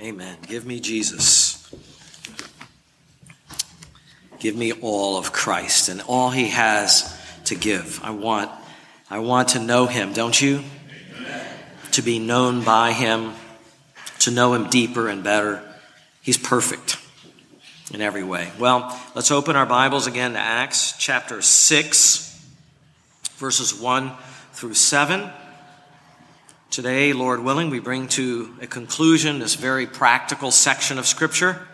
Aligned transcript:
Amen. 0.00 0.36
Give 0.46 0.66
me 0.66 0.80
Jesus. 0.80 1.72
Give 4.40 4.56
me 4.56 4.72
all 4.72 5.16
of 5.16 5.32
Christ 5.32 5.88
and 5.88 6.02
all 6.08 6.30
he 6.30 6.48
has 6.48 7.18
to 7.46 7.54
give. 7.54 8.00
I 8.02 8.10
want, 8.10 8.50
I 9.08 9.20
want 9.20 9.48
to 9.50 9.60
know 9.60 9.86
him, 9.86 10.12
don't 10.12 10.38
you? 10.40 10.62
Amen. 11.16 11.46
To 11.92 12.02
be 12.02 12.18
known 12.18 12.64
by 12.64 12.92
him, 12.92 13.32
to 14.20 14.30
know 14.30 14.52
him 14.52 14.68
deeper 14.68 15.08
and 15.08 15.22
better. 15.22 15.62
He's 16.20 16.38
perfect 16.38 16.98
in 17.92 18.00
every 18.00 18.24
way. 18.24 18.50
Well, 18.58 19.00
let's 19.14 19.30
open 19.30 19.56
our 19.56 19.66
Bibles 19.66 20.06
again 20.06 20.32
to 20.32 20.38
Acts 20.38 20.94
chapter 20.98 21.40
6, 21.40 22.46
verses 23.36 23.74
1 23.74 24.12
through 24.52 24.74
7. 24.74 25.30
Today, 26.74 27.12
Lord 27.12 27.38
willing, 27.38 27.70
we 27.70 27.78
bring 27.78 28.08
to 28.08 28.52
a 28.60 28.66
conclusion 28.66 29.38
this 29.38 29.54
very 29.54 29.86
practical 29.86 30.50
section 30.50 30.98
of 30.98 31.06
Scripture, 31.06 31.68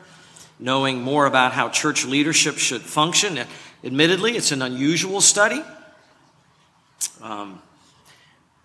knowing 0.58 1.00
more 1.00 1.24
about 1.24 1.52
how 1.52 1.70
church 1.70 2.04
leadership 2.04 2.58
should 2.58 2.82
function. 2.82 3.38
Admittedly, 3.82 4.36
it's 4.36 4.52
an 4.52 4.60
unusual 4.60 5.22
study, 5.22 5.62
um, 7.22 7.62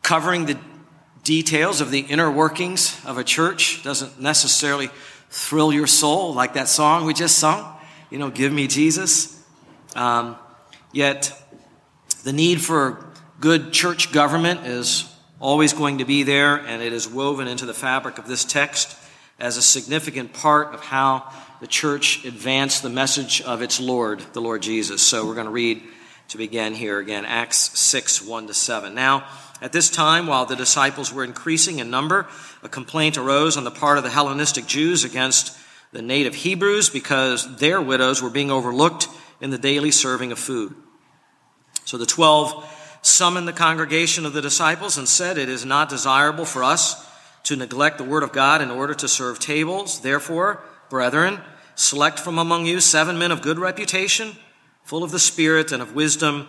covering 0.01 0.45
the 0.45 0.59
details 1.23 1.79
of 1.79 1.89
the 1.89 2.01
inner 2.01 2.29
workings 2.29 2.99
of 3.05 3.17
a 3.17 3.23
church 3.23 3.81
doesn't 3.81 4.19
necessarily 4.19 4.89
thrill 5.29 5.71
your 5.71 5.87
soul 5.87 6.33
like 6.33 6.55
that 6.55 6.67
song 6.67 7.05
we 7.05 7.13
just 7.13 7.37
sung. 7.37 7.77
You 8.09 8.19
know, 8.19 8.29
give 8.29 8.51
me 8.51 8.67
Jesus. 8.67 9.41
Um, 9.95 10.35
yet, 10.91 11.31
the 12.25 12.33
need 12.33 12.59
for 12.59 13.05
good 13.39 13.71
church 13.71 14.11
government 14.11 14.67
is 14.67 15.09
always 15.45 15.73
going 15.73 15.99
to 15.99 16.05
be 16.05 16.23
there, 16.23 16.55
and 16.55 16.81
it 16.81 16.91
is 16.91 17.07
woven 17.07 17.47
into 17.47 17.67
the 17.67 17.73
fabric 17.73 18.17
of 18.17 18.27
this 18.27 18.43
text 18.43 18.97
as 19.39 19.57
a 19.57 19.61
significant 19.61 20.33
part 20.33 20.73
of 20.73 20.81
how 20.81 21.31
the 21.61 21.67
church 21.67 22.25
advanced 22.25 22.81
the 22.81 22.89
message 22.89 23.43
of 23.43 23.61
its 23.61 23.79
Lord, 23.79 24.21
the 24.33 24.41
Lord 24.41 24.63
Jesus. 24.63 25.03
So 25.03 25.23
we're 25.23 25.35
going 25.35 25.45
to 25.45 25.51
read 25.51 25.83
to 26.29 26.39
begin 26.39 26.73
here 26.73 26.97
again, 26.97 27.25
Acts 27.25 27.77
6, 27.77 28.23
1 28.23 28.47
to 28.47 28.55
7. 28.55 28.95
Now, 28.95 29.27
at 29.61 29.71
this 29.71 29.91
time, 29.91 30.25
while 30.25 30.47
the 30.47 30.55
disciples 30.55 31.13
were 31.13 31.23
increasing 31.23 31.77
in 31.77 31.91
number, 31.91 32.25
a 32.63 32.67
complaint 32.67 33.15
arose 33.15 33.55
on 33.55 33.65
the 33.65 33.69
part 33.69 33.99
of 33.99 34.03
the 34.03 34.09
Hellenistic 34.09 34.65
Jews 34.65 35.03
against 35.03 35.55
the 35.91 36.01
native 36.01 36.33
Hebrews 36.33 36.89
because 36.89 37.57
their 37.57 37.79
widows 37.79 38.19
were 38.19 38.31
being 38.31 38.49
overlooked 38.49 39.09
in 39.39 39.51
the 39.51 39.59
daily 39.59 39.91
serving 39.91 40.31
of 40.31 40.39
food. 40.39 40.73
So 41.83 41.99
the 41.99 42.07
twelve 42.07 42.67
summoned 43.05 43.47
the 43.47 43.53
congregation 43.53 44.25
of 44.25 44.33
the 44.33 44.41
disciples 44.41 44.97
and 44.97 45.07
said, 45.07 45.37
It 45.37 45.49
is 45.49 45.65
not 45.65 45.89
desirable 45.89 46.45
for 46.45 46.63
us 46.63 47.05
to 47.43 47.55
neglect 47.55 47.97
the 47.97 48.03
word 48.03 48.23
of 48.23 48.31
God 48.31 48.61
in 48.61 48.71
order 48.71 48.93
to 48.95 49.07
serve 49.07 49.39
tables. 49.39 50.01
Therefore, 50.01 50.63
brethren, 50.89 51.39
select 51.75 52.19
from 52.19 52.39
among 52.39 52.65
you 52.65 52.79
seven 52.79 53.17
men 53.17 53.31
of 53.31 53.41
good 53.41 53.59
reputation, 53.59 54.35
full 54.83 55.03
of 55.03 55.11
the 55.11 55.19
Spirit 55.19 55.71
and 55.71 55.81
of 55.81 55.93
wisdom, 55.93 56.47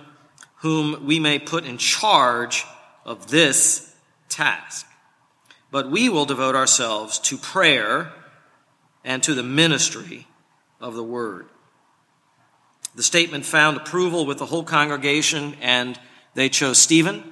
whom 0.57 1.05
we 1.05 1.21
may 1.21 1.39
put 1.39 1.65
in 1.65 1.79
charge 1.79 2.65
of 3.05 3.29
this 3.29 3.95
task. 4.29 4.87
But 5.71 5.91
we 5.91 6.09
will 6.09 6.25
devote 6.25 6.55
ourselves 6.55 7.19
to 7.21 7.37
prayer 7.37 8.13
and 9.05 9.23
to 9.23 9.35
the 9.35 9.43
ministry 9.43 10.27
of 10.81 10.95
the 10.95 11.05
word. 11.05 11.47
The 12.95 13.03
statement 13.03 13.45
found 13.45 13.77
approval 13.77 14.25
with 14.25 14.39
the 14.39 14.47
whole 14.47 14.65
congregation 14.65 15.55
and 15.61 15.99
they 16.37 16.51
chose 16.51 16.77
Stephen, 16.79 17.25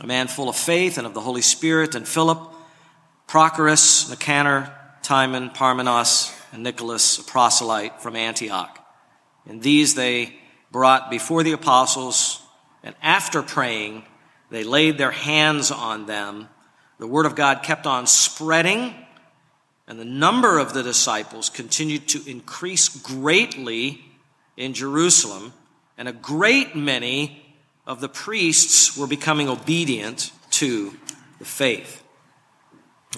a 0.00 0.06
man 0.06 0.28
full 0.28 0.48
of 0.48 0.54
faith 0.54 0.96
and 0.96 1.08
of 1.08 1.12
the 1.12 1.20
Holy 1.20 1.42
Spirit, 1.42 1.96
and 1.96 2.06
Philip, 2.06 2.38
Prochorus, 3.26 4.08
Nicanor, 4.08 4.72
Timon, 5.02 5.50
Parmenas, 5.50 6.32
and 6.52 6.62
Nicholas, 6.62 7.18
a 7.18 7.24
proselyte 7.24 8.00
from 8.00 8.14
Antioch. 8.14 8.78
And 9.44 9.60
these 9.60 9.96
they 9.96 10.36
brought 10.70 11.10
before 11.10 11.42
the 11.42 11.50
apostles, 11.50 12.40
and 12.84 12.94
after 13.02 13.42
praying, 13.42 14.04
they 14.50 14.62
laid 14.62 14.98
their 14.98 15.10
hands 15.10 15.72
on 15.72 16.06
them. 16.06 16.48
The 17.00 17.08
word 17.08 17.26
of 17.26 17.34
God 17.34 17.64
kept 17.64 17.88
on 17.88 18.06
spreading, 18.06 18.94
and 19.88 19.98
the 19.98 20.04
number 20.04 20.60
of 20.60 20.74
the 20.74 20.84
disciples 20.84 21.50
continued 21.50 22.06
to 22.10 22.30
increase 22.30 22.88
greatly 22.88 24.00
in 24.56 24.74
Jerusalem, 24.74 25.52
and 25.96 26.06
a 26.06 26.12
great 26.12 26.76
many 26.76 27.44
of 27.88 28.02
the 28.02 28.08
priests 28.08 28.98
were 28.98 29.06
becoming 29.06 29.48
obedient 29.48 30.30
to 30.50 30.94
the 31.38 31.46
faith. 31.46 32.04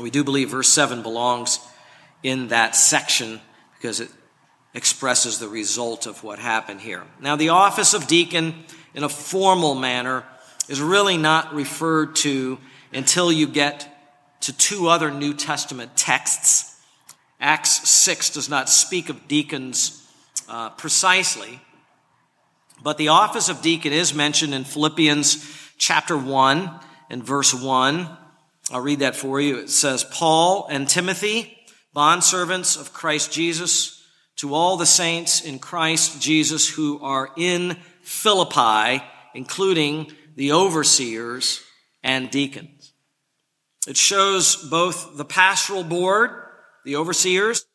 We 0.00 0.10
do 0.10 0.22
believe 0.22 0.50
verse 0.50 0.69
7 0.69 1.03
belongs 1.03 1.58
in 2.22 2.48
that 2.48 2.76
section 2.76 3.41
because 3.76 3.98
it 3.98 4.09
expresses 4.72 5.41
the 5.41 5.48
result 5.48 6.06
of 6.06 6.22
what 6.22 6.38
happened 6.38 6.80
here. 6.80 7.03
Now, 7.20 7.34
the 7.34 7.48
office 7.48 7.94
of 7.94 8.06
deacon 8.06 8.54
in 8.94 9.03
a 9.03 9.09
formal 9.09 9.75
manner 9.75 10.22
is 10.69 10.80
really 10.80 11.16
not 11.16 11.53
referred 11.53 12.14
to 12.16 12.59
until 12.92 13.32
you 13.32 13.48
get 13.48 13.88
to 14.42 14.56
two 14.56 14.86
other 14.86 15.10
New 15.10 15.34
Testament 15.34 15.97
texts. 15.97 16.80
Acts 17.41 17.88
6 17.88 18.30
does 18.30 18.48
not 18.48 18.69
speak 18.69 19.09
of 19.09 19.26
deacons 19.26 20.09
uh, 20.48 20.70
precisely, 20.70 21.60
but 22.82 22.98
the 22.98 23.08
office 23.08 23.48
of 23.48 23.62
deacon 23.62 23.92
is 23.92 24.14
mentioned 24.14 24.54
in 24.54 24.64
Philippians 24.64 25.72
chapter 25.78 26.16
1 26.16 26.70
and 27.10 27.24
verse 27.24 27.52
1. 27.52 28.08
I'll 28.72 28.80
read 28.80 29.00
that 29.00 29.16
for 29.16 29.41
you. 29.41 29.58
It 29.58 29.70
says, 29.70 30.04
Paul 30.04 30.66
and 30.70 30.88
Timothy, 30.88 31.56
bondservants 31.94 32.80
of 32.80 32.92
Christ 32.92 33.32
Jesus, 33.32 34.04
to 34.36 34.54
all 34.54 34.76
the 34.76 34.86
saints 34.86 35.42
in 35.42 35.58
Christ 35.58 36.20
Jesus 36.22 36.68
who 36.68 37.00
are 37.02 37.30
in 37.36 37.76
Philippi, 38.02 39.04
including 39.34 40.12
the 40.36 40.52
overseers 40.52 41.62
and 42.02 42.30
deacons. 42.30 42.92
It 43.86 43.97
shows 43.97 44.56
both 44.56 45.16
the 45.16 45.24
pastoral 45.24 45.84
board, 45.84 46.30
the 46.84 46.97
overseers, 46.97 47.66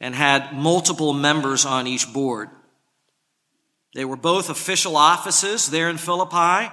and 0.00 0.14
had 0.14 0.52
multiple 0.52 1.12
members 1.12 1.64
on 1.64 1.86
each 1.86 2.12
board. 2.12 2.50
They 3.94 4.04
were 4.04 4.16
both 4.16 4.50
official 4.50 4.96
offices 4.96 5.68
there 5.68 5.88
in 5.88 5.96
Philippi. 5.96 6.72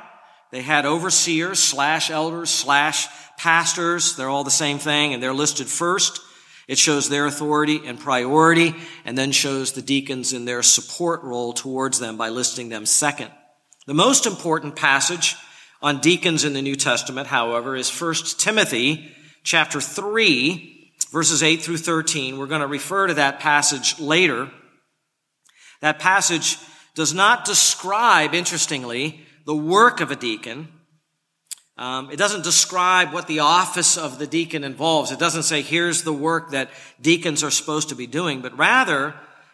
They 0.51 0.61
had 0.61 0.85
overseers 0.85 1.59
slash 1.59 2.11
elders 2.11 2.49
slash 2.49 3.07
pastors. 3.37 4.15
They're 4.15 4.29
all 4.29 4.43
the 4.43 4.51
same 4.51 4.77
thing 4.77 5.13
and 5.13 5.23
they're 5.23 5.33
listed 5.33 5.67
first. 5.67 6.21
It 6.67 6.77
shows 6.77 7.09
their 7.09 7.25
authority 7.25 7.81
and 7.85 7.99
priority 7.99 8.75
and 9.05 9.17
then 9.17 9.31
shows 9.31 9.71
the 9.71 9.81
deacons 9.81 10.33
in 10.33 10.45
their 10.45 10.63
support 10.63 11.23
role 11.23 11.53
towards 11.53 11.99
them 11.99 12.17
by 12.17 12.29
listing 12.29 12.69
them 12.69 12.85
second. 12.85 13.31
The 13.85 13.93
most 13.93 14.25
important 14.25 14.75
passage 14.75 15.35
on 15.81 16.01
deacons 16.01 16.43
in 16.43 16.53
the 16.53 16.61
New 16.61 16.75
Testament, 16.75 17.27
however, 17.27 17.75
is 17.75 18.01
1 18.01 18.13
Timothy 18.37 19.11
chapter 19.43 19.79
3 19.79 20.74
verses 21.11 21.43
8 21.43 21.61
through 21.61 21.77
13. 21.77 22.37
We're 22.37 22.47
going 22.47 22.61
to 22.61 22.67
refer 22.67 23.07
to 23.07 23.13
that 23.15 23.39
passage 23.39 23.99
later. 23.99 24.49
That 25.81 25.99
passage 25.99 26.57
does 26.95 27.13
not 27.13 27.45
describe, 27.45 28.33
interestingly, 28.33 29.25
the 29.45 29.55
work 29.55 30.01
of 30.01 30.11
a 30.11 30.15
deacon. 30.15 30.69
Um, 31.77 32.09
it 32.09 32.15
doesn't 32.17 32.43
describe 32.43 33.11
what 33.11 33.27
the 33.27 33.39
office 33.39 33.97
of 33.97 34.17
the 34.17 34.27
deacon 34.27 34.63
involves. 34.63 35.11
It 35.11 35.19
doesn't 35.19 35.43
say, 35.43 35.61
here's 35.61 36.03
the 36.03 36.13
work 36.13 36.51
that 36.51 36.69
deacons 37.01 37.43
are 37.43 37.51
supposed 37.51 37.89
to 37.89 37.95
be 37.95 38.07
doing, 38.07 38.41
but 38.41 38.57
rather, 38.57 39.13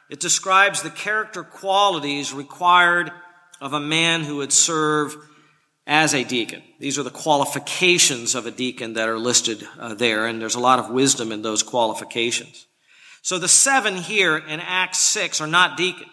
it 0.09 0.19
describes 0.19 0.81
the 0.81 0.91
character 0.91 1.43
qualities 1.43 2.33
required 2.33 3.11
of 3.59 3.73
a 3.73 3.79
man 3.79 4.21
who 4.21 4.37
would 4.37 4.53
serve 4.53 5.15
as 5.91 6.13
a 6.13 6.23
deacon. 6.23 6.63
These 6.79 6.97
are 6.97 7.03
the 7.03 7.09
qualifications 7.09 8.33
of 8.33 8.45
a 8.45 8.51
deacon 8.51 8.93
that 8.93 9.09
are 9.09 9.19
listed 9.19 9.67
uh, 9.77 9.93
there, 9.93 10.25
and 10.25 10.41
there's 10.41 10.55
a 10.55 10.59
lot 10.61 10.79
of 10.79 10.89
wisdom 10.89 11.33
in 11.33 11.41
those 11.41 11.63
qualifications. 11.63 12.65
So 13.21 13.37
the 13.37 13.49
seven 13.49 13.97
here 13.97 14.37
in 14.37 14.61
Acts 14.61 14.99
6 14.99 15.41
are 15.41 15.47
not 15.47 15.75
deacons. 15.75 16.07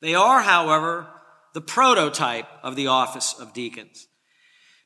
They 0.00 0.14
are, 0.14 0.40
however, 0.42 1.08
the 1.52 1.60
prototype 1.60 2.46
of 2.62 2.76
the 2.76 2.86
office 2.86 3.34
of 3.40 3.52
deacons, 3.52 4.06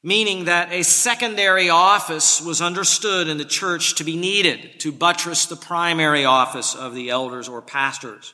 meaning 0.02 0.46
that 0.46 0.72
a 0.72 0.82
secondary 0.82 1.69
office 1.69 2.40
was 2.40 2.62
understood 2.62 3.28
in 3.28 3.37
the 3.37 3.44
church 3.44 3.96
to 3.96 4.04
be 4.04 4.16
needed 4.16 4.80
to 4.80 4.92
buttress 4.92 5.44
the 5.44 5.56
primary 5.56 6.25
office 6.25 6.75
of 6.75 6.94
the 6.94 7.10
elders 7.10 7.50
or 7.50 7.60
pastors 7.60 8.32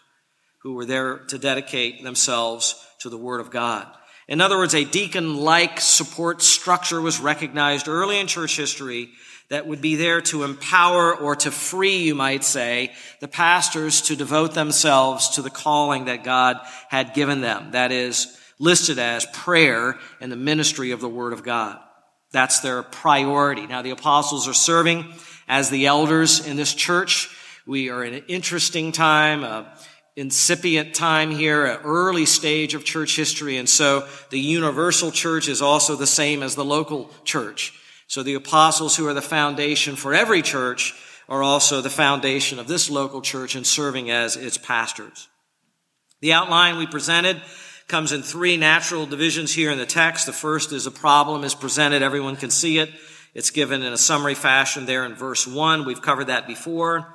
who 0.62 0.75
were 0.75 0.87
there 0.87 1.19
to 1.26 1.38
dedicate 1.38 2.05
themselves 2.05 2.87
to 3.00 3.08
the 3.11 3.19
Word 3.19 3.41
of 3.41 3.50
God. 3.50 3.88
In 4.31 4.41
other 4.41 4.56
words, 4.56 4.77
a 4.77 4.85
deacon-like 4.85 5.81
support 5.81 6.41
structure 6.41 7.00
was 7.00 7.19
recognized 7.19 7.88
early 7.88 8.21
in 8.21 8.29
church 8.29 8.56
history 8.56 9.11
that 9.49 9.67
would 9.67 9.81
be 9.81 9.97
there 9.97 10.21
to 10.21 10.44
empower 10.44 11.12
or 11.12 11.35
to 11.35 11.50
free, 11.50 12.05
you 12.05 12.15
might 12.15 12.44
say, 12.44 12.93
the 13.19 13.27
pastors 13.27 14.03
to 14.03 14.15
devote 14.15 14.55
themselves 14.55 15.31
to 15.31 15.43
the 15.43 15.50
calling 15.50 16.05
that 16.05 16.23
God 16.23 16.59
had 16.88 17.12
given 17.12 17.41
them. 17.41 17.73
That 17.73 17.91
is 17.91 18.38
listed 18.61 19.00
as 19.00 19.27
prayer 19.32 19.99
and 20.21 20.31
the 20.31 20.37
ministry 20.37 20.93
of 20.93 21.00
the 21.00 21.09
Word 21.09 21.32
of 21.32 21.43
God. 21.43 21.81
That's 22.31 22.61
their 22.61 22.85
priority. 22.85 23.67
Now, 23.67 23.82
the 23.82 23.91
apostles 23.91 24.47
are 24.47 24.55
serving 24.55 25.12
as 25.49 25.71
the 25.71 25.87
elders 25.87 26.47
in 26.47 26.56
this 26.56 26.73
church. 26.73 27.37
We 27.67 27.91
are 27.91 28.05
in 28.05 28.15
an 28.15 28.25
interesting 28.29 28.93
time, 28.93 29.43
a 29.43 29.77
incipient 30.17 30.95
time 30.95 31.31
here, 31.31 31.67
an 31.67 31.81
early 31.85 32.27
stage 32.27 32.75
of 32.75 32.85
church 32.85 33.17
history. 33.17 33.57
And 33.57 33.69
so 33.69 34.07
the 34.31 34.41
universal 34.41 35.11
church 35.11 35.49
is 35.49 35.62
also 35.62 35.97
the 35.97 36.07
same 36.07 36.43
as 36.43 36.55
the 36.55 36.65
local 36.65 37.11
church. 37.25 37.73
So 38.07 38.23
the 38.23 38.35
apostles 38.35 38.97
who 38.97 39.07
are 39.07 39.15
the 39.15 39.23
foundation 39.23 39.97
for 39.97 40.12
every 40.12 40.43
church 40.43 40.95
are 41.29 41.43
also 41.43 41.81
the 41.81 41.91
foundation 41.91 42.59
of 42.59 42.67
this 42.67 42.91
local 42.91 43.23
church 43.23 43.55
and 43.55 43.67
serving 43.67 44.11
as 44.11 44.37
its 44.37 44.59
pastors. 44.59 45.29
The 46.21 46.33
outline 46.33 46.77
we 46.77 46.87
presented 46.87 47.41
comes 47.87 48.13
in 48.13 48.23
three 48.23 48.56
natural 48.56 49.06
divisions 49.06 49.53
here 49.53 49.71
in 49.71 49.79
the 49.79 49.87
text. 49.87 50.27
The 50.27 50.33
first 50.33 50.73
is 50.73 50.87
a 50.87 50.91
problem 50.91 51.45
is 51.45 51.55
presented. 51.55 52.03
Everyone 52.03 52.37
can 52.37 52.51
see 52.51 52.79
it. 52.79 52.91
It's 53.33 53.51
given 53.51 53.83
in 53.83 53.93
a 53.93 53.99
summary 53.99 54.35
fashion 54.35 54.87
there 54.87 55.05
in 55.05 55.15
verse 55.15 55.47
one. 55.47 55.85
We've 55.85 56.03
covered 56.03 56.27
that 56.27 56.49
before. 56.49 57.15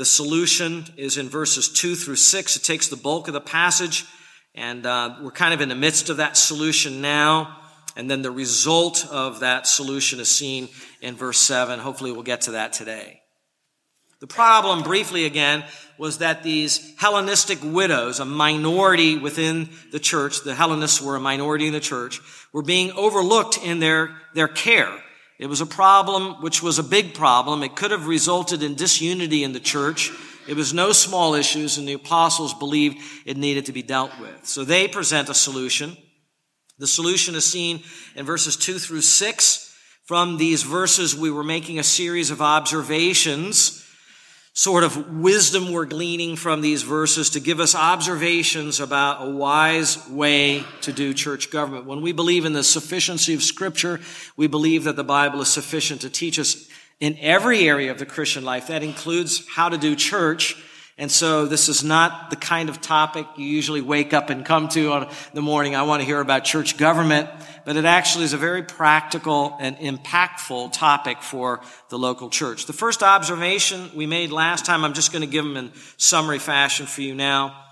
The 0.00 0.06
solution 0.06 0.86
is 0.96 1.18
in 1.18 1.28
verses 1.28 1.68
two 1.68 1.94
through 1.94 2.16
six. 2.16 2.56
It 2.56 2.62
takes 2.62 2.88
the 2.88 2.96
bulk 2.96 3.28
of 3.28 3.34
the 3.34 3.40
passage 3.42 4.06
and 4.54 4.86
uh, 4.86 5.16
we're 5.20 5.30
kind 5.30 5.52
of 5.52 5.60
in 5.60 5.68
the 5.68 5.74
midst 5.74 6.08
of 6.08 6.16
that 6.16 6.38
solution 6.38 7.02
now. 7.02 7.58
And 7.96 8.10
then 8.10 8.22
the 8.22 8.30
result 8.30 9.06
of 9.10 9.40
that 9.40 9.66
solution 9.66 10.18
is 10.18 10.30
seen 10.30 10.70
in 11.02 11.16
verse 11.16 11.36
seven. 11.36 11.78
Hopefully 11.78 12.12
we'll 12.12 12.22
get 12.22 12.40
to 12.42 12.52
that 12.52 12.72
today. 12.72 13.20
The 14.20 14.26
problem, 14.26 14.84
briefly 14.84 15.26
again, 15.26 15.64
was 15.98 16.16
that 16.16 16.42
these 16.42 16.94
Hellenistic 16.96 17.58
widows, 17.62 18.20
a 18.20 18.24
minority 18.24 19.18
within 19.18 19.68
the 19.92 20.00
church, 20.00 20.44
the 20.44 20.54
Hellenists 20.54 21.02
were 21.02 21.16
a 21.16 21.20
minority 21.20 21.66
in 21.66 21.74
the 21.74 21.78
church, 21.78 22.22
were 22.54 22.62
being 22.62 22.90
overlooked 22.92 23.58
in 23.62 23.80
their, 23.80 24.16
their 24.32 24.48
care. 24.48 24.98
It 25.40 25.48
was 25.48 25.62
a 25.62 25.66
problem 25.66 26.42
which 26.42 26.62
was 26.62 26.78
a 26.78 26.82
big 26.82 27.14
problem. 27.14 27.62
It 27.62 27.74
could 27.74 27.92
have 27.92 28.06
resulted 28.06 28.62
in 28.62 28.74
disunity 28.74 29.42
in 29.42 29.54
the 29.54 29.58
church. 29.58 30.12
It 30.46 30.54
was 30.54 30.74
no 30.74 30.92
small 30.92 31.34
issues, 31.34 31.78
and 31.78 31.88
the 31.88 31.94
apostles 31.94 32.52
believed 32.52 32.98
it 33.24 33.38
needed 33.38 33.64
to 33.64 33.72
be 33.72 33.82
dealt 33.82 34.12
with. 34.20 34.44
So 34.44 34.64
they 34.64 34.86
present 34.86 35.30
a 35.30 35.34
solution. 35.34 35.96
The 36.78 36.86
solution 36.86 37.34
is 37.34 37.46
seen 37.46 37.82
in 38.14 38.26
verses 38.26 38.54
2 38.54 38.78
through 38.78 39.00
6. 39.00 39.74
From 40.04 40.36
these 40.36 40.62
verses, 40.62 41.16
we 41.16 41.30
were 41.30 41.42
making 41.42 41.78
a 41.78 41.84
series 41.84 42.30
of 42.30 42.42
observations 42.42 43.82
sort 44.52 44.82
of 44.82 45.20
wisdom 45.20 45.72
we're 45.72 45.86
gleaning 45.86 46.36
from 46.36 46.60
these 46.60 46.82
verses 46.82 47.30
to 47.30 47.40
give 47.40 47.60
us 47.60 47.74
observations 47.74 48.80
about 48.80 49.26
a 49.26 49.30
wise 49.30 50.08
way 50.08 50.64
to 50.80 50.92
do 50.92 51.14
church 51.14 51.50
government. 51.50 51.86
When 51.86 52.02
we 52.02 52.12
believe 52.12 52.44
in 52.44 52.52
the 52.52 52.64
sufficiency 52.64 53.32
of 53.34 53.42
scripture, 53.42 54.00
we 54.36 54.48
believe 54.48 54.84
that 54.84 54.96
the 54.96 55.04
Bible 55.04 55.40
is 55.40 55.48
sufficient 55.48 56.00
to 56.00 56.10
teach 56.10 56.38
us 56.38 56.68
in 56.98 57.16
every 57.20 57.68
area 57.68 57.90
of 57.90 57.98
the 57.98 58.06
Christian 58.06 58.44
life. 58.44 58.66
That 58.66 58.82
includes 58.82 59.46
how 59.48 59.68
to 59.68 59.78
do 59.78 59.94
church 59.94 60.56
and 61.00 61.10
so 61.10 61.46
this 61.46 61.70
is 61.70 61.82
not 61.82 62.28
the 62.28 62.36
kind 62.36 62.68
of 62.68 62.82
topic 62.82 63.26
you 63.38 63.46
usually 63.46 63.80
wake 63.80 64.12
up 64.12 64.28
and 64.28 64.44
come 64.44 64.68
to 64.68 64.92
on 64.92 65.10
the 65.32 65.40
morning. 65.40 65.74
I 65.74 65.84
want 65.84 66.02
to 66.02 66.06
hear 66.06 66.20
about 66.20 66.44
church 66.44 66.76
government, 66.76 67.30
but 67.64 67.76
it 67.76 67.86
actually 67.86 68.24
is 68.24 68.34
a 68.34 68.36
very 68.36 68.62
practical 68.62 69.56
and 69.58 69.78
impactful 69.78 70.74
topic 70.74 71.22
for 71.22 71.62
the 71.88 71.98
local 71.98 72.28
church. 72.28 72.66
The 72.66 72.74
first 72.74 73.02
observation 73.02 73.88
we 73.94 74.04
made 74.04 74.30
last 74.30 74.66
time, 74.66 74.84
I'm 74.84 74.92
just 74.92 75.10
going 75.10 75.22
to 75.22 75.26
give 75.26 75.42
them 75.42 75.56
in 75.56 75.72
summary 75.96 76.38
fashion 76.38 76.84
for 76.84 77.00
you 77.00 77.14
now, 77.14 77.64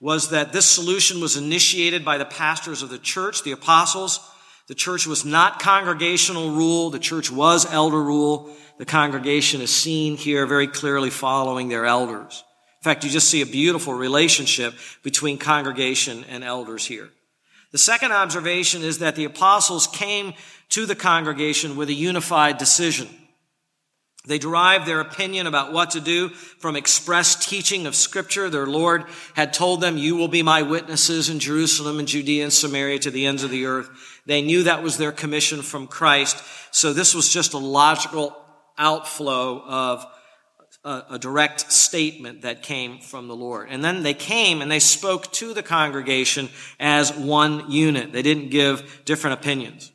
was 0.00 0.30
that 0.30 0.54
this 0.54 0.64
solution 0.64 1.20
was 1.20 1.36
initiated 1.36 2.02
by 2.02 2.16
the 2.16 2.24
pastors 2.24 2.82
of 2.82 2.88
the 2.88 2.98
church, 2.98 3.42
the 3.42 3.52
apostles. 3.52 4.20
The 4.68 4.74
church 4.74 5.06
was 5.06 5.22
not 5.22 5.60
congregational 5.60 6.52
rule. 6.52 6.88
The 6.88 6.98
church 6.98 7.30
was 7.30 7.70
elder 7.70 8.02
rule. 8.02 8.56
The 8.78 8.86
congregation 8.86 9.60
is 9.60 9.70
seen 9.70 10.16
here 10.16 10.46
very 10.46 10.66
clearly 10.66 11.10
following 11.10 11.68
their 11.68 11.84
elders. 11.84 12.42
In 12.80 12.84
fact, 12.84 13.04
you 13.04 13.10
just 13.10 13.28
see 13.28 13.42
a 13.42 13.46
beautiful 13.46 13.92
relationship 13.92 14.74
between 15.02 15.36
congregation 15.36 16.24
and 16.30 16.42
elders 16.42 16.86
here. 16.86 17.10
The 17.72 17.78
second 17.78 18.12
observation 18.12 18.82
is 18.82 18.98
that 18.98 19.16
the 19.16 19.26
apostles 19.26 19.86
came 19.86 20.32
to 20.70 20.86
the 20.86 20.94
congregation 20.94 21.76
with 21.76 21.90
a 21.90 21.94
unified 21.94 22.56
decision. 22.56 23.08
They 24.26 24.38
derived 24.38 24.86
their 24.86 25.00
opinion 25.00 25.46
about 25.46 25.72
what 25.72 25.90
to 25.92 26.00
do 26.00 26.28
from 26.28 26.76
express 26.76 27.46
teaching 27.46 27.86
of 27.86 27.94
scripture. 27.94 28.48
Their 28.48 28.66
Lord 28.66 29.04
had 29.34 29.52
told 29.52 29.80
them, 29.80 29.96
you 29.96 30.16
will 30.16 30.28
be 30.28 30.42
my 30.42 30.62
witnesses 30.62 31.30
in 31.30 31.38
Jerusalem 31.38 31.98
and 31.98 32.08
Judea 32.08 32.44
and 32.44 32.52
Samaria 32.52 32.98
to 33.00 33.10
the 33.10 33.26
ends 33.26 33.42
of 33.42 33.50
the 33.50 33.66
earth. 33.66 33.90
They 34.26 34.42
knew 34.42 34.64
that 34.64 34.82
was 34.82 34.96
their 34.96 35.12
commission 35.12 35.62
from 35.62 35.86
Christ. 35.86 36.42
So 36.70 36.92
this 36.92 37.14
was 37.14 37.32
just 37.32 37.54
a 37.54 37.58
logical 37.58 38.36
outflow 38.76 39.62
of 39.66 40.06
a, 40.84 41.02
a, 41.10 41.18
direct 41.18 41.70
statement 41.70 42.42
that 42.42 42.62
came 42.62 43.00
from 43.00 43.28
the 43.28 43.36
Lord. 43.36 43.68
And 43.70 43.84
then 43.84 44.02
they 44.02 44.14
came 44.14 44.62
and 44.62 44.70
they 44.70 44.78
spoke 44.78 45.30
to 45.32 45.52
the 45.52 45.62
congregation 45.62 46.48
as 46.78 47.12
one 47.14 47.70
unit. 47.70 48.12
They 48.12 48.22
didn't 48.22 48.48
give 48.48 49.02
different 49.04 49.40
opinions. 49.40 49.92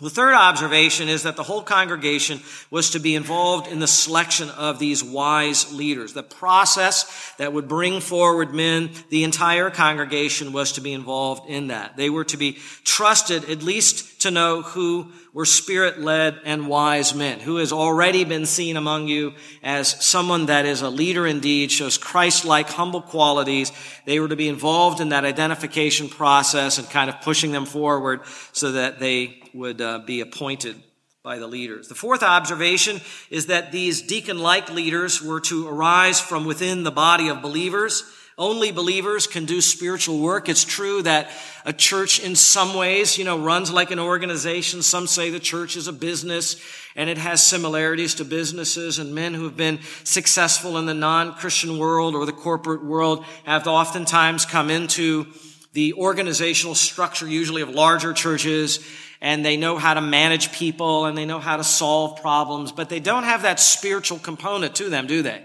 The 0.00 0.10
third 0.10 0.34
observation 0.34 1.08
is 1.08 1.22
that 1.22 1.36
the 1.36 1.44
whole 1.44 1.62
congregation 1.62 2.40
was 2.68 2.90
to 2.90 2.98
be 2.98 3.14
involved 3.14 3.68
in 3.68 3.78
the 3.78 3.86
selection 3.86 4.50
of 4.50 4.80
these 4.80 5.04
wise 5.04 5.72
leaders. 5.72 6.12
The 6.12 6.24
process 6.24 7.32
that 7.38 7.52
would 7.52 7.68
bring 7.68 8.00
forward 8.00 8.52
men, 8.52 8.90
the 9.10 9.22
entire 9.22 9.70
congregation 9.70 10.52
was 10.52 10.72
to 10.72 10.80
be 10.80 10.92
involved 10.92 11.48
in 11.48 11.68
that. 11.68 11.96
They 11.96 12.10
were 12.10 12.24
to 12.24 12.36
be 12.36 12.58
trusted 12.82 13.48
at 13.48 13.62
least 13.62 14.22
to 14.22 14.32
know 14.32 14.62
who 14.62 15.12
were 15.34 15.44
spirit 15.44 16.00
led 16.00 16.40
and 16.44 16.68
wise 16.68 17.12
men, 17.12 17.40
who 17.40 17.56
has 17.56 17.72
already 17.72 18.22
been 18.22 18.46
seen 18.46 18.76
among 18.76 19.08
you 19.08 19.34
as 19.64 19.88
someone 20.02 20.46
that 20.46 20.64
is 20.64 20.80
a 20.80 20.88
leader 20.88 21.26
indeed, 21.26 21.72
shows 21.72 21.98
Christ 21.98 22.44
like 22.44 22.68
humble 22.70 23.02
qualities. 23.02 23.72
They 24.06 24.20
were 24.20 24.28
to 24.28 24.36
be 24.36 24.48
involved 24.48 25.00
in 25.00 25.08
that 25.08 25.24
identification 25.24 26.08
process 26.08 26.78
and 26.78 26.88
kind 26.88 27.10
of 27.10 27.20
pushing 27.20 27.50
them 27.50 27.66
forward 27.66 28.20
so 28.52 28.72
that 28.72 29.00
they 29.00 29.42
would 29.52 29.80
uh, 29.80 29.98
be 29.98 30.20
appointed 30.20 30.80
by 31.24 31.38
the 31.38 31.48
leaders. 31.48 31.88
The 31.88 31.94
fourth 31.96 32.22
observation 32.22 33.00
is 33.28 33.46
that 33.46 33.72
these 33.72 34.02
deacon 34.02 34.38
like 34.38 34.70
leaders 34.70 35.20
were 35.20 35.40
to 35.40 35.66
arise 35.66 36.20
from 36.20 36.44
within 36.44 36.84
the 36.84 36.92
body 36.92 37.28
of 37.28 37.42
believers. 37.42 38.04
Only 38.36 38.72
believers 38.72 39.28
can 39.28 39.44
do 39.44 39.60
spiritual 39.60 40.18
work. 40.18 40.48
It's 40.48 40.64
true 40.64 41.02
that 41.02 41.30
a 41.64 41.72
church 41.72 42.18
in 42.18 42.34
some 42.34 42.74
ways, 42.74 43.16
you 43.16 43.24
know, 43.24 43.38
runs 43.38 43.70
like 43.70 43.92
an 43.92 44.00
organization. 44.00 44.82
Some 44.82 45.06
say 45.06 45.30
the 45.30 45.38
church 45.38 45.76
is 45.76 45.86
a 45.86 45.92
business 45.92 46.60
and 46.96 47.08
it 47.08 47.16
has 47.16 47.46
similarities 47.46 48.16
to 48.16 48.24
businesses 48.24 48.98
and 48.98 49.14
men 49.14 49.34
who 49.34 49.44
have 49.44 49.56
been 49.56 49.78
successful 50.02 50.78
in 50.78 50.86
the 50.86 50.94
non-Christian 50.94 51.78
world 51.78 52.16
or 52.16 52.26
the 52.26 52.32
corporate 52.32 52.84
world 52.84 53.24
have 53.44 53.68
oftentimes 53.68 54.44
come 54.44 54.68
into 54.68 55.26
the 55.72 55.94
organizational 55.94 56.74
structure, 56.74 57.28
usually 57.28 57.62
of 57.62 57.68
larger 57.68 58.12
churches, 58.12 58.84
and 59.20 59.44
they 59.44 59.56
know 59.56 59.78
how 59.78 59.94
to 59.94 60.00
manage 60.00 60.52
people 60.52 61.06
and 61.06 61.16
they 61.16 61.24
know 61.24 61.38
how 61.38 61.56
to 61.56 61.64
solve 61.64 62.20
problems, 62.20 62.72
but 62.72 62.88
they 62.88 63.00
don't 63.00 63.24
have 63.24 63.42
that 63.42 63.60
spiritual 63.60 64.18
component 64.18 64.74
to 64.74 64.88
them, 64.88 65.06
do 65.06 65.22
they? 65.22 65.40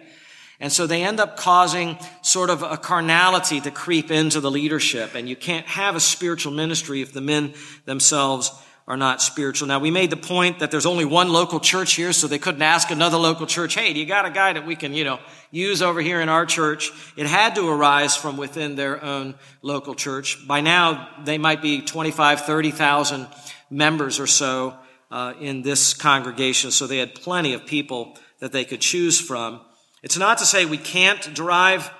And 0.59 0.71
so 0.71 0.87
they 0.87 1.03
end 1.03 1.19
up 1.19 1.37
causing 1.37 1.97
sort 2.21 2.49
of 2.49 2.63
a 2.63 2.77
carnality 2.77 3.61
to 3.61 3.71
creep 3.71 4.11
into 4.11 4.41
the 4.41 4.51
leadership. 4.51 5.15
And 5.15 5.29
you 5.29 5.35
can't 5.35 5.65
have 5.67 5.95
a 5.95 6.01
spiritual 6.01 6.51
ministry 6.51 7.01
if 7.01 7.13
the 7.13 7.21
men 7.21 7.53
themselves 7.85 8.51
are 8.89 8.97
not 8.97 9.21
spiritual. 9.21 9.67
Now, 9.67 9.77
we 9.77 9.91
made 9.91 10.09
the 10.09 10.17
point 10.17 10.59
that 10.59 10.71
there's 10.71 10.87
only 10.87 11.05
one 11.05 11.29
local 11.29 11.59
church 11.59 11.93
here, 11.93 12.11
so 12.11 12.25
they 12.25 12.39
couldn't 12.39 12.63
ask 12.63 12.89
another 12.89 13.17
local 13.17 13.45
church, 13.45 13.75
hey, 13.75 13.93
do 13.93 13.99
you 13.99 14.07
got 14.07 14.25
a 14.25 14.31
guy 14.31 14.51
that 14.51 14.65
we 14.65 14.75
can, 14.75 14.95
you 14.95 15.03
know, 15.03 15.19
use 15.51 15.83
over 15.83 16.01
here 16.01 16.19
in 16.21 16.27
our 16.27 16.43
church? 16.47 16.91
It 17.15 17.27
had 17.27 17.53
to 17.55 17.69
arise 17.69 18.15
from 18.15 18.35
within 18.35 18.75
their 18.75 19.01
own 19.03 19.35
local 19.61 19.93
church. 19.93 20.45
By 20.47 20.61
now, 20.61 21.07
they 21.23 21.37
might 21.37 21.61
be 21.61 21.83
25, 21.83 22.41
30,000 22.41 23.27
members 23.69 24.19
or 24.19 24.25
so 24.25 24.75
uh, 25.11 25.33
in 25.39 25.61
this 25.61 25.93
congregation, 25.93 26.71
so 26.71 26.87
they 26.87 26.97
had 26.97 27.13
plenty 27.13 27.53
of 27.53 27.67
people 27.67 28.17
that 28.39 28.51
they 28.51 28.65
could 28.65 28.81
choose 28.81 29.21
from. 29.21 29.61
It's 30.01 30.17
not 30.17 30.37
to 30.37 30.45
say 30.45 30.65
we 30.65 30.77
can't 30.77 31.33
derive 31.33 31.91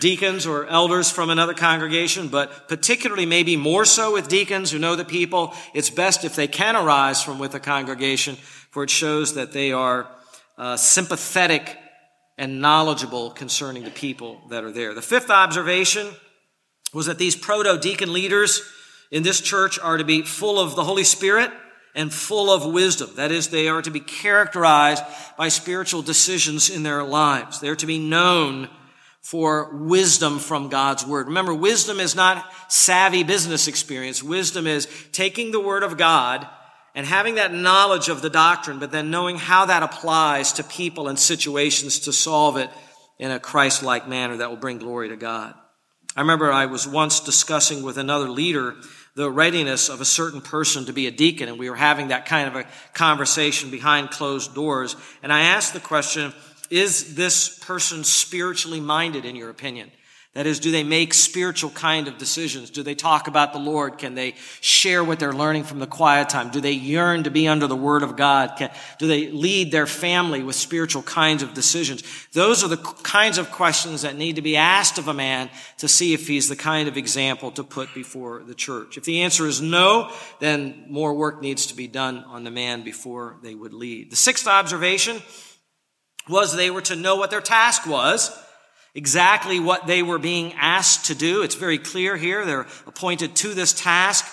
deacons 0.00 0.46
or 0.46 0.66
elders 0.66 1.10
from 1.10 1.30
another 1.30 1.54
congregation, 1.54 2.28
but 2.28 2.68
particularly 2.68 3.26
maybe 3.26 3.56
more 3.56 3.84
so 3.84 4.12
with 4.12 4.28
deacons 4.28 4.70
who 4.70 4.78
know 4.78 4.96
the 4.96 5.04
people, 5.04 5.54
it's 5.74 5.90
best 5.90 6.24
if 6.24 6.34
they 6.34 6.48
can 6.48 6.76
arise 6.76 7.22
from 7.22 7.38
with 7.38 7.54
a 7.54 7.60
congregation, 7.60 8.36
for 8.70 8.82
it 8.82 8.90
shows 8.90 9.34
that 9.34 9.52
they 9.52 9.72
are 9.72 10.10
uh, 10.56 10.76
sympathetic 10.76 11.76
and 12.36 12.60
knowledgeable 12.60 13.30
concerning 13.30 13.84
the 13.84 13.90
people 13.90 14.40
that 14.50 14.64
are 14.64 14.72
there. 14.72 14.94
The 14.94 15.02
fifth 15.02 15.30
observation 15.30 16.08
was 16.92 17.06
that 17.06 17.18
these 17.18 17.36
proto 17.36 17.78
deacon 17.78 18.12
leaders 18.12 18.62
in 19.10 19.22
this 19.22 19.40
church 19.40 19.78
are 19.78 19.96
to 19.96 20.04
be 20.04 20.22
full 20.22 20.60
of 20.60 20.76
the 20.76 20.84
Holy 20.84 21.04
Spirit 21.04 21.50
and 21.98 22.14
full 22.14 22.48
of 22.50 22.64
wisdom. 22.64 23.10
That 23.16 23.32
is, 23.32 23.48
they 23.48 23.68
are 23.68 23.82
to 23.82 23.90
be 23.90 24.00
characterized 24.00 25.02
by 25.36 25.48
spiritual 25.48 26.00
decisions 26.00 26.70
in 26.70 26.84
their 26.84 27.02
lives. 27.02 27.60
They're 27.60 27.76
to 27.76 27.86
be 27.86 27.98
known 27.98 28.68
for 29.20 29.76
wisdom 29.76 30.38
from 30.38 30.68
God's 30.68 31.04
word. 31.04 31.26
Remember, 31.26 31.52
wisdom 31.52 31.98
is 31.98 32.14
not 32.14 32.46
savvy 32.68 33.24
business 33.24 33.66
experience. 33.66 34.22
Wisdom 34.22 34.66
is 34.66 34.86
taking 35.10 35.50
the 35.50 35.60
word 35.60 35.82
of 35.82 35.98
God 35.98 36.46
and 36.94 37.04
having 37.04 37.34
that 37.34 37.52
knowledge 37.52 38.08
of 38.08 38.22
the 38.22 38.30
doctrine, 38.30 38.78
but 38.78 38.92
then 38.92 39.10
knowing 39.10 39.36
how 39.36 39.66
that 39.66 39.82
applies 39.82 40.52
to 40.52 40.64
people 40.64 41.08
and 41.08 41.18
situations 41.18 41.98
to 42.00 42.12
solve 42.12 42.56
it 42.56 42.70
in 43.18 43.32
a 43.32 43.40
Christ-like 43.40 44.08
manner 44.08 44.36
that 44.36 44.50
will 44.50 44.56
bring 44.56 44.78
glory 44.78 45.08
to 45.08 45.16
God. 45.16 45.52
I 46.16 46.20
remember 46.20 46.52
I 46.52 46.66
was 46.66 46.86
once 46.86 47.20
discussing 47.20 47.82
with 47.82 47.98
another 47.98 48.28
leader 48.30 48.76
the 49.18 49.28
readiness 49.28 49.88
of 49.88 50.00
a 50.00 50.04
certain 50.04 50.40
person 50.40 50.84
to 50.84 50.92
be 50.92 51.08
a 51.08 51.10
deacon, 51.10 51.48
and 51.48 51.58
we 51.58 51.68
were 51.68 51.74
having 51.74 52.08
that 52.08 52.24
kind 52.24 52.46
of 52.46 52.54
a 52.54 52.64
conversation 52.94 53.68
behind 53.68 54.12
closed 54.12 54.54
doors. 54.54 54.94
And 55.24 55.32
I 55.32 55.40
asked 55.40 55.72
the 55.72 55.80
question, 55.80 56.32
is 56.70 57.16
this 57.16 57.58
person 57.58 58.04
spiritually 58.04 58.78
minded 58.78 59.24
in 59.24 59.34
your 59.34 59.50
opinion? 59.50 59.90
That 60.34 60.46
is, 60.46 60.60
do 60.60 60.70
they 60.70 60.84
make 60.84 61.14
spiritual 61.14 61.70
kind 61.70 62.06
of 62.06 62.18
decisions? 62.18 62.68
Do 62.68 62.82
they 62.82 62.94
talk 62.94 63.28
about 63.28 63.54
the 63.54 63.58
Lord? 63.58 63.96
Can 63.96 64.14
they 64.14 64.34
share 64.60 65.02
what 65.02 65.18
they're 65.18 65.32
learning 65.32 65.64
from 65.64 65.78
the 65.78 65.86
quiet 65.86 66.28
time? 66.28 66.50
Do 66.50 66.60
they 66.60 66.72
yearn 66.72 67.24
to 67.24 67.30
be 67.30 67.48
under 67.48 67.66
the 67.66 67.74
Word 67.74 68.02
of 68.02 68.14
God? 68.14 68.54
Can, 68.58 68.70
do 68.98 69.06
they 69.06 69.30
lead 69.30 69.72
their 69.72 69.86
family 69.86 70.42
with 70.42 70.54
spiritual 70.54 71.02
kinds 71.02 71.42
of 71.42 71.54
decisions? 71.54 72.04
Those 72.34 72.62
are 72.62 72.68
the 72.68 72.76
kinds 72.76 73.38
of 73.38 73.50
questions 73.50 74.02
that 74.02 74.16
need 74.16 74.36
to 74.36 74.42
be 74.42 74.56
asked 74.56 74.98
of 74.98 75.08
a 75.08 75.14
man 75.14 75.48
to 75.78 75.88
see 75.88 76.12
if 76.12 76.28
he's 76.28 76.50
the 76.50 76.56
kind 76.56 76.88
of 76.88 76.98
example 76.98 77.50
to 77.52 77.64
put 77.64 77.94
before 77.94 78.42
the 78.44 78.54
church. 78.54 78.98
If 78.98 79.04
the 79.04 79.22
answer 79.22 79.46
is 79.46 79.62
no, 79.62 80.12
then 80.40 80.84
more 80.88 81.14
work 81.14 81.40
needs 81.40 81.66
to 81.68 81.74
be 81.74 81.88
done 81.88 82.18
on 82.24 82.44
the 82.44 82.50
man 82.50 82.82
before 82.84 83.38
they 83.42 83.54
would 83.54 83.72
lead. 83.72 84.10
The 84.10 84.16
sixth 84.16 84.46
observation 84.46 85.22
was 86.28 86.54
they 86.54 86.70
were 86.70 86.82
to 86.82 86.96
know 86.96 87.16
what 87.16 87.30
their 87.30 87.40
task 87.40 87.86
was 87.86 88.30
exactly 88.94 89.60
what 89.60 89.86
they 89.86 90.02
were 90.02 90.18
being 90.18 90.52
asked 90.54 91.06
to 91.06 91.14
do. 91.14 91.42
It's 91.42 91.54
very 91.54 91.78
clear 91.78 92.16
here. 92.16 92.44
They're 92.44 92.66
appointed 92.86 93.36
to 93.36 93.54
this 93.54 93.72
task. 93.72 94.26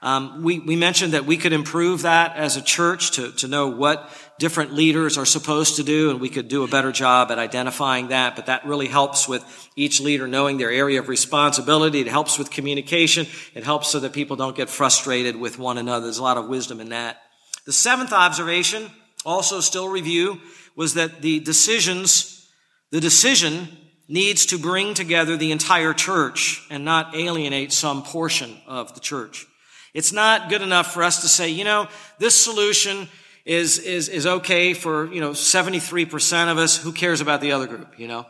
Um, 0.00 0.44
we, 0.44 0.60
we 0.60 0.76
mentioned 0.76 1.14
that 1.14 1.26
we 1.26 1.36
could 1.36 1.52
improve 1.52 2.02
that 2.02 2.36
as 2.36 2.56
a 2.56 2.62
church 2.62 3.12
to, 3.12 3.32
to 3.32 3.48
know 3.48 3.66
what 3.66 4.08
different 4.38 4.72
leaders 4.72 5.18
are 5.18 5.26
supposed 5.26 5.76
to 5.76 5.82
do, 5.82 6.10
and 6.10 6.20
we 6.20 6.28
could 6.28 6.46
do 6.46 6.62
a 6.62 6.68
better 6.68 6.92
job 6.92 7.32
at 7.32 7.38
identifying 7.40 8.08
that. 8.08 8.36
But 8.36 8.46
that 8.46 8.64
really 8.64 8.86
helps 8.86 9.26
with 9.26 9.44
each 9.74 10.00
leader 10.00 10.28
knowing 10.28 10.56
their 10.56 10.70
area 10.70 11.00
of 11.00 11.08
responsibility. 11.08 12.00
It 12.00 12.06
helps 12.06 12.38
with 12.38 12.50
communication. 12.50 13.26
It 13.54 13.64
helps 13.64 13.90
so 13.90 13.98
that 14.00 14.12
people 14.12 14.36
don't 14.36 14.56
get 14.56 14.70
frustrated 14.70 15.34
with 15.34 15.58
one 15.58 15.78
another. 15.78 16.06
There's 16.06 16.18
a 16.18 16.22
lot 16.22 16.36
of 16.36 16.46
wisdom 16.46 16.78
in 16.80 16.90
that. 16.90 17.20
The 17.66 17.72
seventh 17.72 18.12
observation, 18.12 18.90
also 19.26 19.60
still 19.60 19.88
review, 19.88 20.40
was 20.76 20.94
that 20.94 21.22
the 21.22 21.40
decisions, 21.40 22.48
the 22.92 23.00
decision 23.00 23.66
needs 24.08 24.46
to 24.46 24.58
bring 24.58 24.94
together 24.94 25.36
the 25.36 25.52
entire 25.52 25.92
church 25.92 26.66
and 26.70 26.84
not 26.84 27.14
alienate 27.14 27.72
some 27.72 28.02
portion 28.02 28.56
of 28.66 28.94
the 28.94 29.00
church. 29.00 29.46
It's 29.94 30.12
not 30.12 30.48
good 30.48 30.62
enough 30.62 30.92
for 30.92 31.02
us 31.02 31.20
to 31.22 31.28
say, 31.28 31.50
you 31.50 31.64
know, 31.64 31.88
this 32.18 32.34
solution 32.34 33.08
is, 33.44 33.78
is, 33.78 34.08
is 34.08 34.26
okay 34.26 34.74
for, 34.74 35.12
you 35.12 35.20
know, 35.20 35.30
73% 35.30 36.50
of 36.50 36.58
us. 36.58 36.76
Who 36.76 36.92
cares 36.92 37.20
about 37.20 37.40
the 37.40 37.52
other 37.52 37.66
group, 37.66 37.98
you 37.98 38.08
know? 38.08 38.26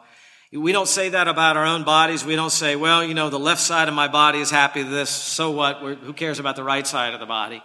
We 0.52 0.72
don't 0.72 0.88
say 0.88 1.10
that 1.10 1.28
about 1.28 1.58
our 1.58 1.66
own 1.66 1.84
bodies. 1.84 2.24
We 2.24 2.34
don't 2.34 2.50
say, 2.50 2.74
well, 2.74 3.04
you 3.04 3.12
know, 3.12 3.28
the 3.28 3.38
left 3.38 3.60
side 3.60 3.88
of 3.88 3.94
my 3.94 4.08
body 4.08 4.38
is 4.38 4.50
happy 4.50 4.82
with 4.82 4.92
this. 4.92 5.10
So 5.10 5.50
what? 5.50 5.82
We're, 5.82 5.94
who 5.96 6.14
cares 6.14 6.38
about 6.38 6.56
the 6.56 6.64
right 6.64 6.86
side 6.86 7.12
of 7.12 7.20
the 7.20 7.26
body? 7.26 7.62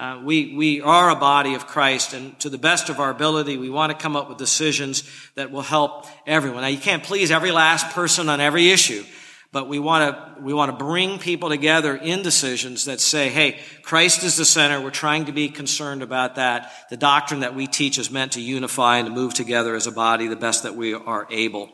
Uh, 0.00 0.18
we, 0.24 0.54
we 0.56 0.80
are 0.80 1.10
a 1.10 1.14
body 1.14 1.52
of 1.52 1.66
Christ, 1.66 2.14
and 2.14 2.38
to 2.40 2.48
the 2.48 2.56
best 2.56 2.88
of 2.88 3.00
our 3.00 3.10
ability, 3.10 3.58
we 3.58 3.68
want 3.68 3.92
to 3.92 4.02
come 4.02 4.16
up 4.16 4.30
with 4.30 4.38
decisions 4.38 5.02
that 5.34 5.50
will 5.50 5.60
help 5.60 6.06
everyone. 6.26 6.62
Now, 6.62 6.68
you 6.68 6.78
can't 6.78 7.02
please 7.02 7.30
every 7.30 7.50
last 7.50 7.90
person 7.90 8.30
on 8.30 8.40
every 8.40 8.70
issue, 8.70 9.04
but 9.52 9.68
we 9.68 9.78
want 9.78 10.38
to, 10.38 10.42
we 10.42 10.54
want 10.54 10.70
to 10.70 10.82
bring 10.82 11.18
people 11.18 11.50
together 11.50 11.94
in 11.94 12.22
decisions 12.22 12.86
that 12.86 12.98
say, 12.98 13.28
hey, 13.28 13.58
Christ 13.82 14.24
is 14.24 14.38
the 14.38 14.46
center. 14.46 14.80
We're 14.80 14.88
trying 14.88 15.26
to 15.26 15.32
be 15.32 15.50
concerned 15.50 16.02
about 16.02 16.36
that. 16.36 16.72
The 16.88 16.96
doctrine 16.96 17.40
that 17.40 17.54
we 17.54 17.66
teach 17.66 17.98
is 17.98 18.10
meant 18.10 18.32
to 18.32 18.40
unify 18.40 18.96
and 18.96 19.06
to 19.06 19.12
move 19.12 19.34
together 19.34 19.74
as 19.74 19.86
a 19.86 19.92
body 19.92 20.28
the 20.28 20.34
best 20.34 20.62
that 20.62 20.76
we 20.76 20.94
are 20.94 21.26
able. 21.30 21.70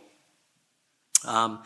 Um, 1.25 1.63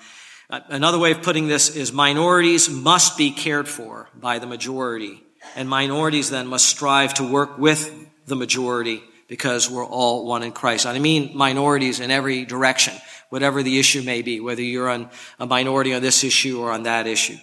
another 0.51 0.99
way 0.99 1.13
of 1.13 1.23
putting 1.23 1.49
this 1.49 1.75
is 1.75 1.91
minorities 1.91 2.69
must 2.69 3.17
be 3.17 3.31
cared 3.31 3.67
for 3.67 4.11
by 4.15 4.39
the 4.39 4.47
majority 4.47 5.23
and 5.57 5.69
minorities 5.69 6.31
then 6.31 6.47
must 6.47 6.67
strive 6.67 7.15
to 7.15 7.25
work 7.25 7.59
with 7.59 7.95
the 8.27 8.37
majority 8.37 9.03
because 9.29 9.71
we're 9.71 9.87
all 9.87 10.27
one 10.27 10.43
in 10.43 10.53
Christ. 10.53 10.87
I 10.87 10.99
mean 10.99 11.37
minorities 11.37 12.01
in 12.01 12.11
every 12.11 12.45
direction, 12.45 12.95
whatever 13.29 13.63
the 13.63 13.79
issue 13.79 14.03
may 14.03 14.23
be, 14.23 14.41
whether 14.41 14.63
you're 14.63 14.89
on 14.89 15.11
a 15.39 15.47
minority 15.47 15.95
on 15.95 16.03
this 16.03 16.25
issue 16.25 16.61
or 16.61 16.73
on 16.73 16.83
that 16.85 17.07
issue. 17.07 17.37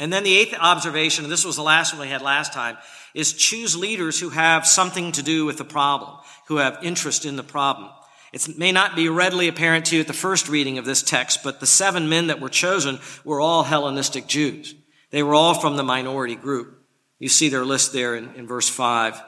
And 0.00 0.12
then 0.12 0.24
the 0.24 0.36
eighth 0.36 0.54
observation, 0.58 1.24
and 1.24 1.32
this 1.32 1.44
was 1.44 1.56
the 1.56 1.62
last 1.62 1.92
one 1.92 2.02
we 2.02 2.08
had 2.08 2.22
last 2.22 2.52
time, 2.52 2.78
is 3.14 3.32
choose 3.32 3.76
leaders 3.76 4.18
who 4.18 4.30
have 4.30 4.66
something 4.66 5.12
to 5.12 5.22
do 5.22 5.44
with 5.44 5.58
the 5.58 5.64
problem, 5.64 6.18
who 6.48 6.56
have 6.56 6.78
interest 6.82 7.24
in 7.24 7.36
the 7.36 7.42
problem. 7.42 7.90
It 8.32 8.56
may 8.56 8.72
not 8.72 8.96
be 8.96 9.08
readily 9.10 9.48
apparent 9.48 9.86
to 9.86 9.96
you 9.96 10.00
at 10.00 10.06
the 10.06 10.14
first 10.14 10.48
reading 10.48 10.78
of 10.78 10.86
this 10.86 11.02
text, 11.02 11.42
but 11.44 11.60
the 11.60 11.66
seven 11.66 12.08
men 12.08 12.28
that 12.28 12.40
were 12.40 12.48
chosen 12.48 12.98
were 13.24 13.40
all 13.40 13.64
Hellenistic 13.64 14.26
Jews. 14.26 14.74
They 15.12 15.22
were 15.22 15.34
all 15.34 15.54
from 15.54 15.76
the 15.76 15.84
minority 15.84 16.34
group. 16.34 16.82
You 17.20 17.28
see 17.28 17.48
their 17.48 17.64
list 17.64 17.92
there 17.92 18.16
in, 18.16 18.34
in 18.34 18.48
verse 18.48 18.68
5. 18.68 19.22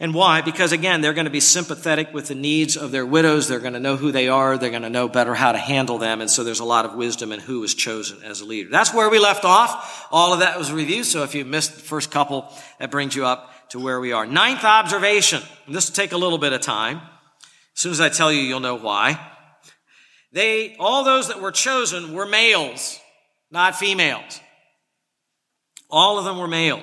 And 0.00 0.14
why? 0.14 0.40
Because 0.40 0.72
again, 0.72 1.00
they're 1.00 1.12
going 1.12 1.26
to 1.26 1.30
be 1.30 1.40
sympathetic 1.40 2.12
with 2.12 2.28
the 2.28 2.34
needs 2.34 2.76
of 2.76 2.90
their 2.90 3.06
widows. 3.06 3.46
They're 3.46 3.60
going 3.60 3.74
to 3.74 3.80
know 3.80 3.96
who 3.96 4.10
they 4.10 4.28
are. 4.28 4.56
They're 4.56 4.70
going 4.70 4.82
to 4.82 4.90
know 4.90 5.08
better 5.08 5.34
how 5.34 5.52
to 5.52 5.58
handle 5.58 5.98
them. 5.98 6.20
And 6.20 6.30
so 6.30 6.42
there's 6.42 6.60
a 6.60 6.64
lot 6.64 6.84
of 6.84 6.94
wisdom 6.94 7.30
in 7.30 7.40
who 7.40 7.60
was 7.60 7.74
chosen 7.74 8.22
as 8.24 8.40
a 8.40 8.44
leader. 8.44 8.70
That's 8.70 8.92
where 8.92 9.08
we 9.08 9.18
left 9.18 9.44
off. 9.44 10.08
All 10.10 10.32
of 10.32 10.40
that 10.40 10.58
was 10.58 10.72
reviewed. 10.72 11.06
So 11.06 11.22
if 11.22 11.34
you 11.34 11.44
missed 11.44 11.74
the 11.74 11.82
first 11.82 12.10
couple, 12.10 12.52
that 12.78 12.90
brings 12.90 13.14
you 13.14 13.24
up 13.24 13.70
to 13.70 13.78
where 13.78 14.00
we 14.00 14.12
are. 14.12 14.26
Ninth 14.26 14.64
observation. 14.64 15.42
This 15.68 15.88
will 15.88 15.94
take 15.94 16.12
a 16.12 16.18
little 16.18 16.38
bit 16.38 16.52
of 16.52 16.60
time. 16.60 16.96
As 16.96 17.80
soon 17.80 17.92
as 17.92 18.00
I 18.00 18.08
tell 18.08 18.32
you, 18.32 18.40
you'll 18.40 18.60
know 18.60 18.76
why. 18.76 19.20
They, 20.32 20.76
all 20.78 21.04
those 21.04 21.28
that 21.28 21.40
were 21.40 21.52
chosen 21.52 22.14
were 22.14 22.26
males, 22.26 22.98
not 23.50 23.76
females. 23.76 24.40
All 25.94 26.18
of 26.18 26.24
them 26.24 26.38
were 26.38 26.48
male. 26.48 26.82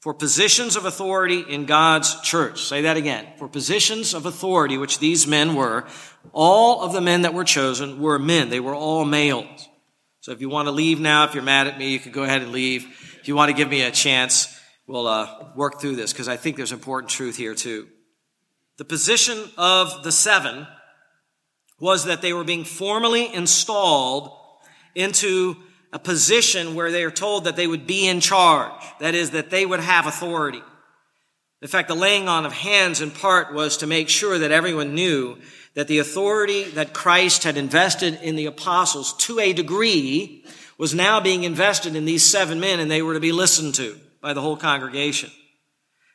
For 0.00 0.12
positions 0.12 0.74
of 0.74 0.84
authority 0.84 1.44
in 1.48 1.66
God's 1.66 2.20
church. 2.22 2.64
Say 2.64 2.82
that 2.82 2.96
again. 2.96 3.28
For 3.38 3.46
positions 3.46 4.12
of 4.12 4.26
authority, 4.26 4.76
which 4.76 4.98
these 4.98 5.24
men 5.24 5.54
were, 5.54 5.86
all 6.32 6.82
of 6.82 6.92
the 6.92 7.00
men 7.00 7.22
that 7.22 7.32
were 7.32 7.44
chosen 7.44 8.00
were 8.00 8.18
men. 8.18 8.50
They 8.50 8.58
were 8.58 8.74
all 8.74 9.04
males. 9.04 9.68
So 10.18 10.32
if 10.32 10.40
you 10.40 10.48
want 10.48 10.66
to 10.66 10.72
leave 10.72 10.98
now, 10.98 11.22
if 11.22 11.34
you're 11.34 11.44
mad 11.44 11.68
at 11.68 11.78
me, 11.78 11.92
you 11.92 12.00
can 12.00 12.10
go 12.10 12.24
ahead 12.24 12.42
and 12.42 12.50
leave. 12.50 12.84
If 13.20 13.28
you 13.28 13.36
want 13.36 13.50
to 13.50 13.56
give 13.56 13.68
me 13.68 13.82
a 13.82 13.92
chance, 13.92 14.60
we'll 14.88 15.06
uh, 15.06 15.52
work 15.54 15.80
through 15.80 15.94
this 15.94 16.12
because 16.12 16.26
I 16.26 16.36
think 16.36 16.56
there's 16.56 16.72
important 16.72 17.10
truth 17.10 17.36
here 17.36 17.54
too. 17.54 17.86
The 18.78 18.84
position 18.84 19.38
of 19.56 20.02
the 20.02 20.10
seven 20.10 20.66
was 21.78 22.06
that 22.06 22.20
they 22.20 22.32
were 22.32 22.42
being 22.42 22.64
formally 22.64 23.32
installed 23.32 24.36
into 24.96 25.54
a 25.94 25.98
position 25.98 26.74
where 26.74 26.90
they 26.90 27.04
are 27.04 27.10
told 27.10 27.44
that 27.44 27.54
they 27.54 27.68
would 27.68 27.86
be 27.86 28.08
in 28.08 28.20
charge. 28.20 28.72
That 28.98 29.14
is, 29.14 29.30
that 29.30 29.50
they 29.50 29.64
would 29.64 29.78
have 29.78 30.06
authority. 30.06 30.60
In 31.62 31.68
fact, 31.68 31.86
the 31.86 31.94
laying 31.94 32.28
on 32.28 32.44
of 32.44 32.52
hands 32.52 33.00
in 33.00 33.12
part 33.12 33.54
was 33.54 33.78
to 33.78 33.86
make 33.86 34.08
sure 34.08 34.36
that 34.36 34.50
everyone 34.50 34.94
knew 34.94 35.38
that 35.74 35.86
the 35.86 36.00
authority 36.00 36.64
that 36.64 36.92
Christ 36.92 37.44
had 37.44 37.56
invested 37.56 38.18
in 38.22 38.34
the 38.34 38.46
apostles 38.46 39.16
to 39.18 39.38
a 39.38 39.52
degree 39.52 40.44
was 40.76 40.94
now 40.94 41.20
being 41.20 41.44
invested 41.44 41.94
in 41.94 42.04
these 42.04 42.28
seven 42.28 42.58
men 42.58 42.80
and 42.80 42.90
they 42.90 43.00
were 43.00 43.14
to 43.14 43.20
be 43.20 43.32
listened 43.32 43.76
to 43.76 43.96
by 44.20 44.32
the 44.32 44.40
whole 44.40 44.56
congregation. 44.56 45.30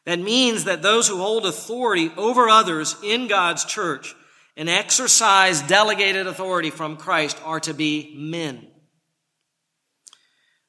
That 0.06 0.20
means 0.20 0.66
that 0.66 0.82
those 0.82 1.08
who 1.08 1.18
hold 1.18 1.46
authority 1.46 2.12
over 2.18 2.50
others 2.50 2.98
in 3.02 3.28
God's 3.28 3.64
church 3.64 4.14
and 4.58 4.70
exercise 4.70 5.62
delegated 5.62 6.28
authority 6.28 6.70
from 6.70 6.98
Christ 6.98 7.40
are 7.46 7.62
to 7.62 7.74
be 7.74 8.14
men. 8.18 8.69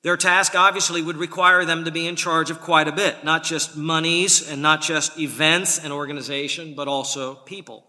Their 0.03 0.17
task 0.17 0.55
obviously 0.55 1.03
would 1.03 1.19
require 1.19 1.65
them 1.65 1.85
to 1.85 1.91
be 1.91 2.07
in 2.07 2.17
charge 2.17 2.51
of 2.51 2.61
quite 2.61 2.89
a 2.89 2.93
bit, 2.93 3.23
not 3.23 3.45
just 3.45 3.77
monies 3.77 4.49
and 4.49 4.63
not 4.63 4.81
just 4.81 5.19
events 5.19 5.79
and 5.79 5.93
organization, 5.93 6.75
but 6.75 6.89
also 6.89 7.35
people. 7.35 7.87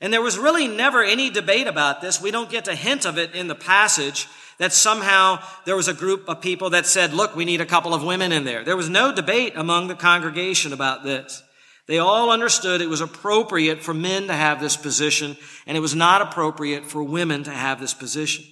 And 0.00 0.12
there 0.12 0.22
was 0.22 0.38
really 0.38 0.68
never 0.68 1.02
any 1.02 1.30
debate 1.30 1.66
about 1.66 2.00
this. 2.00 2.20
We 2.20 2.30
don't 2.30 2.50
get 2.50 2.68
a 2.68 2.74
hint 2.74 3.04
of 3.04 3.18
it 3.18 3.34
in 3.34 3.48
the 3.48 3.54
passage 3.54 4.26
that 4.58 4.72
somehow 4.72 5.38
there 5.66 5.76
was 5.76 5.88
a 5.88 5.94
group 5.94 6.28
of 6.28 6.40
people 6.40 6.70
that 6.70 6.86
said, 6.86 7.12
look, 7.12 7.36
we 7.36 7.44
need 7.44 7.60
a 7.60 7.66
couple 7.66 7.92
of 7.92 8.02
women 8.02 8.32
in 8.32 8.44
there. 8.44 8.64
There 8.64 8.76
was 8.76 8.88
no 8.88 9.14
debate 9.14 9.52
among 9.54 9.88
the 9.88 9.94
congregation 9.94 10.72
about 10.72 11.04
this. 11.04 11.42
They 11.86 11.98
all 11.98 12.30
understood 12.30 12.80
it 12.80 12.88
was 12.88 13.00
appropriate 13.00 13.82
for 13.82 13.94
men 13.94 14.26
to 14.26 14.34
have 14.34 14.60
this 14.60 14.76
position 14.76 15.36
and 15.66 15.76
it 15.76 15.80
was 15.80 15.94
not 15.94 16.22
appropriate 16.22 16.84
for 16.84 17.02
women 17.02 17.44
to 17.44 17.50
have 17.50 17.80
this 17.80 17.94
position. 17.94 18.44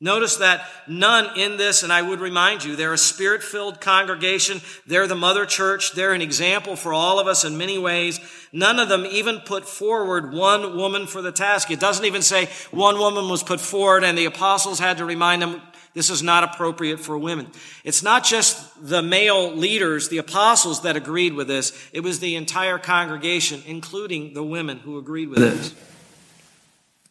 Notice 0.00 0.36
that 0.36 0.68
none 0.88 1.38
in 1.38 1.56
this, 1.56 1.82
and 1.82 1.92
I 1.92 2.02
would 2.02 2.20
remind 2.20 2.64
you, 2.64 2.76
they're 2.76 2.92
a 2.92 2.98
spirit 2.98 3.42
filled 3.42 3.80
congregation. 3.80 4.60
They're 4.86 5.06
the 5.06 5.14
mother 5.14 5.46
church. 5.46 5.92
They're 5.92 6.12
an 6.12 6.20
example 6.20 6.76
for 6.76 6.92
all 6.92 7.18
of 7.18 7.26
us 7.26 7.44
in 7.44 7.56
many 7.56 7.78
ways. 7.78 8.20
None 8.52 8.78
of 8.78 8.88
them 8.88 9.06
even 9.06 9.40
put 9.40 9.66
forward 9.66 10.34
one 10.34 10.76
woman 10.76 11.06
for 11.06 11.22
the 11.22 11.32
task. 11.32 11.70
It 11.70 11.80
doesn't 11.80 12.04
even 12.04 12.22
say 12.22 12.48
one 12.70 12.98
woman 12.98 13.28
was 13.28 13.42
put 13.42 13.60
forward 13.60 14.04
and 14.04 14.18
the 14.18 14.26
apostles 14.26 14.78
had 14.78 14.98
to 14.98 15.04
remind 15.04 15.40
them 15.40 15.62
This 15.94 16.10
is 16.10 16.24
not 16.24 16.42
appropriate 16.42 16.98
for 16.98 17.16
women. 17.16 17.46
It's 17.84 18.02
not 18.02 18.24
just 18.24 18.84
the 18.84 19.00
male 19.00 19.54
leaders, 19.54 20.08
the 20.08 20.18
apostles, 20.18 20.82
that 20.82 20.96
agreed 20.96 21.34
with 21.34 21.46
this. 21.46 21.72
It 21.92 22.00
was 22.00 22.18
the 22.18 22.34
entire 22.34 22.78
congregation, 22.78 23.62
including 23.64 24.34
the 24.34 24.42
women, 24.42 24.80
who 24.80 24.98
agreed 24.98 25.28
with 25.28 25.38
this. 25.38 25.74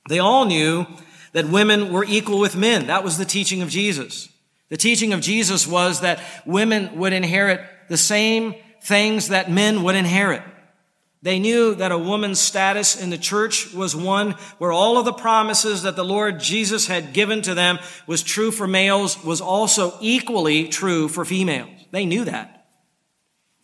They 0.09 0.19
all 0.19 0.43
knew 0.43 0.85
that 1.33 1.49
women 1.49 1.91
were 1.91 2.05
equal 2.05 2.39
with 2.39 2.55
men. 2.55 2.87
That 2.87 3.03
was 3.03 3.17
the 3.17 3.25
teaching 3.25 3.61
of 3.61 3.69
Jesus. 3.69 4.29
The 4.69 4.77
teaching 4.77 5.13
of 5.13 5.21
Jesus 5.21 5.67
was 5.67 6.01
that 6.01 6.23
women 6.45 6.97
would 6.97 7.13
inherit 7.13 7.61
the 7.89 7.97
same 7.97 8.55
things 8.81 9.27
that 9.27 9.51
men 9.51 9.83
would 9.83 9.95
inherit. 9.95 10.43
They 11.21 11.39
knew 11.39 11.75
that 11.75 11.93
a 11.93 11.97
woman's 11.97 12.39
status 12.39 13.01
in 13.01 13.09
the 13.09 13.17
church 13.17 13.73
was 13.73 13.95
one 13.95 14.31
where 14.57 14.73
all 14.73 14.97
of 14.97 15.05
the 15.05 15.13
promises 15.13 15.83
that 15.83 15.95
the 15.95 16.03
Lord 16.03 16.39
Jesus 16.39 16.87
had 16.87 17.13
given 17.13 17.41
to 17.43 17.53
them 17.53 17.79
was 18.07 18.23
true 18.23 18.51
for 18.51 18.67
males, 18.67 19.23
was 19.23 19.39
also 19.39 19.93
equally 20.01 20.67
true 20.67 21.07
for 21.07 21.23
females. 21.23 21.69
They 21.91 22.05
knew 22.05 22.25
that. 22.25 22.67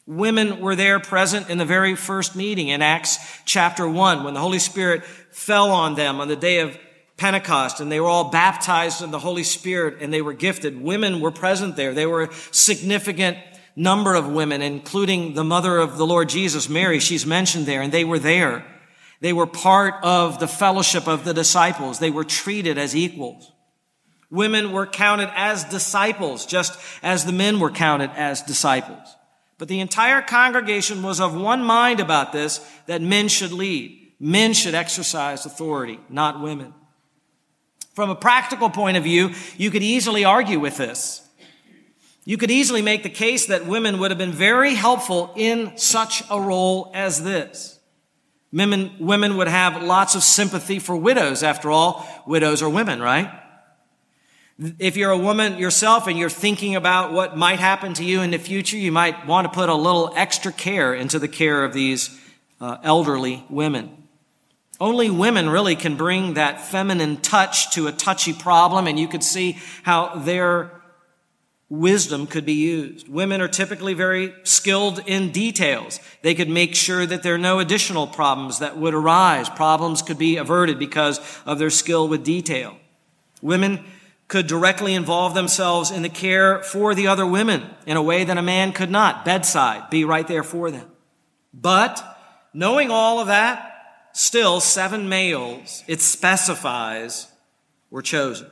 Women 0.07 0.61
were 0.61 0.75
there 0.75 1.01
present 1.01 1.49
in 1.49 1.57
the 1.57 1.65
very 1.65 1.95
first 1.95 2.33
meeting 2.33 2.69
in 2.69 2.81
Acts 2.81 3.19
chapter 3.43 3.87
1 3.87 4.23
when 4.23 4.33
the 4.33 4.39
Holy 4.39 4.59
Spirit 4.59 5.03
fell 5.03 5.69
on 5.69 5.95
them 5.95 6.21
on 6.21 6.29
the 6.29 6.37
day 6.37 6.61
of 6.61 6.77
Pentecost 7.19 7.79
and 7.79 7.91
they 7.91 7.99
were 7.99 8.07
all 8.07 8.31
baptized 8.31 9.03
in 9.03 9.11
the 9.11 9.19
Holy 9.19 9.43
Spirit 9.43 9.97
and 10.01 10.11
they 10.11 10.21
were 10.21 10.33
gifted. 10.33 10.81
Women 10.81 11.19
were 11.19 11.31
present 11.31 11.75
there. 11.75 11.93
They 11.93 12.05
were 12.05 12.23
a 12.23 12.33
significant 12.51 13.37
number 13.75 14.15
of 14.15 14.27
women, 14.27 14.61
including 14.61 15.33
the 15.33 15.43
mother 15.43 15.77
of 15.77 15.97
the 15.97 16.05
Lord 16.05 16.29
Jesus, 16.29 16.67
Mary. 16.67 16.99
She's 16.99 17.25
mentioned 17.25 17.65
there, 17.65 17.81
and 17.81 17.91
they 17.93 18.03
were 18.03 18.19
there. 18.19 18.65
They 19.21 19.33
were 19.33 19.47
part 19.47 19.95
of 20.03 20.39
the 20.39 20.47
fellowship 20.47 21.07
of 21.07 21.23
the 21.23 21.33
disciples. 21.33 21.99
They 21.99 22.11
were 22.11 22.23
treated 22.23 22.77
as 22.77 22.95
equals. 22.95 23.51
Women 24.31 24.71
were 24.71 24.85
counted 24.85 25.29
as 25.35 25.63
disciples, 25.63 26.45
just 26.45 26.79
as 27.01 27.25
the 27.25 27.31
men 27.31 27.59
were 27.59 27.71
counted 27.71 28.11
as 28.15 28.41
disciples. 28.41 29.15
But 29.57 29.67
the 29.67 29.79
entire 29.79 30.21
congregation 30.21 31.01
was 31.01 31.19
of 31.19 31.35
one 31.35 31.63
mind 31.63 31.99
about 31.99 32.31
this, 32.31 32.59
that 32.85 33.01
men 33.01 33.27
should 33.27 33.51
lead. 33.51 34.13
Men 34.19 34.53
should 34.53 34.75
exercise 34.75 35.45
authority, 35.45 35.99
not 36.09 36.41
women. 36.41 36.73
From 37.99 38.11
a 38.11 38.15
practical 38.15 38.69
point 38.69 38.95
of 38.95 39.03
view, 39.03 39.33
you 39.57 39.69
could 39.71 39.83
easily 39.83 40.23
argue 40.23 40.57
with 40.57 40.77
this. 40.77 41.21
You 42.23 42.37
could 42.37 42.49
easily 42.49 42.81
make 42.81 43.03
the 43.03 43.09
case 43.09 43.47
that 43.47 43.65
women 43.65 43.99
would 43.99 44.09
have 44.09 44.17
been 44.17 44.31
very 44.31 44.73
helpful 44.73 45.33
in 45.35 45.77
such 45.77 46.23
a 46.29 46.39
role 46.39 46.91
as 46.93 47.21
this. 47.25 47.77
Women, 48.53 48.95
women 49.01 49.35
would 49.35 49.49
have 49.49 49.83
lots 49.83 50.15
of 50.15 50.23
sympathy 50.23 50.79
for 50.79 50.95
widows. 50.95 51.43
After 51.43 51.71
all, 51.71 52.07
widows 52.25 52.61
are 52.61 52.69
women, 52.69 53.01
right? 53.01 53.29
If 54.77 54.95
you're 54.95 55.11
a 55.11 55.17
woman 55.17 55.57
yourself 55.57 56.07
and 56.07 56.17
you're 56.17 56.29
thinking 56.29 56.77
about 56.77 57.11
what 57.11 57.35
might 57.35 57.59
happen 57.59 57.93
to 57.95 58.05
you 58.05 58.21
in 58.21 58.31
the 58.31 58.39
future, 58.39 58.77
you 58.77 58.93
might 58.93 59.27
want 59.27 59.43
to 59.43 59.51
put 59.51 59.67
a 59.67 59.75
little 59.75 60.13
extra 60.15 60.53
care 60.53 60.93
into 60.93 61.19
the 61.19 61.27
care 61.27 61.65
of 61.65 61.73
these 61.73 62.17
uh, 62.61 62.77
elderly 62.81 63.43
women. 63.49 64.07
Only 64.79 65.09
women 65.09 65.49
really 65.49 65.75
can 65.75 65.95
bring 65.95 66.35
that 66.35 66.61
feminine 66.61 67.17
touch 67.17 67.73
to 67.73 67.87
a 67.87 67.91
touchy 67.91 68.33
problem, 68.33 68.87
and 68.87 68.97
you 68.97 69.07
could 69.07 69.23
see 69.23 69.57
how 69.83 70.15
their 70.15 70.71
wisdom 71.69 72.25
could 72.25 72.45
be 72.45 72.53
used. 72.53 73.07
Women 73.07 73.41
are 73.41 73.47
typically 73.47 73.93
very 73.93 74.33
skilled 74.43 74.99
in 75.05 75.31
details. 75.31 75.99
They 76.23 76.33
could 76.33 76.49
make 76.49 76.75
sure 76.75 77.05
that 77.05 77.21
there 77.21 77.35
are 77.35 77.39
no 77.39 77.59
additional 77.59 78.07
problems 78.07 78.59
that 78.59 78.77
would 78.77 78.93
arise. 78.93 79.49
Problems 79.49 80.01
could 80.01 80.17
be 80.17 80.37
averted 80.37 80.79
because 80.79 81.19
of 81.45 81.59
their 81.59 81.69
skill 81.69 82.07
with 82.07 82.23
detail. 82.23 82.77
Women 83.41 83.85
could 84.27 84.47
directly 84.47 84.93
involve 84.93 85.33
themselves 85.33 85.91
in 85.91 86.01
the 86.01 86.09
care 86.09 86.61
for 86.63 86.95
the 86.95 87.07
other 87.07 87.25
women 87.25 87.69
in 87.85 87.97
a 87.97 88.01
way 88.01 88.23
that 88.23 88.37
a 88.37 88.41
man 88.41 88.71
could 88.71 88.91
not. 88.91 89.25
Bedside, 89.25 89.89
be 89.89 90.05
right 90.05 90.27
there 90.27 90.43
for 90.43 90.71
them. 90.71 90.87
But 91.53 92.03
knowing 92.53 92.91
all 92.91 93.19
of 93.19 93.27
that, 93.27 93.68
still 94.13 94.59
seven 94.59 95.09
males, 95.09 95.83
it 95.87 96.01
specifies, 96.01 97.27
were 97.89 98.01
chosen. 98.01 98.47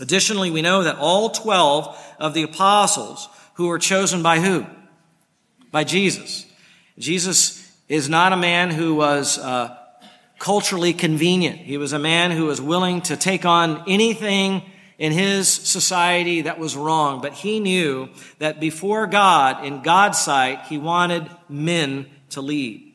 Additionally, 0.00 0.50
we 0.50 0.62
know 0.62 0.82
that 0.84 0.96
all 0.96 1.30
12 1.30 2.14
of 2.18 2.34
the 2.34 2.42
apostles 2.42 3.28
who 3.54 3.66
were 3.66 3.78
chosen 3.78 4.22
by 4.22 4.38
who? 4.38 4.64
By 5.72 5.84
Jesus. 5.84 6.46
Jesus 6.98 7.76
is 7.88 8.08
not 8.08 8.32
a 8.32 8.36
man 8.36 8.70
who 8.70 8.94
was 8.94 9.38
uh, 9.38 9.76
culturally 10.38 10.92
convenient. 10.92 11.58
He 11.58 11.76
was 11.76 11.92
a 11.92 11.98
man 11.98 12.30
who 12.30 12.46
was 12.46 12.60
willing 12.60 13.00
to 13.02 13.16
take 13.16 13.44
on 13.44 13.82
anything 13.88 14.62
in 14.98 15.12
his 15.12 15.48
society 15.48 16.42
that 16.42 16.58
was 16.58 16.76
wrong, 16.76 17.20
but 17.20 17.32
he 17.32 17.60
knew 17.60 18.08
that 18.38 18.60
before 18.60 19.06
God, 19.06 19.64
in 19.64 19.82
God's 19.82 20.18
sight, 20.18 20.62
he 20.68 20.76
wanted 20.76 21.28
men 21.48 22.06
to 22.30 22.40
lead. 22.40 22.87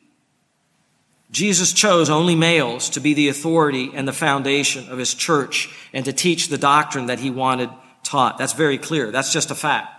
Jesus 1.33 1.73
chose 1.73 2.11
only 2.11 2.35
males 2.35 2.91
to 2.91 2.99
be 2.99 3.15
the 3.15 3.27
authority 3.27 3.89
and 3.91 4.07
the 4.07 4.13
foundation 4.13 4.87
of 4.89 4.99
his 4.99 5.15
church 5.15 5.67
and 5.91 6.05
to 6.05 6.13
teach 6.13 6.47
the 6.47 6.59
doctrine 6.59 7.07
that 7.07 7.19
he 7.19 7.31
wanted 7.31 7.71
taught. 8.03 8.37
That's 8.37 8.53
very 8.53 8.77
clear. 8.77 9.09
That's 9.09 9.33
just 9.33 9.49
a 9.49 9.55
fact. 9.55 9.89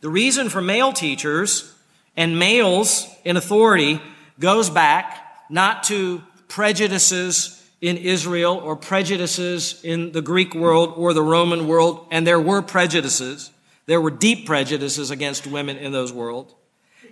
The 0.00 0.10
reason 0.10 0.48
for 0.48 0.60
male 0.60 0.92
teachers 0.92 1.72
and 2.16 2.36
males 2.36 3.06
in 3.24 3.36
authority 3.36 4.00
goes 4.40 4.68
back 4.68 5.24
not 5.48 5.84
to 5.84 6.20
prejudices 6.48 7.56
in 7.80 7.96
Israel 7.96 8.56
or 8.56 8.74
prejudices 8.74 9.80
in 9.84 10.10
the 10.10 10.20
Greek 10.20 10.52
world 10.52 10.94
or 10.96 11.14
the 11.14 11.22
Roman 11.22 11.68
world, 11.68 12.08
and 12.10 12.26
there 12.26 12.40
were 12.40 12.60
prejudices. 12.60 13.52
There 13.86 14.00
were 14.00 14.10
deep 14.10 14.46
prejudices 14.46 15.12
against 15.12 15.46
women 15.46 15.76
in 15.76 15.92
those 15.92 16.12
worlds. 16.12 16.52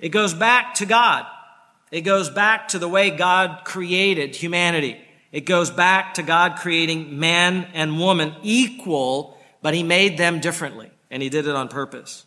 It 0.00 0.08
goes 0.08 0.34
back 0.34 0.74
to 0.74 0.86
God. 0.86 1.24
It 1.90 2.02
goes 2.02 2.28
back 2.28 2.68
to 2.68 2.78
the 2.78 2.88
way 2.88 3.10
God 3.10 3.64
created 3.64 4.36
humanity. 4.36 5.00
It 5.32 5.42
goes 5.42 5.70
back 5.70 6.14
to 6.14 6.22
God 6.22 6.56
creating 6.56 7.18
man 7.18 7.68
and 7.74 7.98
woman 7.98 8.34
equal, 8.42 9.38
but 9.62 9.74
he 9.74 9.82
made 9.82 10.18
them 10.18 10.40
differently, 10.40 10.90
and 11.10 11.22
he 11.22 11.28
did 11.28 11.46
it 11.46 11.54
on 11.54 11.68
purpose. 11.68 12.24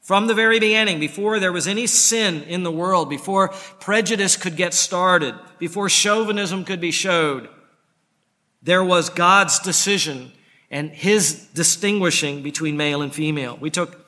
From 0.00 0.26
the 0.26 0.34
very 0.34 0.60
beginning, 0.60 1.00
before 1.00 1.38
there 1.38 1.52
was 1.52 1.66
any 1.66 1.86
sin 1.86 2.42
in 2.42 2.62
the 2.62 2.70
world, 2.70 3.08
before 3.08 3.48
prejudice 3.80 4.36
could 4.36 4.56
get 4.56 4.74
started, 4.74 5.34
before 5.58 5.88
chauvinism 5.88 6.64
could 6.64 6.80
be 6.80 6.90
showed, 6.90 7.48
there 8.62 8.84
was 8.84 9.08
God's 9.08 9.58
decision 9.60 10.32
and 10.70 10.90
his 10.90 11.46
distinguishing 11.54 12.42
between 12.42 12.76
male 12.76 13.00
and 13.00 13.14
female. 13.14 13.56
We 13.58 13.70
took, 13.70 14.06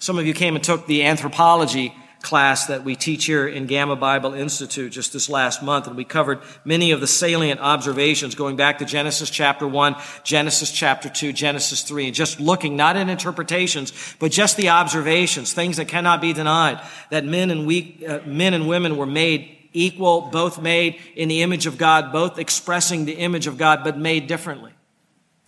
some 0.00 0.18
of 0.18 0.26
you 0.26 0.34
came 0.34 0.56
and 0.56 0.64
took 0.64 0.86
the 0.86 1.04
anthropology 1.04 1.94
class 2.26 2.66
that 2.66 2.82
we 2.82 2.96
teach 2.96 3.26
here 3.26 3.46
in 3.46 3.66
Gamma 3.66 3.94
Bible 3.94 4.34
Institute 4.34 4.90
just 4.90 5.12
this 5.12 5.28
last 5.28 5.62
month, 5.62 5.86
and 5.86 5.96
we 5.96 6.04
covered 6.04 6.40
many 6.64 6.90
of 6.90 7.00
the 7.00 7.06
salient 7.06 7.60
observations 7.60 8.34
going 8.34 8.56
back 8.56 8.78
to 8.78 8.84
Genesis 8.84 9.30
chapter 9.30 9.64
1, 9.66 9.94
Genesis 10.24 10.72
chapter 10.72 11.08
2, 11.08 11.32
Genesis 11.32 11.82
3, 11.82 12.06
and 12.06 12.14
just 12.16 12.40
looking 12.40 12.74
not 12.74 12.96
at 12.96 13.08
interpretations, 13.08 13.92
but 14.18 14.32
just 14.32 14.56
the 14.56 14.70
observations, 14.70 15.52
things 15.52 15.76
that 15.76 15.86
cannot 15.86 16.20
be 16.20 16.32
denied, 16.32 16.80
that 17.10 17.24
men 17.24 17.48
and, 17.48 17.64
we, 17.64 18.04
uh, 18.04 18.18
men 18.26 18.54
and 18.54 18.66
women 18.66 18.96
were 18.96 19.06
made 19.06 19.56
equal, 19.72 20.22
both 20.22 20.60
made 20.60 20.98
in 21.14 21.28
the 21.28 21.42
image 21.42 21.66
of 21.66 21.78
God, 21.78 22.10
both 22.10 22.40
expressing 22.40 23.04
the 23.04 23.14
image 23.14 23.46
of 23.46 23.56
God, 23.56 23.84
but 23.84 23.96
made 23.96 24.26
differently. 24.26 24.72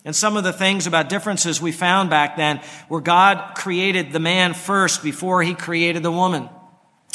And 0.04 0.14
some 0.14 0.36
of 0.36 0.44
the 0.44 0.52
things 0.52 0.86
about 0.86 1.08
differences 1.08 1.60
we 1.60 1.72
found 1.72 2.08
back 2.08 2.36
then 2.36 2.60
were 2.88 3.00
God 3.00 3.56
created 3.56 4.12
the 4.12 4.20
man 4.20 4.54
first 4.54 5.02
before 5.02 5.42
he 5.42 5.56
created 5.56 6.04
the 6.04 6.12
woman. 6.12 6.48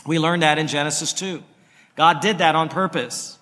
We 0.05 0.19
learned 0.19 0.43
that 0.43 0.57
in 0.57 0.67
Genesis 0.67 1.13
2. 1.13 1.41
God 1.95 2.19
did 2.21 2.39
that 2.39 2.55
on 2.55 2.69
purpose. 2.69 3.37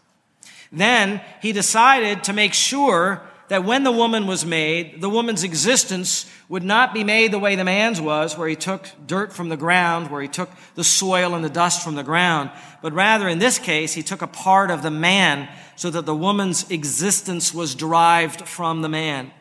Then 0.71 1.21
he 1.41 1.52
decided 1.52 2.24
to 2.26 2.34
make 2.34 2.54
sure 2.54 3.21
that 3.50 3.65
when 3.65 3.84
the 3.84 3.91
woman 3.91 4.28
was 4.28 4.45
made, 4.45 5.02
the 5.02 5.10
woman's 5.10 5.43
existence 5.43 6.26
would 6.47 6.63
not 6.63 6.93
be 6.93 7.04
made 7.04 7.32
the 7.32 7.39
way 7.39 7.56
the 7.56 7.65
man's 7.65 8.00
was, 8.00 8.38
where 8.38 8.47
he 8.47 8.56
took 8.56 8.89
dirt 9.06 9.34
from 9.34 9.50
the 9.50 9.58
ground, 9.58 10.10
where 10.10 10.21
he 10.21 10.28
took 10.30 10.50
the 10.76 10.86
soil 10.86 11.36
and 11.36 11.43
the 11.43 11.50
dust 11.50 11.84
from 11.84 11.95
the 11.95 12.04
ground, 12.04 12.50
but 12.82 12.93
rather 12.93 13.28
in 13.28 13.39
this 13.39 13.60
case, 13.60 13.93
he 13.93 14.04
took 14.04 14.21
a 14.21 14.28
part 14.28 14.71
of 14.71 14.84
the 14.84 14.91
man 14.91 15.50
so 15.76 15.89
that 15.89 16.06
the 16.06 16.15
woman's 16.15 16.69
existence 16.71 17.54
was 17.54 17.76
derived 17.76 18.47
from 18.47 18.82
the 18.82 18.89
man. 18.89 19.32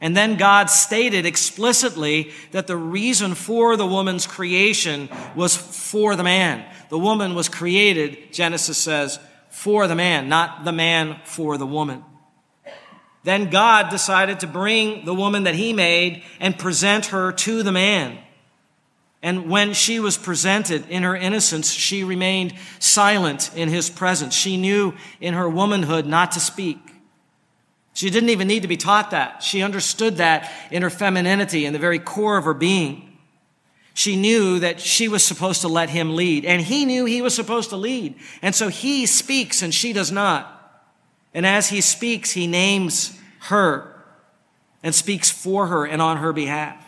And 0.00 0.16
then 0.16 0.36
God 0.36 0.70
stated 0.70 1.24
explicitly 1.24 2.32
that 2.50 2.66
the 2.66 2.76
reason 2.76 3.34
for 3.34 3.76
the 3.76 3.86
woman's 3.86 4.26
creation 4.26 5.08
was 5.34 5.56
for 5.56 6.16
the 6.16 6.24
man. 6.24 6.64
The 6.90 6.98
woman 6.98 7.34
was 7.34 7.48
created, 7.48 8.32
Genesis 8.32 8.76
says, 8.76 9.18
for 9.48 9.86
the 9.86 9.94
man, 9.94 10.28
not 10.28 10.64
the 10.64 10.72
man 10.72 11.20
for 11.24 11.56
the 11.56 11.66
woman. 11.66 12.04
Then 13.22 13.48
God 13.48 13.88
decided 13.88 14.40
to 14.40 14.46
bring 14.46 15.06
the 15.06 15.14
woman 15.14 15.44
that 15.44 15.54
he 15.54 15.72
made 15.72 16.22
and 16.38 16.58
present 16.58 17.06
her 17.06 17.32
to 17.32 17.62
the 17.62 17.72
man. 17.72 18.18
And 19.22 19.48
when 19.48 19.72
she 19.72 20.00
was 20.00 20.18
presented 20.18 20.90
in 20.90 21.02
her 21.02 21.16
innocence, 21.16 21.72
she 21.72 22.04
remained 22.04 22.52
silent 22.78 23.50
in 23.56 23.70
his 23.70 23.88
presence. 23.88 24.34
She 24.34 24.58
knew 24.58 24.92
in 25.18 25.32
her 25.32 25.48
womanhood 25.48 26.04
not 26.04 26.32
to 26.32 26.40
speak. 26.40 26.78
She 27.94 28.10
didn't 28.10 28.30
even 28.30 28.48
need 28.48 28.62
to 28.62 28.68
be 28.68 28.76
taught 28.76 29.12
that. 29.12 29.42
She 29.42 29.62
understood 29.62 30.16
that 30.16 30.52
in 30.70 30.82
her 30.82 30.90
femininity, 30.90 31.64
in 31.64 31.72
the 31.72 31.78
very 31.78 32.00
core 32.00 32.36
of 32.36 32.44
her 32.44 32.54
being. 32.54 33.18
She 33.94 34.16
knew 34.16 34.58
that 34.58 34.80
she 34.80 35.06
was 35.06 35.22
supposed 35.22 35.60
to 35.60 35.68
let 35.68 35.88
him 35.88 36.16
lead, 36.16 36.44
and 36.44 36.60
he 36.60 36.84
knew 36.84 37.04
he 37.04 37.22
was 37.22 37.34
supposed 37.34 37.70
to 37.70 37.76
lead. 37.76 38.16
And 38.42 38.52
so 38.52 38.68
he 38.68 39.06
speaks 39.06 39.62
and 39.62 39.72
she 39.72 39.92
does 39.92 40.10
not. 40.10 40.50
And 41.32 41.46
as 41.46 41.68
he 41.68 41.80
speaks, 41.80 42.32
he 42.32 42.48
names 42.48 43.16
her 43.42 43.94
and 44.82 44.92
speaks 44.92 45.30
for 45.30 45.68
her 45.68 45.86
and 45.86 46.02
on 46.02 46.16
her 46.16 46.32
behalf. 46.32 46.84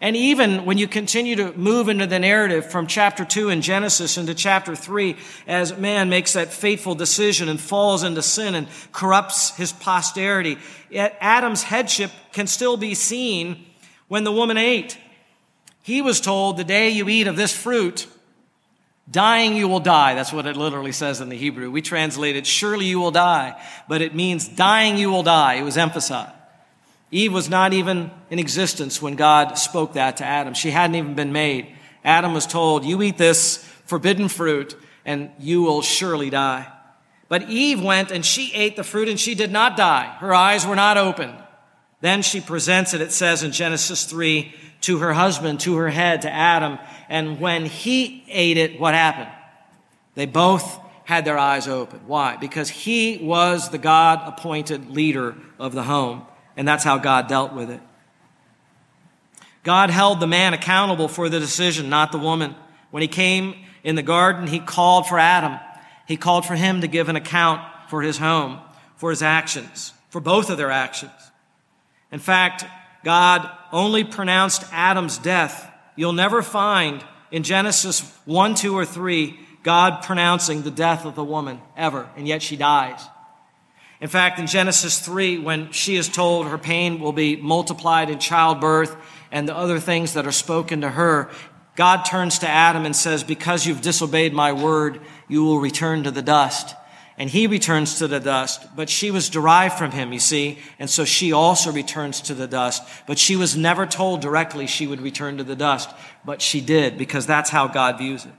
And 0.00 0.16
even 0.16 0.64
when 0.64 0.78
you 0.78 0.86
continue 0.86 1.34
to 1.36 1.52
move 1.54 1.88
into 1.88 2.06
the 2.06 2.20
narrative 2.20 2.70
from 2.70 2.86
chapter 2.86 3.24
2 3.24 3.48
in 3.48 3.62
Genesis 3.62 4.16
into 4.16 4.32
chapter 4.32 4.76
3, 4.76 5.16
as 5.48 5.76
man 5.76 6.08
makes 6.08 6.34
that 6.34 6.52
fateful 6.52 6.94
decision 6.94 7.48
and 7.48 7.60
falls 7.60 8.04
into 8.04 8.22
sin 8.22 8.54
and 8.54 8.68
corrupts 8.92 9.56
his 9.56 9.72
posterity, 9.72 10.56
yet 10.88 11.16
Adam's 11.20 11.64
headship 11.64 12.12
can 12.32 12.46
still 12.46 12.76
be 12.76 12.94
seen 12.94 13.66
when 14.06 14.22
the 14.22 14.30
woman 14.30 14.56
ate. 14.56 14.96
He 15.82 16.00
was 16.00 16.20
told, 16.20 16.58
the 16.58 16.64
day 16.64 16.90
you 16.90 17.08
eat 17.08 17.26
of 17.26 17.36
this 17.36 17.56
fruit, 17.56 18.06
dying 19.10 19.56
you 19.56 19.66
will 19.66 19.80
die. 19.80 20.14
That's 20.14 20.32
what 20.32 20.46
it 20.46 20.56
literally 20.56 20.92
says 20.92 21.20
in 21.20 21.28
the 21.28 21.36
Hebrew. 21.36 21.72
We 21.72 21.82
translate 21.82 22.36
it, 22.36 22.46
surely 22.46 22.86
you 22.86 23.00
will 23.00 23.10
die, 23.10 23.60
but 23.88 24.00
it 24.00 24.14
means 24.14 24.46
dying 24.46 24.96
you 24.96 25.10
will 25.10 25.24
die. 25.24 25.54
It 25.54 25.62
was 25.62 25.76
emphasized. 25.76 26.37
Eve 27.10 27.32
was 27.32 27.48
not 27.48 27.72
even 27.72 28.10
in 28.30 28.38
existence 28.38 29.00
when 29.00 29.16
God 29.16 29.54
spoke 29.54 29.94
that 29.94 30.18
to 30.18 30.24
Adam. 30.24 30.54
She 30.54 30.70
hadn't 30.70 30.96
even 30.96 31.14
been 31.14 31.32
made. 31.32 31.74
Adam 32.04 32.34
was 32.34 32.46
told, 32.46 32.84
You 32.84 33.02
eat 33.02 33.18
this 33.18 33.56
forbidden 33.86 34.28
fruit, 34.28 34.76
and 35.04 35.30
you 35.38 35.62
will 35.62 35.80
surely 35.80 36.30
die. 36.30 36.70
But 37.28 37.48
Eve 37.50 37.82
went 37.82 38.10
and 38.10 38.24
she 38.24 38.52
ate 38.54 38.76
the 38.76 38.84
fruit, 38.84 39.08
and 39.08 39.18
she 39.18 39.34
did 39.34 39.50
not 39.50 39.76
die. 39.76 40.16
Her 40.18 40.34
eyes 40.34 40.66
were 40.66 40.76
not 40.76 40.96
opened. 40.96 41.34
Then 42.00 42.22
she 42.22 42.40
presents 42.40 42.94
it, 42.94 43.00
it 43.00 43.12
says 43.12 43.42
in 43.42 43.52
Genesis 43.52 44.04
3, 44.04 44.54
to 44.82 44.98
her 44.98 45.12
husband, 45.12 45.60
to 45.60 45.76
her 45.76 45.88
head, 45.88 46.22
to 46.22 46.30
Adam. 46.30 46.78
And 47.08 47.40
when 47.40 47.66
he 47.66 48.24
ate 48.28 48.56
it, 48.56 48.78
what 48.78 48.94
happened? 48.94 49.30
They 50.14 50.26
both 50.26 50.78
had 51.04 51.24
their 51.24 51.38
eyes 51.38 51.66
open. 51.66 52.00
Why? 52.06 52.36
Because 52.36 52.68
he 52.68 53.18
was 53.22 53.70
the 53.70 53.78
God 53.78 54.20
appointed 54.26 54.90
leader 54.90 55.36
of 55.58 55.72
the 55.72 55.84
home. 55.84 56.26
And 56.58 56.66
that's 56.66 56.82
how 56.82 56.98
God 56.98 57.28
dealt 57.28 57.54
with 57.54 57.70
it. 57.70 57.80
God 59.62 59.90
held 59.90 60.18
the 60.18 60.26
man 60.26 60.54
accountable 60.54 61.06
for 61.06 61.28
the 61.28 61.38
decision, 61.38 61.88
not 61.88 62.10
the 62.10 62.18
woman. 62.18 62.56
When 62.90 63.00
he 63.00 63.08
came 63.08 63.54
in 63.84 63.94
the 63.94 64.02
garden, 64.02 64.48
he 64.48 64.58
called 64.58 65.06
for 65.06 65.20
Adam. 65.20 65.60
He 66.08 66.16
called 66.16 66.44
for 66.44 66.56
him 66.56 66.80
to 66.80 66.88
give 66.88 67.08
an 67.08 67.14
account 67.14 67.62
for 67.88 68.02
his 68.02 68.18
home, 68.18 68.58
for 68.96 69.10
his 69.10 69.22
actions, 69.22 69.92
for 70.10 70.20
both 70.20 70.50
of 70.50 70.58
their 70.58 70.72
actions. 70.72 71.12
In 72.10 72.18
fact, 72.18 72.64
God 73.04 73.48
only 73.70 74.02
pronounced 74.02 74.64
Adam's 74.72 75.16
death. 75.16 75.72
You'll 75.94 76.12
never 76.12 76.42
find 76.42 77.04
in 77.30 77.44
Genesis 77.44 78.00
1, 78.24 78.56
2, 78.56 78.76
or 78.76 78.84
3 78.84 79.38
God 79.62 80.02
pronouncing 80.02 80.62
the 80.62 80.70
death 80.70 81.04
of 81.04 81.14
the 81.14 81.24
woman 81.24 81.60
ever, 81.76 82.08
and 82.16 82.26
yet 82.26 82.42
she 82.42 82.56
dies. 82.56 83.00
In 84.00 84.08
fact, 84.08 84.38
in 84.38 84.46
Genesis 84.46 85.00
3, 85.00 85.38
when 85.38 85.72
she 85.72 85.96
is 85.96 86.08
told 86.08 86.46
her 86.46 86.58
pain 86.58 87.00
will 87.00 87.12
be 87.12 87.36
multiplied 87.36 88.10
in 88.10 88.18
childbirth 88.18 88.96
and 89.32 89.48
the 89.48 89.56
other 89.56 89.80
things 89.80 90.14
that 90.14 90.26
are 90.26 90.32
spoken 90.32 90.82
to 90.82 90.90
her, 90.90 91.30
God 91.74 92.04
turns 92.04 92.38
to 92.40 92.48
Adam 92.48 92.84
and 92.84 92.94
says, 92.94 93.24
Because 93.24 93.66
you've 93.66 93.82
disobeyed 93.82 94.32
my 94.32 94.52
word, 94.52 95.00
you 95.28 95.44
will 95.44 95.60
return 95.60 96.04
to 96.04 96.10
the 96.10 96.22
dust. 96.22 96.74
And 97.16 97.28
he 97.28 97.48
returns 97.48 97.98
to 97.98 98.06
the 98.06 98.20
dust, 98.20 98.64
but 98.76 98.88
she 98.88 99.10
was 99.10 99.28
derived 99.28 99.76
from 99.76 99.90
him, 99.90 100.12
you 100.12 100.20
see, 100.20 100.60
and 100.78 100.88
so 100.88 101.04
she 101.04 101.32
also 101.32 101.72
returns 101.72 102.20
to 102.22 102.34
the 102.34 102.46
dust. 102.46 102.84
But 103.08 103.18
she 103.18 103.34
was 103.34 103.56
never 103.56 103.86
told 103.86 104.20
directly 104.20 104.68
she 104.68 104.86
would 104.86 105.00
return 105.00 105.36
to 105.38 105.44
the 105.44 105.56
dust, 105.56 105.90
but 106.24 106.40
she 106.40 106.60
did, 106.60 106.96
because 106.96 107.26
that's 107.26 107.50
how 107.50 107.66
God 107.66 107.98
views 107.98 108.24
it. 108.24 108.32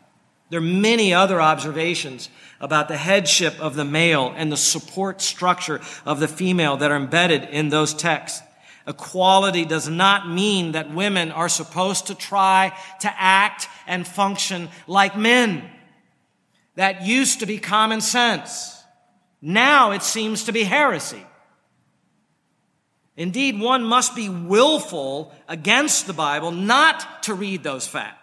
There 0.50 0.60
are 0.60 0.64
many 0.64 1.14
other 1.14 1.42
observations 1.42 2.30
about 2.60 2.88
the 2.88 2.98
headship 2.98 3.60
of 3.60 3.76
the 3.76 3.86
male 3.86 4.34
and 4.36 4.52
the 4.52 4.58
support 4.58 5.22
structure 5.22 5.80
of 6.06 6.20
the 6.20 6.28
female 6.28 6.78
that 6.78 6.92
are 6.92 6.96
embedded 6.96 7.44
in 7.50 7.70
those 7.70 7.94
texts. 7.94 8.42
Equality 8.88 9.66
does 9.66 9.88
not 9.88 10.28
mean 10.28 10.72
that 10.72 10.92
women 10.92 11.32
are 11.32 11.50
supposed 11.50 12.08
to 12.08 12.16
try 12.16 12.76
to 13.02 13.14
act 13.16 13.68
and 13.86 14.08
function 14.08 14.70
like 14.88 15.16
men. 15.16 15.70
That 16.76 17.06
used 17.06 17.42
to 17.42 17.46
be 17.46 17.60
common 17.60 18.02
sense. 18.02 18.76
Now 19.42 19.92
it 19.92 20.02
seems 20.02 20.46
to 20.46 20.52
be 20.52 20.64
heresy. 20.64 21.24
Indeed, 23.16 23.60
one 23.60 23.84
must 23.84 24.16
be 24.16 24.30
willful 24.30 25.34
against 25.48 26.08
the 26.08 26.14
Bible 26.14 26.52
not 26.52 27.24
to 27.24 27.34
read 27.34 27.64
those 27.64 27.86
facts. 27.86 28.19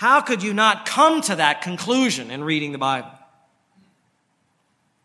How 0.00 0.22
could 0.22 0.42
you 0.42 0.54
not 0.54 0.86
come 0.86 1.20
to 1.20 1.36
that 1.36 1.60
conclusion 1.60 2.30
in 2.30 2.42
reading 2.42 2.72
the 2.72 2.78
Bible? 2.78 3.10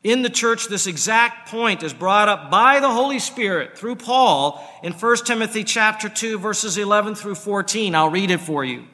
In 0.03 0.21
the 0.21 0.29
church, 0.29 0.69
this 0.69 0.87
exact 0.87 1.49
point 1.49 1.83
is 1.83 1.93
brought 1.93 2.29
up 2.29 2.49
by 2.49 2.79
the 2.79 2.89
Holy 2.89 3.19
Spirit 3.19 3.77
through 3.77 3.97
Paul 3.97 4.65
in 4.83 4.93
1 4.93 5.17
Timothy 5.25 5.65
chapter 5.65 6.07
2 6.07 6.39
verses 6.39 6.77
11 6.77 7.15
through 7.15 7.35
14. 7.35 7.93
I'll 7.93 8.09
read 8.09 8.31
it 8.31 8.39
for 8.39 8.63
you. 8.63 8.85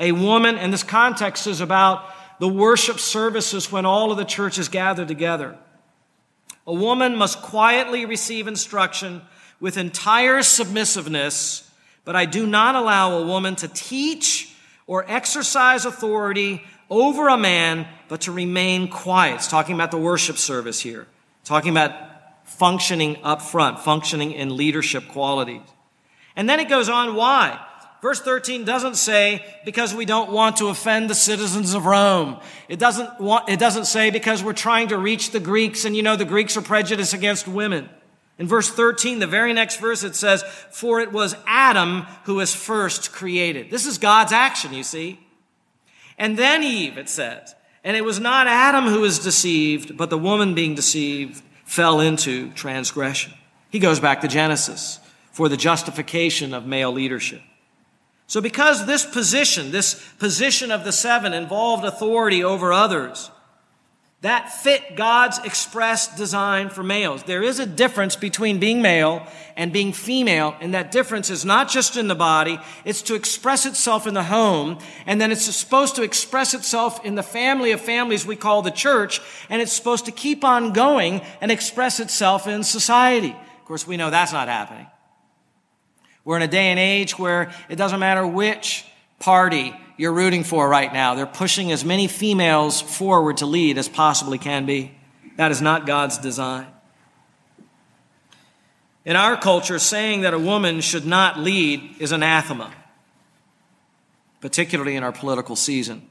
A 0.00 0.12
woman, 0.12 0.56
and 0.56 0.72
this 0.72 0.82
context 0.82 1.46
is 1.46 1.60
about 1.60 2.06
the 2.40 2.48
worship 2.48 2.98
services 2.98 3.70
when 3.70 3.84
all 3.84 4.10
of 4.10 4.16
the 4.16 4.24
church 4.24 4.56
is 4.56 4.70
gathered 4.70 5.08
together. 5.08 5.58
A 6.66 6.72
woman 6.72 7.14
must 7.14 7.42
quietly 7.42 8.06
receive 8.06 8.46
instruction 8.46 9.20
with 9.60 9.76
entire 9.76 10.42
submissiveness, 10.42 11.70
but 12.06 12.16
I 12.16 12.24
do 12.24 12.46
not 12.46 12.74
allow 12.74 13.18
a 13.18 13.26
woman 13.26 13.54
to 13.56 13.68
teach 13.68 14.54
or 14.86 15.04
exercise 15.10 15.84
authority 15.84 16.62
over 16.88 17.28
a 17.28 17.36
man, 17.36 17.86
but 18.08 18.22
to 18.22 18.32
remain 18.32 18.88
quiet. 18.88 19.36
It's 19.36 19.48
talking 19.48 19.74
about 19.74 19.90
the 19.90 19.98
worship 19.98 20.38
service 20.38 20.80
here. 20.80 21.06
Talking 21.44 21.70
about 21.70 21.92
functioning 22.44 23.18
up 23.22 23.42
front, 23.42 23.80
functioning 23.80 24.32
in 24.32 24.56
leadership 24.56 25.08
qualities. 25.08 25.62
And 26.36 26.48
then 26.48 26.60
it 26.60 26.68
goes 26.68 26.88
on 26.88 27.14
why? 27.14 27.60
Verse 28.02 28.20
13 28.20 28.64
doesn't 28.64 28.96
say 28.96 29.44
because 29.64 29.94
we 29.94 30.04
don't 30.04 30.30
want 30.30 30.58
to 30.58 30.68
offend 30.68 31.10
the 31.10 31.14
citizens 31.14 31.74
of 31.74 31.86
Rome. 31.86 32.38
It 32.68 32.78
doesn't 32.78 33.20
want, 33.20 33.48
it 33.48 33.58
doesn't 33.58 33.86
say 33.86 34.10
because 34.10 34.44
we're 34.44 34.52
trying 34.52 34.88
to 34.88 34.98
reach 34.98 35.30
the 35.30 35.40
Greeks 35.40 35.84
and 35.84 35.96
you 35.96 36.02
know 36.02 36.14
the 36.14 36.24
Greeks 36.24 36.56
are 36.56 36.62
prejudiced 36.62 37.14
against 37.14 37.48
women. 37.48 37.88
In 38.38 38.46
verse 38.46 38.68
13, 38.68 39.18
the 39.18 39.26
very 39.26 39.52
next 39.52 39.80
verse, 39.80 40.02
it 40.02 40.14
says, 40.14 40.42
For 40.70 41.00
it 41.00 41.12
was 41.12 41.36
Adam 41.46 42.02
who 42.24 42.36
was 42.36 42.54
first 42.54 43.12
created. 43.12 43.70
This 43.70 43.86
is 43.86 43.98
God's 43.98 44.32
action, 44.32 44.74
you 44.74 44.82
see. 44.82 45.20
And 46.18 46.38
then 46.38 46.62
Eve, 46.62 46.98
it 46.98 47.08
says. 47.08 47.54
And 47.82 47.96
it 47.96 48.04
was 48.04 48.20
not 48.20 48.46
Adam 48.46 48.86
who 48.86 49.00
was 49.00 49.18
deceived, 49.18 49.96
but 49.96 50.10
the 50.10 50.18
woman 50.18 50.54
being 50.54 50.74
deceived 50.74 51.42
fell 51.64 52.00
into 52.00 52.50
transgression. 52.52 53.32
He 53.70 53.78
goes 53.78 54.00
back 54.00 54.20
to 54.20 54.28
Genesis 54.28 55.00
for 55.32 55.48
the 55.48 55.56
justification 55.56 56.52
of 56.52 56.66
male 56.66 56.92
leadership. 56.92 57.42
So 58.26 58.40
because 58.40 58.86
this 58.86 59.04
position, 59.04 59.70
this 59.70 59.94
position 60.18 60.70
of 60.70 60.84
the 60.84 60.92
seven 60.92 61.32
involved 61.32 61.84
authority 61.84 62.42
over 62.42 62.72
others, 62.72 63.30
that 64.22 64.50
fit 64.50 64.96
God's 64.96 65.38
express 65.40 66.16
design 66.16 66.70
for 66.70 66.82
males. 66.82 67.22
There 67.24 67.42
is 67.42 67.60
a 67.60 67.66
difference 67.66 68.16
between 68.16 68.58
being 68.58 68.80
male 68.80 69.26
and 69.56 69.72
being 69.72 69.92
female, 69.92 70.56
and 70.60 70.72
that 70.74 70.90
difference 70.90 71.28
is 71.28 71.44
not 71.44 71.68
just 71.68 71.96
in 71.96 72.08
the 72.08 72.14
body, 72.14 72.58
it's 72.84 73.02
to 73.02 73.14
express 73.14 73.66
itself 73.66 74.06
in 74.06 74.14
the 74.14 74.22
home, 74.22 74.78
and 75.06 75.20
then 75.20 75.30
it's 75.30 75.44
supposed 75.54 75.96
to 75.96 76.02
express 76.02 76.54
itself 76.54 77.04
in 77.04 77.14
the 77.14 77.22
family 77.22 77.72
of 77.72 77.80
families 77.80 78.26
we 78.26 78.36
call 78.36 78.62
the 78.62 78.70
church, 78.70 79.20
and 79.50 79.60
it's 79.60 79.72
supposed 79.72 80.06
to 80.06 80.12
keep 80.12 80.44
on 80.44 80.72
going 80.72 81.20
and 81.40 81.52
express 81.52 82.00
itself 82.00 82.46
in 82.46 82.64
society. 82.64 83.30
Of 83.30 83.64
course, 83.66 83.86
we 83.86 83.96
know 83.96 84.10
that's 84.10 84.32
not 84.32 84.48
happening. 84.48 84.86
We're 86.24 86.36
in 86.36 86.42
a 86.42 86.48
day 86.48 86.70
and 86.70 86.80
age 86.80 87.18
where 87.18 87.52
it 87.68 87.76
doesn't 87.76 88.00
matter 88.00 88.26
which 88.26 88.84
party 89.20 89.74
you're 89.96 90.12
rooting 90.12 90.44
for 90.44 90.68
right 90.68 90.92
now. 90.92 91.14
They're 91.14 91.26
pushing 91.26 91.72
as 91.72 91.84
many 91.84 92.06
females 92.08 92.80
forward 92.80 93.38
to 93.38 93.46
lead 93.46 93.78
as 93.78 93.88
possibly 93.88 94.38
can 94.38 94.66
be. 94.66 94.94
That 95.36 95.50
is 95.50 95.62
not 95.62 95.86
God's 95.86 96.18
design. 96.18 96.66
In 99.04 99.16
our 99.16 99.36
culture, 99.36 99.78
saying 99.78 100.22
that 100.22 100.34
a 100.34 100.38
woman 100.38 100.80
should 100.80 101.06
not 101.06 101.38
lead 101.38 101.96
is 102.00 102.10
anathema, 102.12 102.72
particularly 104.40 104.96
in 104.96 105.04
our 105.04 105.12
political 105.12 105.54
season. 105.54 106.10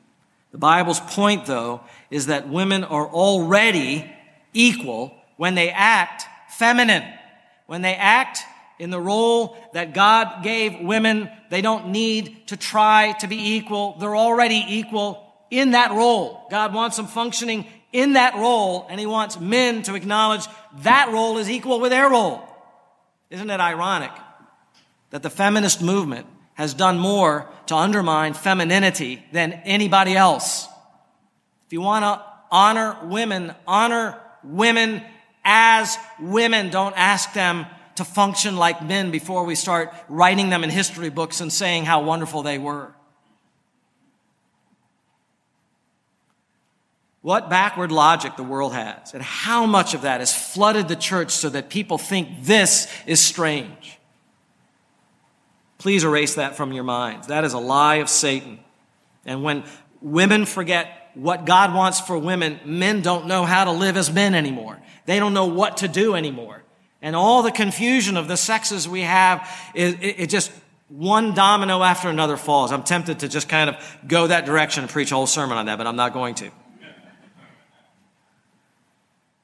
The 0.51 0.57
Bible's 0.57 1.01
point, 1.01 1.45
though, 1.45 1.81
is 2.09 2.27
that 2.27 2.47
women 2.47 2.85
are 2.85 3.07
already 3.07 4.09
equal 4.53 5.13
when 5.35 5.55
they 5.55 5.69
act 5.69 6.23
feminine, 6.47 7.03
when 7.67 7.81
they 7.81 7.95
act 7.95 8.39
in 8.79 8.89
the 8.89 8.99
role 8.99 9.57
that 9.73 9.93
God 9.93 10.43
gave 10.43 10.79
women. 10.81 11.29
They 11.49 11.61
don't 11.61 11.89
need 11.89 12.47
to 12.47 12.57
try 12.57 13.13
to 13.19 13.27
be 13.27 13.55
equal. 13.55 13.97
They're 13.99 14.15
already 14.15 14.63
equal 14.67 15.33
in 15.49 15.71
that 15.71 15.91
role. 15.91 16.47
God 16.49 16.73
wants 16.73 16.97
them 16.97 17.07
functioning 17.07 17.65
in 17.91 18.13
that 18.13 18.35
role, 18.35 18.85
and 18.89 18.99
he 18.99 19.05
wants 19.05 19.39
men 19.39 19.81
to 19.83 19.95
acknowledge 19.95 20.45
that 20.79 21.09
role 21.13 21.37
is 21.37 21.49
equal 21.49 21.79
with 21.79 21.91
their 21.91 22.09
role. 22.09 22.41
Isn't 23.29 23.49
it 23.49 23.59
ironic 23.59 24.11
that 25.11 25.23
the 25.23 25.29
feminist 25.29 25.81
movement 25.81 26.27
has 26.55 26.73
done 26.73 26.99
more 26.99 27.49
to 27.67 27.75
undermine 27.75 28.33
femininity 28.33 29.23
than 29.31 29.53
anybody 29.53 30.15
else? 30.15 30.67
If 31.67 31.73
you 31.73 31.81
want 31.81 32.03
to 32.03 32.21
honor 32.51 32.97
women, 33.03 33.55
honor 33.65 34.19
women 34.43 35.01
as 35.45 35.97
women. 36.19 36.69
Don't 36.69 36.97
ask 36.97 37.33
them 37.33 37.65
to 37.95 38.05
function 38.05 38.57
like 38.57 38.83
men 38.83 39.11
before 39.11 39.45
we 39.45 39.55
start 39.55 39.93
writing 40.09 40.49
them 40.49 40.63
in 40.63 40.69
history 40.69 41.09
books 41.09 41.41
and 41.41 41.51
saying 41.51 41.85
how 41.85 42.03
wonderful 42.03 42.43
they 42.43 42.57
were. 42.57 42.93
What 47.21 47.49
backward 47.49 47.91
logic 47.91 48.35
the 48.35 48.43
world 48.43 48.73
has, 48.73 49.15
and 49.15 49.23
how 49.23 49.65
much 49.65 49.95
of 49.95 50.03
that 50.03 50.19
has 50.19 50.35
flooded 50.35 50.87
the 50.87 50.95
church 50.95 51.31
so 51.31 51.49
that 51.49 51.69
people 51.69 51.97
think 51.97 52.43
this 52.43 52.87
is 53.07 53.19
strange. 53.19 53.97
Please 55.79 56.03
erase 56.03 56.35
that 56.35 56.55
from 56.55 56.71
your 56.71 56.83
minds. 56.83 57.27
That 57.27 57.43
is 57.43 57.53
a 57.53 57.59
lie 57.59 57.95
of 57.95 58.09
Satan. 58.09 58.59
And 59.25 59.41
when 59.41 59.63
women 60.01 60.45
forget 60.45 61.09
what 61.15 61.45
God 61.45 61.73
wants 61.73 61.99
for 61.99 62.17
women, 62.17 62.59
men 62.65 63.01
don't 63.01 63.25
know 63.25 63.43
how 63.43 63.63
to 63.63 63.71
live 63.71 63.97
as 63.97 64.11
men 64.11 64.35
anymore. 64.35 64.79
They 65.05 65.17
don't 65.17 65.33
know 65.33 65.45
what 65.45 65.77
to 65.77 65.87
do 65.87 66.13
anymore. 66.13 66.61
And 67.05 67.15
all 67.15 67.43
the 67.43 67.51
confusion 67.51 68.17
of 68.17 68.27
the 68.27 68.35
sexes 68.35 68.89
we 68.89 69.01
have, 69.01 69.47
it, 69.75 70.01
it, 70.01 70.19
it 70.21 70.29
just 70.31 70.51
one 70.89 71.35
domino 71.35 71.83
after 71.83 72.09
another 72.09 72.35
falls. 72.35 72.71
I'm 72.71 72.81
tempted 72.81 73.19
to 73.19 73.27
just 73.27 73.47
kind 73.47 73.69
of 73.69 73.75
go 74.07 74.25
that 74.25 74.47
direction 74.47 74.83
and 74.83 74.91
preach 74.91 75.11
a 75.11 75.15
whole 75.15 75.27
sermon 75.27 75.55
on 75.55 75.67
that, 75.67 75.77
but 75.77 75.85
I'm 75.85 75.97
not 75.97 76.13
going 76.13 76.33
to. 76.33 76.49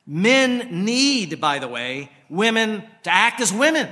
Men 0.07 0.85
need, 0.85 1.39
by 1.39 1.59
the 1.59 1.67
way, 1.67 2.09
women 2.31 2.81
to 3.03 3.11
act 3.11 3.39
as 3.41 3.53
women. 3.53 3.87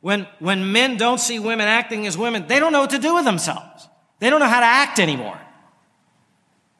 When, 0.00 0.28
when 0.38 0.70
men 0.70 0.98
don't 0.98 1.18
see 1.18 1.40
women 1.40 1.66
acting 1.66 2.06
as 2.06 2.16
women, 2.16 2.46
they 2.46 2.60
don't 2.60 2.72
know 2.72 2.82
what 2.82 2.90
to 2.90 3.00
do 3.00 3.16
with 3.16 3.24
themselves. 3.24 3.88
They 4.20 4.30
don't 4.30 4.38
know 4.38 4.46
how 4.46 4.60
to 4.60 4.66
act 4.66 5.00
anymore. 5.00 5.40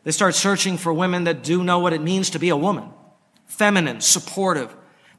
They 0.05 0.13
start 0.13 0.37
searching 0.37 0.77
for 0.77 0.93
women 0.93 1.25
that 1.25 1.43
do 1.43 1.65
know 1.65 1.81
what 1.81 1.93
it 1.93 2.01
means 2.01 2.31
to 2.31 2.39
be 2.39 2.51
a 2.51 2.57
woman. 2.57 2.89
Feminine, 3.47 4.01
supportive, 4.01 4.73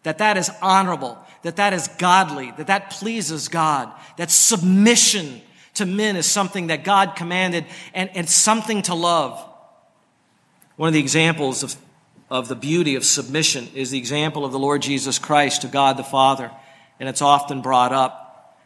that 0.04 0.20
that 0.20 0.38
is 0.38 0.50
honorable, 0.62 1.18
that 1.44 1.58
that 1.58 1.74
is 1.74 1.88
godly, 1.98 2.52
that 2.58 2.68
that 2.68 2.90
pleases 2.92 3.48
God, 3.48 3.92
that 4.18 4.32
submission 4.32 5.42
to 5.76 5.86
men 5.86 6.16
is 6.16 6.26
something 6.26 6.68
that 6.68 6.84
God 6.84 7.16
commanded 7.16 7.66
and, 7.94 8.10
and 8.14 8.30
something 8.30 8.82
to 8.84 8.94
love. 8.94 9.46
One 10.76 10.88
of 10.88 10.94
the 10.94 11.00
examples 11.00 11.64
of, 11.64 11.76
of 12.30 12.48
the 12.48 12.56
beauty 12.56 12.96
of 12.96 13.06
submission 13.06 13.68
is 13.74 13.92
the 13.92 13.98
example 13.98 14.46
of 14.46 14.52
the 14.52 14.60
Lord 14.60 14.82
Jesus 14.82 15.20
Christ 15.20 15.62
to 15.62 15.68
God 15.68 15.98
the 15.98 16.04
Father. 16.04 16.52
And 17.00 17.08
it's 17.08 17.22
often 17.22 17.62
brought 17.62 17.94
up 17.94 18.58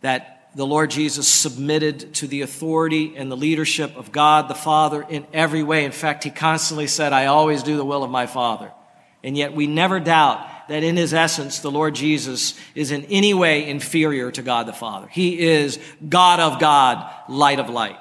that 0.00 0.50
the 0.54 0.66
Lord 0.66 0.90
Jesus 0.90 1.26
submitted 1.26 2.14
to 2.14 2.26
the 2.26 2.42
authority 2.42 3.16
and 3.16 3.30
the 3.30 3.36
leadership 3.36 3.96
of 3.96 4.12
God 4.12 4.48
the 4.48 4.54
Father 4.54 5.04
in 5.08 5.26
every 5.32 5.62
way. 5.62 5.84
In 5.84 5.92
fact, 5.92 6.24
he 6.24 6.30
constantly 6.30 6.86
said, 6.86 7.12
I 7.12 7.26
always 7.26 7.62
do 7.62 7.76
the 7.76 7.84
will 7.84 8.04
of 8.04 8.10
my 8.10 8.26
Father. 8.26 8.70
And 9.24 9.36
yet 9.36 9.54
we 9.54 9.66
never 9.66 10.00
doubt 10.00 10.46
that 10.72 10.82
in 10.82 10.96
his 10.96 11.12
essence, 11.12 11.58
the 11.58 11.70
Lord 11.70 11.94
Jesus 11.94 12.58
is 12.74 12.92
in 12.92 13.04
any 13.10 13.34
way 13.34 13.68
inferior 13.68 14.30
to 14.30 14.40
God 14.40 14.66
the 14.66 14.72
Father. 14.72 15.06
He 15.06 15.38
is 15.38 15.78
God 16.08 16.40
of 16.40 16.58
God, 16.58 17.12
light 17.28 17.60
of 17.60 17.68
light. 17.68 17.98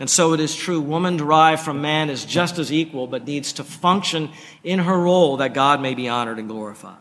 And 0.00 0.10
so 0.10 0.32
it 0.32 0.40
is 0.40 0.56
true, 0.56 0.80
woman 0.80 1.16
derived 1.16 1.62
from 1.62 1.80
man 1.80 2.10
is 2.10 2.24
just 2.24 2.58
as 2.58 2.72
equal, 2.72 3.06
but 3.06 3.24
needs 3.24 3.52
to 3.52 3.62
function 3.62 4.30
in 4.64 4.80
her 4.80 4.98
role 4.98 5.36
that 5.36 5.54
God 5.54 5.80
may 5.80 5.94
be 5.94 6.08
honored 6.08 6.40
and 6.40 6.48
glorified. 6.48 6.98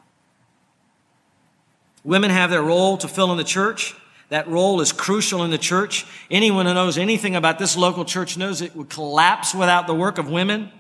Women 2.03 2.29
have 2.29 2.51
their 2.51 2.61
role 2.61 2.97
to 2.97 3.07
fill 3.07 3.31
in 3.31 3.39
the 3.39 3.43
church. 3.43 3.95
That 4.29 4.47
role 4.47 4.81
is 4.81 4.91
crucial 4.91 5.43
in 5.43 5.49
the 5.49 5.57
church. 5.57 6.05
Anyone 6.29 6.67
who 6.67 6.75
knows 6.75 6.99
anything 6.99 7.35
about 7.35 7.57
this 7.57 7.75
local 7.75 8.05
church 8.05 8.37
knows 8.37 8.61
it 8.61 8.75
would 8.75 8.91
collapse 8.91 9.55
without 9.55 9.87
the 9.87 9.95
work 9.95 10.19
of 10.19 10.29
women. 10.29 10.71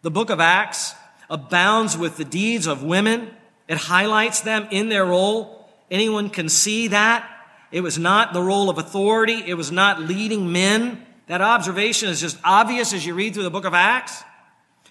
The 0.00 0.10
book 0.10 0.30
of 0.30 0.40
Acts 0.40 0.94
abounds 1.32 1.96
with 1.96 2.18
the 2.18 2.24
deeds 2.24 2.68
of 2.68 2.84
women. 2.84 3.30
It 3.66 3.78
highlights 3.78 4.42
them 4.42 4.68
in 4.70 4.90
their 4.90 5.06
role. 5.06 5.66
Anyone 5.90 6.30
can 6.30 6.48
see 6.48 6.88
that. 6.88 7.28
It 7.72 7.80
was 7.80 7.98
not 7.98 8.34
the 8.34 8.42
role 8.42 8.68
of 8.68 8.76
authority. 8.76 9.42
It 9.46 9.54
was 9.54 9.72
not 9.72 10.00
leading 10.00 10.52
men. 10.52 11.04
That 11.26 11.40
observation 11.40 12.10
is 12.10 12.20
just 12.20 12.38
obvious 12.44 12.92
as 12.92 13.06
you 13.06 13.14
read 13.14 13.32
through 13.32 13.44
the 13.44 13.50
book 13.50 13.64
of 13.64 13.72
Acts. 13.72 14.22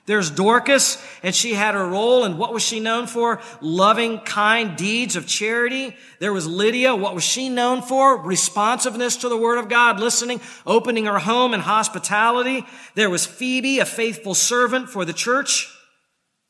There's 0.07 0.31
Dorcas, 0.31 0.97
and 1.21 1.33
she 1.33 1.53
had 1.53 1.75
her 1.75 1.87
role, 1.87 2.23
and 2.23 2.39
what 2.39 2.53
was 2.53 2.63
she 2.63 2.79
known 2.79 3.05
for? 3.05 3.39
Loving, 3.61 4.19
kind 4.21 4.75
deeds 4.75 5.15
of 5.15 5.27
charity. 5.27 5.95
There 6.19 6.33
was 6.33 6.47
Lydia. 6.47 6.95
What 6.95 7.13
was 7.13 7.23
she 7.23 7.49
known 7.49 7.83
for? 7.83 8.17
Responsiveness 8.17 9.17
to 9.17 9.29
the 9.29 9.37
Word 9.37 9.59
of 9.59 9.69
God, 9.69 9.99
listening, 9.99 10.41
opening 10.65 11.05
her 11.05 11.19
home 11.19 11.53
and 11.53 11.61
hospitality. 11.61 12.65
There 12.95 13.11
was 13.11 13.27
Phoebe, 13.27 13.77
a 13.77 13.85
faithful 13.85 14.33
servant 14.33 14.89
for 14.89 15.05
the 15.05 15.13
church. 15.13 15.69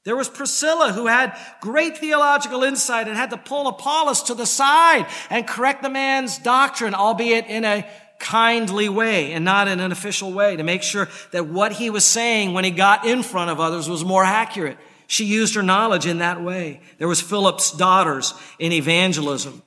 There 0.03 0.15
was 0.15 0.29
Priscilla, 0.29 0.93
who 0.93 1.05
had 1.05 1.37
great 1.59 1.97
theological 1.97 2.63
insight 2.63 3.07
and 3.07 3.15
had 3.15 3.29
to 3.29 3.37
pull 3.37 3.67
Apollos 3.67 4.23
to 4.23 4.33
the 4.33 4.47
side 4.47 5.05
and 5.29 5.47
correct 5.47 5.83
the 5.83 5.91
man's 5.91 6.39
doctrine, 6.39 6.95
albeit 6.95 7.45
in 7.45 7.63
a 7.65 7.85
kindly 8.17 8.89
way 8.89 9.33
and 9.33 9.45
not 9.45 9.67
in 9.67 9.79
an 9.79 9.91
official 9.91 10.31
way 10.31 10.55
to 10.55 10.63
make 10.63 10.83
sure 10.83 11.07
that 11.31 11.47
what 11.47 11.73
he 11.73 11.89
was 11.89 12.03
saying 12.03 12.53
when 12.53 12.63
he 12.63 12.71
got 12.71 13.05
in 13.05 13.21
front 13.23 13.51
of 13.51 13.59
others 13.59 13.89
was 13.89 14.03
more 14.03 14.23
accurate. 14.23 14.77
She 15.07 15.25
used 15.25 15.55
her 15.55 15.63
knowledge 15.63 16.05
in 16.05 16.19
that 16.19 16.41
way. 16.41 16.81
There 16.97 17.07
was 17.07 17.19
Philip's 17.19 17.71
daughters 17.71 18.33
in 18.59 18.71
evangelism 18.71 19.61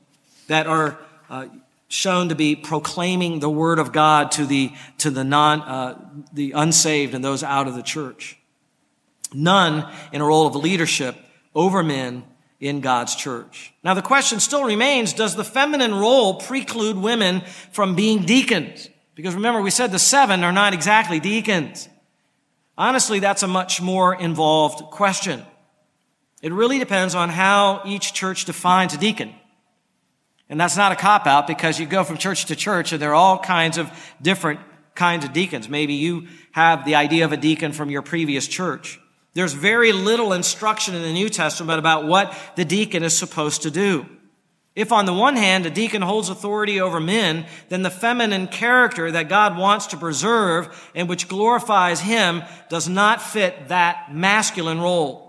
that 0.49 0.67
are 0.67 0.99
uh, 1.29 1.47
shown 1.89 2.31
to 2.31 2.35
be 2.35 2.57
proclaiming 2.57 3.41
the 3.41 3.51
word 3.51 3.79
of 3.79 3.93
God 3.93 4.33
to 4.33 4.47
the 4.47 4.73
to 4.99 5.11
the 5.11 5.23
non 5.23 5.61
uh, 5.61 6.01
the 6.33 6.53
unsaved 6.53 7.15
and 7.15 7.25
those 7.25 7.43
out 7.43 7.69
of 7.69 7.75
the 7.75 7.83
church. 7.83 8.39
None 9.35 9.91
in 10.13 10.21
a 10.21 10.25
role 10.25 10.47
of 10.47 10.55
leadership 10.55 11.17
over 11.55 11.83
men 11.83 12.25
in 12.61 12.81
God's 12.81 13.15
church. 13.15 13.75
Now 13.83 13.95
the 13.95 14.03
question 14.03 14.41
still 14.41 14.65
remains, 14.65 15.13
does 15.13 15.35
the 15.35 15.45
feminine 15.45 15.95
role 15.95 16.35
preclude 16.35 16.97
women 16.97 17.43
from 17.73 17.95
being 17.95 18.23
deacons? 18.23 18.89
Because 19.15 19.35
remember, 19.35 19.61
we 19.61 19.71
said 19.71 19.93
the 19.93 19.99
seven 19.99 20.43
are 20.43 20.53
not 20.53 20.75
exactly 20.75 21.21
deacons. 21.21 21.89
Honestly, 22.77 23.21
that's 23.21 23.43
a 23.43 23.49
much 23.49 23.81
more 23.81 24.15
involved 24.15 24.91
question. 24.91 25.43
It 26.43 26.53
really 26.53 26.79
depends 26.79 27.15
on 27.15 27.29
how 27.29 27.83
each 27.85 28.13
church 28.13 28.45
defines 28.45 28.95
a 28.95 28.99
deacon. 28.99 29.33
And 30.49 30.61
that's 30.61 30.77
not 30.77 30.93
a 30.93 30.97
cop 30.97 31.27
out 31.27 31.47
because 31.47 31.81
you 31.81 31.87
go 31.87 32.05
from 32.05 32.19
church 32.19 32.47
to 32.47 32.57
church 32.57 32.93
and 32.93 33.01
there 33.01 33.11
are 33.11 33.15
all 33.15 33.39
kinds 33.39 33.79
of 33.79 33.91
different 34.21 34.61
kinds 34.95 35.25
of 35.25 35.33
deacons. 35.33 35.69
Maybe 35.69 35.95
you 35.95 36.29
have 36.53 36.85
the 36.85 36.97
idea 36.97 37.25
of 37.25 37.33
a 37.33 37.37
deacon 37.37 37.73
from 37.73 37.91
your 37.91 38.03
previous 38.03 38.47
church. 38.47 39.01
There's 39.35 39.53
very 39.53 39.93
little 39.93 40.33
instruction 40.33 40.95
in 40.95 41.03
the 41.03 41.13
New 41.13 41.29
Testament 41.29 41.79
about 41.79 42.07
what 42.07 42.37
the 42.55 42.65
deacon 42.65 43.03
is 43.03 43.17
supposed 43.17 43.63
to 43.63 43.71
do. 43.71 44.07
If 44.77 44.91
on 44.91 45.07
the 45.07 45.13
one 45.13 45.37
hand 45.37 45.67
a 45.67 45.71
deacon 45.71 46.03
holds 46.03 46.29
authority 46.29 46.81
over 46.81 46.99
men, 46.99 47.47
then 47.69 47.83
the 47.83 47.91
feminine 47.91 48.49
character 48.49 49.11
that 49.11 49.29
God 49.29 49.57
wants 49.57 49.89
to 49.89 49.97
preserve 49.97 50.91
and 50.95 51.09
which 51.09 51.29
glorifies 51.29 52.01
Him 52.01 52.43
does 52.69 52.89
not 52.89 53.23
fit 53.23 53.69
that 53.69 54.13
masculine 54.13 54.81
role. 54.81 55.25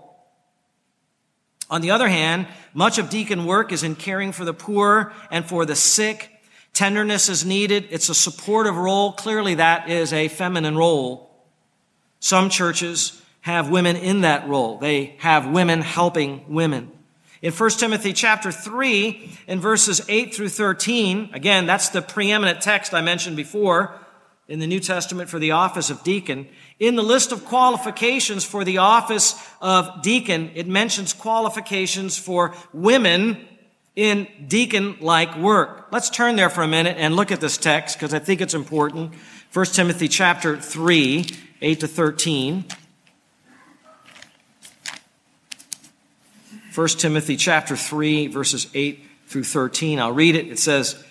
On 1.68 1.80
the 1.80 1.90
other 1.90 2.08
hand, 2.08 2.46
much 2.74 2.98
of 2.98 3.10
deacon 3.10 3.44
work 3.44 3.72
is 3.72 3.82
in 3.82 3.96
caring 3.96 4.32
for 4.32 4.44
the 4.44 4.54
poor 4.54 5.12
and 5.30 5.44
for 5.44 5.64
the 5.64 5.76
sick. 5.76 6.30
Tenderness 6.72 7.28
is 7.28 7.44
needed. 7.44 7.88
It's 7.90 8.08
a 8.08 8.14
supportive 8.14 8.76
role. 8.76 9.12
Clearly 9.12 9.56
that 9.56 9.88
is 9.88 10.12
a 10.12 10.28
feminine 10.28 10.76
role. 10.76 11.30
Some 12.20 12.50
churches 12.50 13.20
have 13.46 13.70
women 13.70 13.94
in 13.94 14.22
that 14.22 14.48
role. 14.48 14.76
They 14.76 15.14
have 15.18 15.48
women 15.48 15.80
helping 15.80 16.52
women. 16.52 16.90
In 17.40 17.52
1 17.52 17.70
Timothy 17.70 18.12
chapter 18.12 18.50
3, 18.50 19.38
in 19.46 19.60
verses 19.60 20.00
8 20.08 20.34
through 20.34 20.48
13, 20.48 21.30
again, 21.32 21.64
that's 21.64 21.90
the 21.90 22.02
preeminent 22.02 22.60
text 22.60 22.92
I 22.92 23.02
mentioned 23.02 23.36
before 23.36 23.94
in 24.48 24.58
the 24.58 24.66
New 24.66 24.80
Testament 24.80 25.30
for 25.30 25.38
the 25.38 25.52
office 25.52 25.90
of 25.90 26.02
deacon. 26.02 26.48
In 26.80 26.96
the 26.96 27.04
list 27.04 27.30
of 27.30 27.44
qualifications 27.44 28.44
for 28.44 28.64
the 28.64 28.78
office 28.78 29.40
of 29.60 30.02
deacon, 30.02 30.50
it 30.56 30.66
mentions 30.66 31.12
qualifications 31.12 32.18
for 32.18 32.52
women 32.72 33.46
in 33.94 34.26
deacon-like 34.48 35.36
work. 35.38 35.86
Let's 35.92 36.10
turn 36.10 36.34
there 36.34 36.50
for 36.50 36.64
a 36.64 36.68
minute 36.68 36.96
and 36.98 37.14
look 37.14 37.30
at 37.30 37.40
this 37.40 37.58
text 37.58 37.96
because 37.96 38.12
I 38.12 38.18
think 38.18 38.40
it's 38.40 38.54
important. 38.54 39.14
1 39.52 39.66
Timothy 39.66 40.08
chapter 40.08 40.60
3, 40.60 41.26
8 41.62 41.80
to 41.80 41.86
13. 41.86 42.64
1 46.76 46.88
Timothy 46.88 47.38
chapter 47.38 47.74
3 47.74 48.26
verses 48.26 48.68
8 48.74 49.02
through 49.28 49.44
13. 49.44 49.98
I'll 49.98 50.12
read 50.12 50.36
it. 50.36 50.48
It 50.48 50.58
says, 50.58 51.02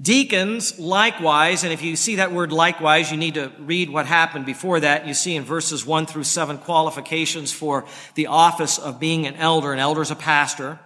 Deacons, 0.00 0.78
likewise, 0.78 1.64
and 1.64 1.72
if 1.72 1.82
you 1.82 1.96
see 1.96 2.16
that 2.16 2.32
word 2.32 2.50
likewise, 2.50 3.10
you 3.10 3.18
need 3.18 3.34
to 3.34 3.52
read 3.58 3.90
what 3.90 4.06
happened 4.06 4.46
before 4.46 4.80
that. 4.80 5.06
You 5.06 5.12
see 5.12 5.36
in 5.36 5.44
verses 5.44 5.84
1 5.84 6.06
through 6.06 6.24
7 6.24 6.56
qualifications 6.58 7.52
for 7.52 7.84
the 8.14 8.28
office 8.28 8.78
of 8.78 8.98
being 8.98 9.26
an 9.26 9.34
elder. 9.34 9.74
An 9.74 9.78
elder 9.78 10.00
is 10.00 10.10
a 10.10 10.16
pastor. 10.16 10.78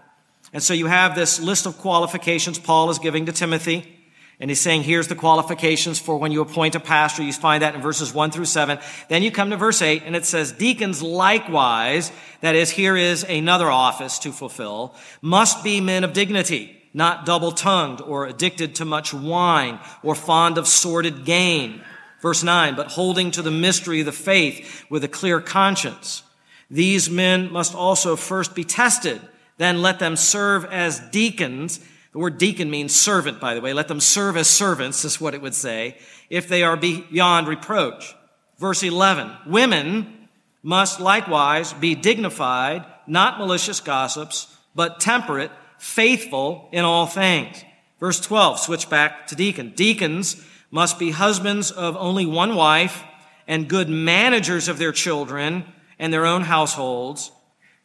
And 0.53 0.61
so 0.61 0.75
you 0.75 0.87
have 0.87 1.15
this 1.15 1.39
list 1.39 1.65
of 1.65 1.79
qualifications 1.79 2.59
Paul 2.59 2.91
is 2.91 2.99
giving 2.99 3.27
to 3.27 3.33
Timothy. 3.33 4.02
And 4.43 4.51
he's 4.51 4.61
saying, 4.61 4.83
here's 4.83 5.09
the 5.09 5.15
qualifications 5.15 5.99
for 5.99 6.19
when 6.19 6.33
you 6.33 6.43
appoint 6.43 6.75
a 6.75 6.81
pastor. 6.81 7.23
You 7.23 7.33
find 7.33 7.63
that 7.63 7.75
in 7.75 7.81
verses 7.81 8.13
1 8.13 8.33
through 8.33 8.45
7. 8.45 8.79
Then 9.09 9.23
you 9.23 9.31
come 9.31 9.49
to 9.51 9.57
verse 9.57 9.81
8, 9.81 10.03
and 10.05 10.15
it 10.15 10.27
says, 10.27 10.53
Deacons 10.53 11.01
likewise, 11.01 12.13
that 12.41 12.55
is, 12.55 12.69
here 12.71 12.97
is 12.97 13.23
another 13.23 13.71
office 13.71 14.19
to 14.19 14.33
fulfill, 14.33 14.95
must 15.23 15.65
be 15.65 15.81
men 15.81 16.05
of 16.05 16.13
dignity 16.13 16.83
not 16.95 17.25
double 17.25 17.53
tongued 17.53 18.01
or 18.01 18.27
addicted 18.27 18.75
to 18.77 18.85
much 18.85 19.15
wine 19.15 19.79
or 20.03 20.15
fond 20.15 20.59
of 20.59 20.69
sordid 20.69 21.25
gain. 21.25 21.83
Verse 22.21 22.43
9, 22.43 22.77
but 22.77 22.89
holding 22.89 23.31
to 23.33 23.43
the 23.43 23.51
mystery 23.51 24.01
of 24.01 24.07
the 24.07 24.13
faith 24.13 24.85
with 24.89 25.03
a 25.03 25.09
clear 25.09 25.41
conscience. 25.41 26.23
These 26.71 27.11
men 27.11 27.53
must 27.53 27.75
also 27.75 28.17
first 28.17 28.55
be 28.55 28.65
tested, 28.65 29.21
then 29.59 29.83
let 29.83 29.99
them 29.99 30.17
serve 30.17 30.65
as 30.67 31.01
deacons. 31.11 31.81
The 32.13 32.19
word 32.19 32.39
deacon 32.39 32.71
means 32.71 32.95
servant, 32.95 33.41
by 33.41 33.55
the 33.55 33.61
way. 33.61 33.73
Let 33.73 33.89
them 33.89 34.01
serve 34.01 34.37
as 34.37 34.49
servants, 34.49 35.05
is 35.05 35.21
what 35.21 35.35
it 35.35 35.43
would 35.43 35.55
say, 35.55 35.97
if 36.29 36.47
they 36.47 36.63
are 36.63 36.77
beyond 36.77 37.49
reproach. 37.49 38.15
Verse 38.59 38.83
11, 38.83 39.31
women 39.47 40.29
must 40.63 41.01
likewise 41.01 41.73
be 41.73 41.95
dignified, 41.95 42.85
not 43.07 43.39
malicious 43.39 43.81
gossips, 43.81 44.55
but 44.75 45.01
temperate, 45.01 45.51
faithful 45.79 46.69
in 46.71 46.85
all 46.85 47.07
things. 47.07 47.65
Verse 47.99 48.21
12, 48.21 48.59
switch 48.59 48.91
back 48.91 49.27
to 49.29 49.35
deacon. 49.35 49.73
Deacons 49.75 50.43
must 50.71 50.99
be 50.99 51.11
husbands 51.11 51.71
of 51.71 51.97
only 51.97 52.27
one 52.27 52.55
wife 52.55 53.03
and 53.49 53.69
good 53.69 53.89
managers 53.89 54.69
of 54.69 54.79
their 54.79 54.93
children 54.93 55.65
and 55.99 56.13
their 56.13 56.27
own 56.27 56.43
households. 56.43 57.33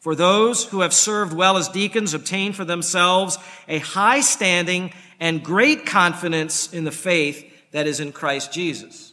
For 0.08 0.14
those 0.14 0.64
who 0.64 0.80
have 0.80 0.94
served 0.94 1.34
well 1.34 1.58
as 1.58 1.68
deacons 1.68 2.14
obtain 2.14 2.54
for 2.54 2.64
themselves 2.64 3.36
a 3.68 3.78
high 3.78 4.22
standing 4.22 4.94
and 5.20 5.44
great 5.44 5.84
confidence 5.84 6.72
in 6.72 6.84
the 6.84 6.90
faith 6.90 7.44
that 7.72 7.86
is 7.86 8.00
in 8.00 8.12
Christ 8.12 8.50
Jesus. 8.50 9.12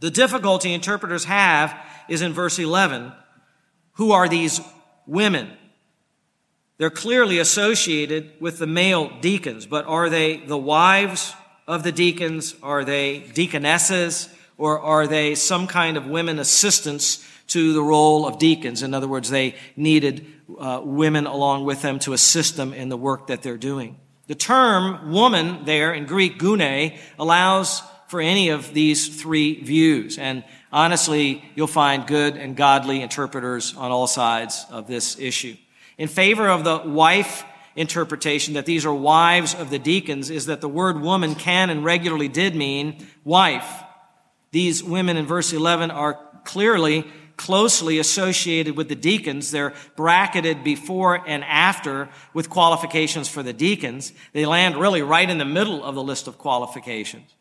The 0.00 0.10
difficulty 0.10 0.74
interpreters 0.74 1.26
have 1.26 1.72
is 2.08 2.20
in 2.20 2.32
verse 2.32 2.58
11. 2.58 3.12
Who 3.92 4.10
are 4.10 4.28
these 4.28 4.60
women? 5.06 5.52
They're 6.78 6.90
clearly 6.90 7.38
associated 7.38 8.32
with 8.40 8.58
the 8.58 8.66
male 8.66 9.12
deacons, 9.20 9.66
but 9.66 9.84
are 9.86 10.10
they 10.10 10.38
the 10.38 10.58
wives 10.58 11.32
of 11.68 11.84
the 11.84 11.92
deacons? 11.92 12.56
Are 12.60 12.84
they 12.84 13.20
deaconesses? 13.20 14.30
Or 14.58 14.80
are 14.80 15.06
they 15.06 15.36
some 15.36 15.68
kind 15.68 15.96
of 15.96 16.08
women 16.08 16.40
assistants 16.40 17.24
to 17.48 17.72
the 17.72 17.82
role 17.82 18.26
of 18.26 18.38
deacons? 18.38 18.82
In 18.82 18.94
other 18.94 19.08
words, 19.08 19.30
they 19.30 19.54
needed 19.76 20.26
uh, 20.58 20.80
women 20.82 21.26
along 21.26 21.64
with 21.64 21.82
them 21.82 21.98
to 22.00 22.12
assist 22.12 22.56
them 22.56 22.72
in 22.72 22.88
the 22.88 22.96
work 22.96 23.28
that 23.28 23.42
they're 23.42 23.56
doing. 23.56 23.98
The 24.26 24.34
term 24.34 25.12
woman 25.12 25.64
there 25.64 25.92
in 25.92 26.06
Greek, 26.06 26.38
gune, 26.38 26.98
allows 27.18 27.82
for 28.08 28.20
any 28.20 28.48
of 28.48 28.72
these 28.74 29.20
three 29.20 29.62
views. 29.62 30.18
And 30.18 30.44
honestly, 30.72 31.44
you'll 31.54 31.66
find 31.66 32.06
good 32.06 32.36
and 32.36 32.56
godly 32.56 33.02
interpreters 33.02 33.74
on 33.76 33.90
all 33.90 34.06
sides 34.06 34.64
of 34.70 34.86
this 34.86 35.18
issue 35.18 35.56
in 35.98 36.08
favor 36.08 36.48
of 36.48 36.64
the 36.64 36.78
wife 36.78 37.44
interpretation 37.74 38.54
that 38.54 38.66
these 38.66 38.86
are 38.86 38.94
wives 38.94 39.54
of 39.54 39.70
the 39.70 39.78
deacons 39.78 40.30
is 40.30 40.46
that 40.46 40.60
the 40.60 40.68
word 40.68 41.00
woman 41.00 41.34
can 41.34 41.70
and 41.70 41.84
regularly 41.84 42.28
did 42.28 42.54
mean 42.54 43.06
wife. 43.24 43.82
These 44.50 44.82
women 44.82 45.16
in 45.16 45.26
verse 45.26 45.52
11 45.52 45.90
are 45.90 46.18
clearly 46.44 47.04
closely 47.36 47.98
associated 47.98 48.76
with 48.76 48.88
the 48.88 48.94
deacons. 48.94 49.50
They're 49.50 49.74
bracketed 49.94 50.64
before 50.64 51.22
and 51.26 51.44
after 51.44 52.08
with 52.32 52.50
qualifications 52.50 53.28
for 53.28 53.42
the 53.42 53.52
deacons. 53.52 54.12
They 54.32 54.46
land 54.46 54.76
really 54.76 55.02
right 55.02 55.28
in 55.28 55.38
the 55.38 55.44
middle 55.44 55.84
of 55.84 55.94
the 55.94 56.02
list 56.02 56.28
of 56.28 56.38
qualifications. 56.38 57.34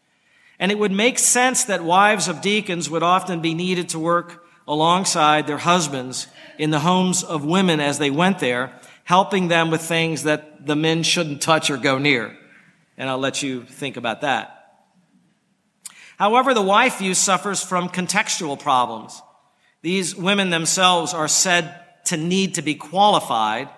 And 0.59 0.71
it 0.71 0.79
would 0.79 0.91
make 0.91 1.19
sense 1.19 1.65
that 1.65 1.83
wives 1.83 2.27
of 2.27 2.41
deacons 2.41 2.89
would 2.89 3.03
often 3.03 3.41
be 3.41 3.53
needed 3.53 3.89
to 3.89 3.99
work 3.99 4.45
alongside 4.67 5.47
their 5.47 5.57
husbands 5.57 6.27
in 6.57 6.71
the 6.71 6.79
homes 6.79 7.23
of 7.23 7.45
women 7.45 7.79
as 7.79 7.99
they 7.99 8.09
went 8.09 8.39
there, 8.39 8.73
helping 9.03 9.47
them 9.47 9.69
with 9.69 9.81
things 9.81 10.23
that 10.23 10.65
the 10.65 10.75
men 10.75 11.03
shouldn't 11.03 11.41
touch 11.41 11.69
or 11.69 11.77
go 11.77 11.97
near. 11.97 12.35
And 12.97 13.09
I'll 13.09 13.19
let 13.19 13.43
you 13.43 13.63
think 13.63 13.97
about 13.97 14.21
that. 14.21 14.51
However, 16.17 16.53
the 16.53 16.61
wife 16.61 16.99
view 16.99 17.13
suffers 17.13 17.61
from 17.61 17.89
contextual 17.89 18.57
problems. 18.57 19.21
These 19.85 20.15
women 20.15 20.49
themselves 20.49 21.13
are 21.13 21.27
said 21.27 21.79
to 22.05 22.17
need 22.17 22.55
to 22.55 22.63
be 22.63 22.73
qualified, 22.73 23.69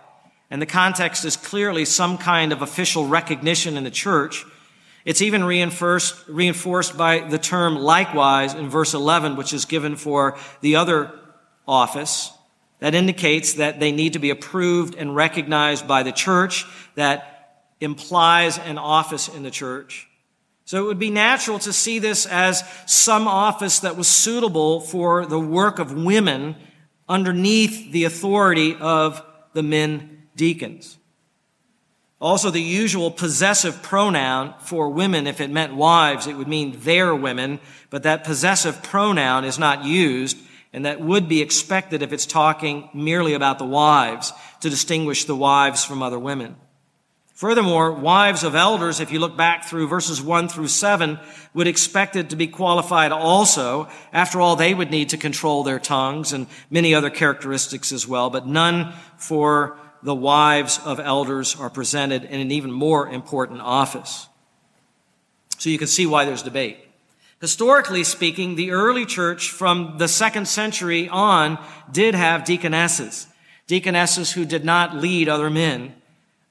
and 0.50 0.62
the 0.62 0.65
context 0.65 1.26
is 1.26 1.36
clearly 1.36 1.84
some 1.84 2.17
kind 2.17 2.54
of 2.54 2.62
official 2.62 3.08
recognition 3.08 3.76
in 3.76 3.84
the 3.84 3.91
church 3.91 4.46
it's 5.08 5.22
even 5.22 5.46
reinforced, 5.46 6.28
reinforced 6.28 6.98
by 6.98 7.20
the 7.20 7.38
term 7.38 7.78
likewise 7.78 8.54
in 8.54 8.70
verse 8.70 8.93
11, 8.93 9.38
which 9.38 9.54
is 9.54 9.63
given 9.63 9.96
for 9.96 10.38
the 10.60 10.76
other 10.76 11.17
office. 11.65 12.34
That 12.80 12.93
indicates 12.93 13.54
that 13.54 13.80
they 13.80 13.93
need 13.93 14.13
to 14.13 14.20
be 14.20 14.32
approved 14.32 14.96
and 14.96 15.15
recognized 15.15 15.88
by 15.88 16.04
the 16.04 16.12
church. 16.12 16.65
That 16.96 17.70
implies 17.80 18.58
an 18.58 18.78
office 18.78 19.30
in 19.30 19.43
the 19.43 19.50
church. 19.50 20.07
So 20.67 20.84
it 20.84 20.86
would 20.86 20.99
be 20.99 21.12
natural 21.12 21.60
to 21.60 21.71
see 21.71 21.97
this 21.97 22.25
as 22.25 22.62
some 22.86 23.25
office 23.25 23.80
that 23.80 23.95
was 23.95 24.10
suitable 24.10 24.82
for 24.82 25.25
the 25.25 25.39
work 25.39 25.80
of 25.80 25.93
women 25.93 26.58
underneath 27.08 27.93
the 27.93 28.03
authority 28.03 28.75
of 28.75 29.23
the 29.53 29.63
men 29.63 30.27
deacons. 30.36 30.97
Also, 32.19 32.49
the 32.49 32.62
usual 32.62 33.10
possessive 33.12 33.82
pronoun 33.82 34.56
for 34.60 34.89
women, 34.89 35.25
if 35.25 35.39
it 35.39 35.49
meant 35.49 35.73
wives, 35.73 36.27
it 36.27 36.36
would 36.36 36.49
mean 36.49 36.77
their 36.82 37.15
women, 37.15 37.62
but 37.89 38.03
that 38.03 38.25
possessive 38.25 38.84
pronoun 38.84 39.45
is 39.45 39.58
not 39.58 39.86
used, 39.86 40.38
and 40.73 40.84
that 40.84 40.99
would 40.99 41.30
be 41.30 41.41
expected 41.41 42.01
if 42.01 42.12
it's 42.12 42.25
talking 42.25 42.89
merely 42.93 43.36
about 43.36 43.58
the 43.58 43.65
wives, 43.65 44.34
to 44.60 44.69
distinguish 44.69 45.23
the 45.23 45.36
wives 45.36 45.86
from 45.86 46.03
other 46.03 46.19
women. 46.19 46.58
Furthermore, 47.38 47.91
wives 47.91 48.43
of 48.43 48.56
elders, 48.56 49.00
if 49.00 49.12
you 49.12 49.19
look 49.19 49.38
back 49.38 49.63
through 49.63 49.88
verses 49.88 50.19
1 50.19 50.47
through 50.47 50.69
7, 50.69 51.19
would 51.54 51.67
expect 51.67 52.15
it 52.15 52.32
to 52.32 52.36
be 52.36 52.47
qualified 52.47 53.12
also. 53.12 53.88
After 54.12 54.41
all, 54.41 54.56
they 54.56 54.73
would 54.73 54.89
need 54.89 55.10
to 55.10 55.17
control 55.17 55.62
their 55.62 55.78
tongues 55.78 56.34
and 56.34 56.47
many 56.71 56.95
other 56.95 57.12
characteristics 57.12 57.91
as 57.91 58.08
well, 58.08 58.32
but 58.32 58.47
none 58.47 58.91
for 59.17 59.78
the 60.02 60.15
wives 60.15 60.80
of 60.84 61.00
elders 61.00 61.56
are 61.56 61.69
presented 61.69 62.23
in 62.23 62.39
an 62.39 62.50
even 62.50 62.71
more 62.71 63.08
important 63.08 63.62
office. 63.62 64.28
So 65.60 65.69
you 65.69 65.78
can 65.78 65.86
see 65.86 66.08
why 66.08 66.26
there's 66.26 66.41
debate. 66.41 66.80
Historically 67.39 68.04
speaking, 68.04 68.56
the 68.56 68.71
early 68.71 69.06
church 69.06 69.52
from 69.52 70.00
the 70.00 70.08
second 70.08 70.47
century 70.47 71.08
on 71.08 71.63
did 71.91 72.15
have 72.15 72.45
deaconesses. 72.45 73.28
Deaconesses 73.67 74.32
who 74.32 74.43
did 74.43 74.65
not 74.65 74.95
lead 74.95 75.30
other 75.30 75.52
men, 75.52 75.93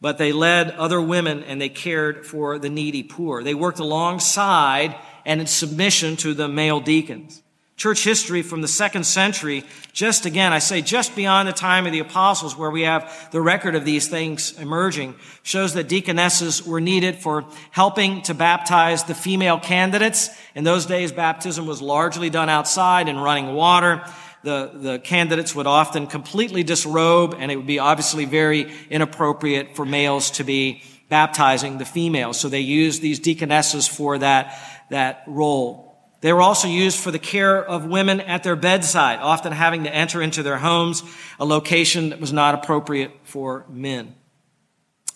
but 0.00 0.18
they 0.18 0.32
led 0.32 0.70
other 0.72 1.00
women 1.00 1.42
and 1.44 1.60
they 1.60 1.68
cared 1.68 2.26
for 2.26 2.58
the 2.58 2.68
needy 2.68 3.02
poor. 3.02 3.42
They 3.42 3.54
worked 3.54 3.78
alongside 3.78 4.96
and 5.24 5.40
in 5.40 5.46
submission 5.46 6.16
to 6.16 6.34
the 6.34 6.48
male 6.48 6.80
deacons. 6.80 7.42
Church 7.76 8.04
history 8.04 8.40
from 8.40 8.62
the 8.62 8.68
second 8.68 9.04
century, 9.04 9.62
just 9.92 10.24
again, 10.24 10.54
I 10.54 10.60
say 10.60 10.80
just 10.80 11.14
beyond 11.14 11.46
the 11.46 11.52
time 11.52 11.84
of 11.84 11.92
the 11.92 11.98
apostles 11.98 12.56
where 12.56 12.70
we 12.70 12.82
have 12.82 13.28
the 13.32 13.40
record 13.42 13.74
of 13.74 13.84
these 13.84 14.08
things 14.08 14.58
emerging, 14.58 15.14
shows 15.42 15.74
that 15.74 15.86
deaconesses 15.86 16.66
were 16.66 16.80
needed 16.80 17.16
for 17.16 17.44
helping 17.70 18.22
to 18.22 18.32
baptize 18.32 19.04
the 19.04 19.14
female 19.14 19.60
candidates. 19.60 20.30
In 20.54 20.64
those 20.64 20.86
days, 20.86 21.12
baptism 21.12 21.66
was 21.66 21.82
largely 21.82 22.30
done 22.30 22.48
outside 22.48 23.10
in 23.10 23.18
running 23.18 23.54
water. 23.54 24.02
The, 24.46 24.70
the 24.72 24.98
candidates 25.00 25.56
would 25.56 25.66
often 25.66 26.06
completely 26.06 26.62
disrobe 26.62 27.34
and 27.36 27.50
it 27.50 27.56
would 27.56 27.66
be 27.66 27.80
obviously 27.80 28.26
very 28.26 28.72
inappropriate 28.90 29.74
for 29.74 29.84
males 29.84 30.30
to 30.30 30.44
be 30.44 30.84
baptizing 31.08 31.78
the 31.78 31.84
females. 31.84 32.38
So 32.38 32.48
they 32.48 32.60
used 32.60 33.02
these 33.02 33.18
deaconesses 33.18 33.88
for 33.88 34.18
that, 34.18 34.56
that 34.90 35.24
role. 35.26 35.98
They 36.20 36.32
were 36.32 36.42
also 36.42 36.68
used 36.68 37.00
for 37.00 37.10
the 37.10 37.18
care 37.18 37.60
of 37.60 37.86
women 37.86 38.20
at 38.20 38.44
their 38.44 38.54
bedside, 38.54 39.18
often 39.18 39.50
having 39.50 39.82
to 39.82 39.92
enter 39.92 40.22
into 40.22 40.44
their 40.44 40.58
homes, 40.58 41.02
a 41.40 41.44
location 41.44 42.10
that 42.10 42.20
was 42.20 42.32
not 42.32 42.54
appropriate 42.54 43.10
for 43.24 43.66
men. 43.68 44.14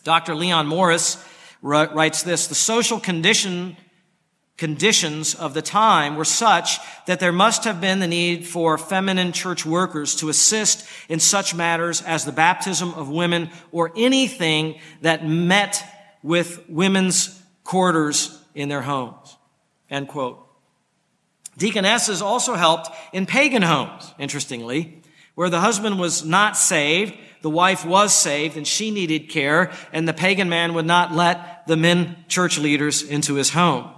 Dr. 0.02 0.34
Leon 0.34 0.66
Morris 0.66 1.24
writes 1.62 2.24
this, 2.24 2.48
the 2.48 2.56
social 2.56 2.98
condition, 2.98 3.76
conditions 4.60 5.34
of 5.34 5.54
the 5.54 5.62
time 5.62 6.16
were 6.16 6.24
such 6.24 6.78
that 7.06 7.18
there 7.18 7.32
must 7.32 7.64
have 7.64 7.80
been 7.80 7.98
the 7.98 8.06
need 8.06 8.46
for 8.46 8.76
feminine 8.76 9.32
church 9.32 9.64
workers 9.64 10.14
to 10.14 10.28
assist 10.28 10.86
in 11.08 11.18
such 11.18 11.54
matters 11.54 12.02
as 12.02 12.26
the 12.26 12.30
baptism 12.30 12.92
of 12.92 13.08
women 13.08 13.48
or 13.72 13.90
anything 13.96 14.78
that 15.00 15.26
met 15.26 15.82
with 16.22 16.62
women's 16.68 17.42
quarters 17.64 18.38
in 18.54 18.68
their 18.68 18.82
homes. 18.82 19.38
End 19.88 20.08
quote. 20.08 20.46
Deaconesses 21.56 22.20
also 22.20 22.54
helped 22.54 22.90
in 23.14 23.24
pagan 23.24 23.62
homes, 23.62 24.12
interestingly, 24.18 25.02
where 25.36 25.48
the 25.48 25.60
husband 25.60 25.98
was 25.98 26.22
not 26.22 26.54
saved, 26.54 27.14
the 27.40 27.48
wife 27.48 27.86
was 27.86 28.14
saved, 28.14 28.58
and 28.58 28.68
she 28.68 28.90
needed 28.90 29.30
care, 29.30 29.72
and 29.90 30.06
the 30.06 30.12
pagan 30.12 30.50
man 30.50 30.74
would 30.74 30.84
not 30.84 31.14
let 31.14 31.66
the 31.66 31.78
men 31.78 32.26
church 32.28 32.58
leaders 32.58 33.02
into 33.02 33.36
his 33.36 33.48
home. 33.48 33.90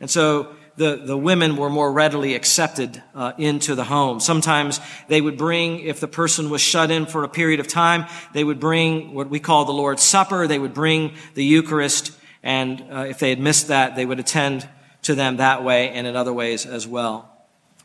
And 0.00 0.10
so 0.10 0.54
the, 0.76 0.96
the 0.96 1.16
women 1.16 1.56
were 1.56 1.70
more 1.70 1.92
readily 1.92 2.34
accepted 2.34 3.02
uh, 3.14 3.32
into 3.38 3.74
the 3.74 3.84
home. 3.84 4.20
Sometimes 4.20 4.80
they 5.08 5.20
would 5.20 5.38
bring, 5.38 5.80
if 5.80 6.00
the 6.00 6.08
person 6.08 6.50
was 6.50 6.60
shut 6.60 6.90
in 6.90 7.06
for 7.06 7.22
a 7.22 7.28
period 7.28 7.60
of 7.60 7.68
time, 7.68 8.06
they 8.32 8.42
would 8.42 8.58
bring 8.58 9.14
what 9.14 9.30
we 9.30 9.38
call 9.38 9.64
the 9.64 9.72
Lord's 9.72 10.02
Supper. 10.02 10.46
They 10.46 10.58
would 10.58 10.74
bring 10.74 11.14
the 11.34 11.44
Eucharist, 11.44 12.12
and 12.42 12.84
uh, 12.90 13.06
if 13.08 13.18
they 13.18 13.30
had 13.30 13.38
missed 13.38 13.68
that, 13.68 13.94
they 13.94 14.04
would 14.04 14.18
attend 14.18 14.68
to 15.02 15.14
them 15.14 15.36
that 15.36 15.62
way 15.62 15.90
and 15.90 16.06
in 16.06 16.16
other 16.16 16.32
ways 16.32 16.66
as 16.66 16.88
well. 16.88 17.30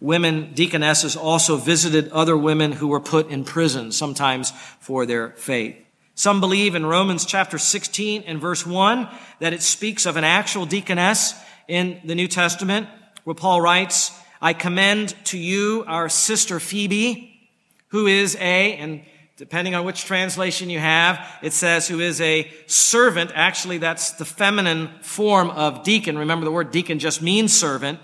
Women 0.02 0.54
deaconesses 0.54 1.16
also 1.16 1.58
visited 1.58 2.10
other 2.12 2.38
women 2.38 2.72
who 2.72 2.88
were 2.88 3.02
put 3.02 3.30
in 3.30 3.44
prison, 3.44 3.92
sometimes 3.92 4.52
for 4.80 5.06
their 5.06 5.32
faith. 5.32 5.76
Some 6.16 6.40
believe 6.40 6.76
in 6.76 6.86
Romans 6.86 7.26
chapter 7.26 7.58
16 7.58 8.24
and 8.24 8.42
verse 8.42 8.66
1 8.66 9.08
that 9.40 9.54
it 9.54 9.62
speaks 9.62 10.06
of 10.06 10.18
an 10.18 10.24
actual 10.24 10.66
deaconess 10.66 11.34
in 11.70 12.02
the 12.04 12.16
New 12.16 12.28
Testament 12.28 12.88
where 13.24 13.36
Paul 13.36 13.62
writes, 13.62 14.12
I 14.42 14.54
commend 14.54 15.16
to 15.26 15.38
you 15.38 15.84
our 15.88 16.10
sister 16.10 16.60
Phoebe, 16.60 17.50
who 17.90 18.08
is 18.08 18.36
a, 18.38 18.76
and 18.76 19.04
depending 19.38 19.76
on 19.76 19.86
which 19.86 20.06
translation 20.06 20.70
you 20.70 20.80
have, 20.80 21.26
it 21.42 21.54
says 21.54 21.88
who 21.88 22.00
is 22.00 22.20
a 22.22 22.52
servant. 22.68 23.32
Actually, 23.36 23.78
that's 23.78 24.12
the 24.12 24.26
feminine 24.26 24.90
form 25.02 25.50
of 25.52 25.84
deacon. 25.84 26.18
Remember 26.18 26.44
the 26.44 26.52
word 26.52 26.72
deacon 26.72 27.00
just 27.00 27.22
means 27.22 27.58
servant. 27.58 28.00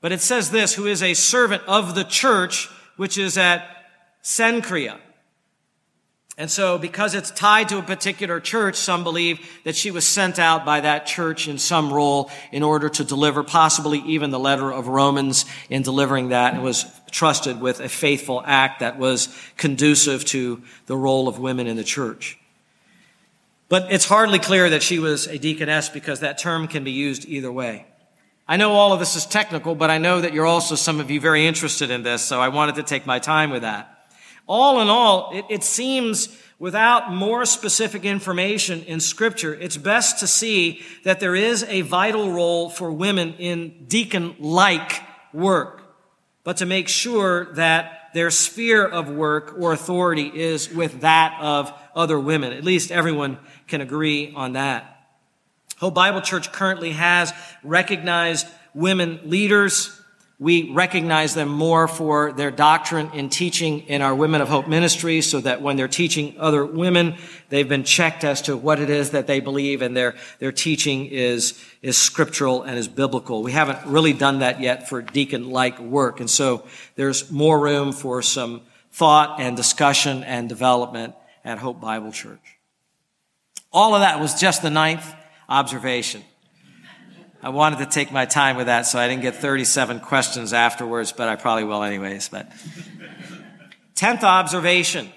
But 0.00 0.12
it 0.12 0.20
says 0.20 0.50
this, 0.50 0.74
who 0.74 0.86
is 0.86 1.02
a 1.02 1.14
servant 1.14 1.62
of 1.66 1.94
the 1.94 2.04
church, 2.04 2.68
which 2.96 3.18
is 3.18 3.38
at 3.38 3.66
Cenchrea. 4.22 4.98
And 6.36 6.50
so, 6.50 6.78
because 6.78 7.14
it's 7.14 7.30
tied 7.30 7.68
to 7.68 7.78
a 7.78 7.82
particular 7.82 8.40
church, 8.40 8.74
some 8.74 9.04
believe 9.04 9.38
that 9.62 9.76
she 9.76 9.92
was 9.92 10.04
sent 10.04 10.40
out 10.40 10.64
by 10.64 10.80
that 10.80 11.06
church 11.06 11.46
in 11.46 11.58
some 11.58 11.92
role 11.92 12.28
in 12.50 12.64
order 12.64 12.88
to 12.88 13.04
deliver 13.04 13.44
possibly 13.44 14.00
even 14.00 14.30
the 14.30 14.38
letter 14.40 14.72
of 14.72 14.88
Romans 14.88 15.44
in 15.70 15.82
delivering 15.82 16.30
that 16.30 16.54
and 16.54 16.64
was 16.64 16.86
trusted 17.12 17.60
with 17.60 17.78
a 17.78 17.88
faithful 17.88 18.42
act 18.44 18.80
that 18.80 18.98
was 18.98 19.28
conducive 19.56 20.24
to 20.24 20.60
the 20.86 20.96
role 20.96 21.28
of 21.28 21.38
women 21.38 21.68
in 21.68 21.76
the 21.76 21.84
church. 21.84 22.36
But 23.68 23.92
it's 23.92 24.04
hardly 24.04 24.40
clear 24.40 24.68
that 24.70 24.82
she 24.82 24.98
was 24.98 25.28
a 25.28 25.38
deaconess 25.38 25.88
because 25.88 26.20
that 26.20 26.38
term 26.38 26.66
can 26.66 26.82
be 26.82 26.90
used 26.90 27.26
either 27.28 27.52
way. 27.52 27.86
I 28.48 28.56
know 28.56 28.72
all 28.72 28.92
of 28.92 28.98
this 28.98 29.14
is 29.14 29.24
technical, 29.24 29.76
but 29.76 29.88
I 29.88 29.98
know 29.98 30.20
that 30.20 30.32
you're 30.32 30.46
also 30.46 30.74
some 30.74 30.98
of 30.98 31.12
you 31.12 31.20
very 31.20 31.46
interested 31.46 31.90
in 31.92 32.02
this, 32.02 32.22
so 32.22 32.40
I 32.40 32.48
wanted 32.48 32.74
to 32.74 32.82
take 32.82 33.06
my 33.06 33.20
time 33.20 33.50
with 33.50 33.62
that. 33.62 33.93
All 34.46 34.80
in 34.80 34.88
all, 34.88 35.30
it, 35.32 35.44
it 35.48 35.64
seems 35.64 36.36
without 36.58 37.12
more 37.12 37.44
specific 37.44 38.04
information 38.04 38.82
in 38.84 39.00
scripture, 39.00 39.54
it's 39.54 39.76
best 39.76 40.20
to 40.20 40.26
see 40.26 40.82
that 41.02 41.20
there 41.20 41.34
is 41.34 41.64
a 41.64 41.80
vital 41.82 42.30
role 42.30 42.70
for 42.70 42.90
women 42.90 43.34
in 43.34 43.86
deacon-like 43.86 45.02
work, 45.32 45.82
but 46.44 46.58
to 46.58 46.66
make 46.66 46.88
sure 46.88 47.52
that 47.54 48.10
their 48.14 48.30
sphere 48.30 48.86
of 48.86 49.10
work 49.10 49.56
or 49.58 49.72
authority 49.72 50.30
is 50.32 50.72
with 50.72 51.00
that 51.00 51.36
of 51.40 51.72
other 51.96 52.18
women. 52.18 52.52
At 52.52 52.64
least 52.64 52.92
everyone 52.92 53.38
can 53.66 53.80
agree 53.80 54.32
on 54.36 54.52
that. 54.52 54.90
Hope 55.78 55.94
Bible 55.94 56.20
Church 56.20 56.52
currently 56.52 56.92
has 56.92 57.32
recognized 57.64 58.46
women 58.72 59.20
leaders 59.24 60.00
we 60.38 60.72
recognize 60.72 61.34
them 61.34 61.48
more 61.48 61.86
for 61.86 62.32
their 62.32 62.50
doctrine 62.50 63.10
in 63.14 63.28
teaching 63.28 63.80
in 63.82 64.02
our 64.02 64.14
Women 64.14 64.40
of 64.40 64.48
Hope 64.48 64.66
ministry 64.66 65.20
so 65.20 65.40
that 65.40 65.62
when 65.62 65.76
they're 65.76 65.86
teaching 65.86 66.34
other 66.38 66.66
women, 66.66 67.16
they've 67.50 67.68
been 67.68 67.84
checked 67.84 68.24
as 68.24 68.42
to 68.42 68.56
what 68.56 68.80
it 68.80 68.90
is 68.90 69.10
that 69.10 69.28
they 69.28 69.38
believe 69.38 69.80
and 69.80 69.96
their, 69.96 70.16
their 70.40 70.50
teaching 70.50 71.06
is, 71.06 71.62
is 71.82 71.96
scriptural 71.96 72.62
and 72.62 72.76
is 72.76 72.88
biblical. 72.88 73.44
We 73.44 73.52
haven't 73.52 73.86
really 73.86 74.12
done 74.12 74.40
that 74.40 74.60
yet 74.60 74.88
for 74.88 75.02
deacon-like 75.02 75.78
work. 75.78 76.18
And 76.18 76.28
so 76.28 76.66
there's 76.96 77.30
more 77.30 77.60
room 77.60 77.92
for 77.92 78.20
some 78.20 78.62
thought 78.90 79.40
and 79.40 79.56
discussion 79.56 80.24
and 80.24 80.48
development 80.48 81.14
at 81.44 81.58
Hope 81.58 81.80
Bible 81.80 82.10
Church. 82.10 82.58
All 83.72 83.94
of 83.94 84.00
that 84.00 84.18
was 84.20 84.40
just 84.40 84.62
the 84.62 84.70
ninth 84.70 85.14
observation. 85.48 86.24
I 87.44 87.50
wanted 87.50 87.80
to 87.80 87.86
take 87.86 88.10
my 88.10 88.24
time 88.24 88.56
with 88.56 88.68
that 88.68 88.86
so 88.86 88.98
I 88.98 89.06
didn't 89.06 89.20
get 89.20 89.36
37 89.36 90.00
questions 90.00 90.54
afterwards, 90.54 91.12
but 91.12 91.28
I 91.28 91.36
probably 91.36 91.64
will 91.64 91.82
anyways. 91.82 92.30
But 92.30 92.50
tenth 93.94 94.24
observation, 94.24 95.12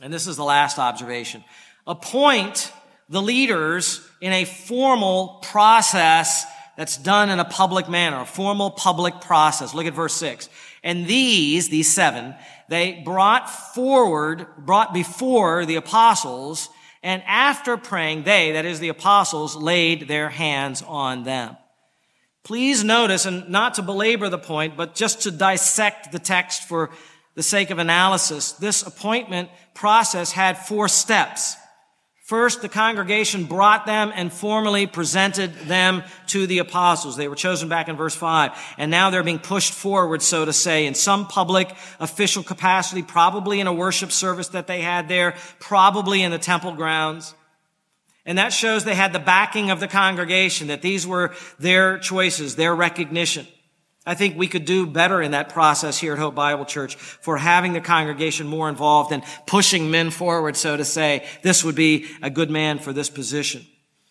and 0.00 0.14
this 0.14 0.28
is 0.28 0.36
the 0.36 0.44
last 0.44 0.78
observation. 0.78 1.42
Appoint 1.88 2.72
the 3.08 3.20
leaders 3.20 4.00
in 4.20 4.32
a 4.32 4.44
formal 4.44 5.40
process 5.42 6.44
that's 6.76 6.98
done 6.98 7.30
in 7.30 7.40
a 7.40 7.44
public 7.44 7.88
manner, 7.88 8.20
a 8.20 8.24
formal 8.24 8.70
public 8.70 9.20
process. 9.22 9.74
Look 9.74 9.86
at 9.86 9.94
verse 9.94 10.14
six. 10.14 10.48
And 10.84 11.08
these, 11.08 11.68
these 11.68 11.92
seven, 11.92 12.36
they 12.68 13.02
brought 13.04 13.50
forward, 13.50 14.46
brought 14.56 14.94
before 14.94 15.66
the 15.66 15.74
apostles 15.74 16.68
and 17.02 17.22
after 17.26 17.76
praying, 17.76 18.22
they, 18.22 18.52
that 18.52 18.64
is 18.64 18.78
the 18.78 18.88
apostles, 18.88 19.56
laid 19.56 20.08
their 20.08 20.28
hands 20.28 20.82
on 20.82 21.24
them. 21.24 21.56
Please 22.44 22.82
notice, 22.82 23.24
and 23.26 23.48
not 23.48 23.74
to 23.74 23.82
belabor 23.82 24.28
the 24.28 24.38
point, 24.38 24.76
but 24.76 24.94
just 24.94 25.22
to 25.22 25.30
dissect 25.30 26.12
the 26.12 26.18
text 26.18 26.64
for 26.64 26.90
the 27.34 27.42
sake 27.42 27.70
of 27.70 27.78
analysis, 27.78 28.52
this 28.52 28.82
appointment 28.82 29.48
process 29.74 30.32
had 30.32 30.58
four 30.58 30.88
steps. 30.88 31.56
First, 32.32 32.62
the 32.62 32.68
congregation 32.70 33.44
brought 33.44 33.84
them 33.84 34.10
and 34.14 34.32
formally 34.32 34.86
presented 34.86 35.54
them 35.66 36.02
to 36.28 36.46
the 36.46 36.60
apostles. 36.60 37.14
They 37.14 37.28
were 37.28 37.34
chosen 37.34 37.68
back 37.68 37.88
in 37.88 37.96
verse 37.96 38.14
5. 38.14 38.52
And 38.78 38.90
now 38.90 39.10
they're 39.10 39.22
being 39.22 39.38
pushed 39.38 39.74
forward, 39.74 40.22
so 40.22 40.46
to 40.46 40.52
say, 40.54 40.86
in 40.86 40.94
some 40.94 41.26
public 41.26 41.76
official 42.00 42.42
capacity, 42.42 43.02
probably 43.02 43.60
in 43.60 43.66
a 43.66 43.72
worship 43.74 44.10
service 44.10 44.48
that 44.48 44.66
they 44.66 44.80
had 44.80 45.08
there, 45.08 45.34
probably 45.60 46.22
in 46.22 46.30
the 46.30 46.38
temple 46.38 46.72
grounds. 46.72 47.34
And 48.24 48.38
that 48.38 48.54
shows 48.54 48.84
they 48.84 48.94
had 48.94 49.12
the 49.12 49.18
backing 49.18 49.70
of 49.70 49.78
the 49.78 49.86
congregation, 49.86 50.68
that 50.68 50.80
these 50.80 51.06
were 51.06 51.34
their 51.58 51.98
choices, 51.98 52.56
their 52.56 52.74
recognition. 52.74 53.46
I 54.04 54.14
think 54.14 54.36
we 54.36 54.48
could 54.48 54.64
do 54.64 54.86
better 54.86 55.22
in 55.22 55.30
that 55.30 55.50
process 55.50 55.96
here 55.96 56.14
at 56.14 56.18
Hope 56.18 56.34
Bible 56.34 56.64
Church 56.64 56.96
for 56.96 57.36
having 57.36 57.72
the 57.72 57.80
congregation 57.80 58.48
more 58.48 58.68
involved 58.68 59.12
and 59.12 59.22
pushing 59.46 59.92
men 59.92 60.10
forward, 60.10 60.56
so 60.56 60.76
to 60.76 60.84
say, 60.84 61.24
this 61.42 61.62
would 61.62 61.76
be 61.76 62.06
a 62.20 62.28
good 62.28 62.50
man 62.50 62.80
for 62.80 62.92
this 62.92 63.08
position. 63.08 63.64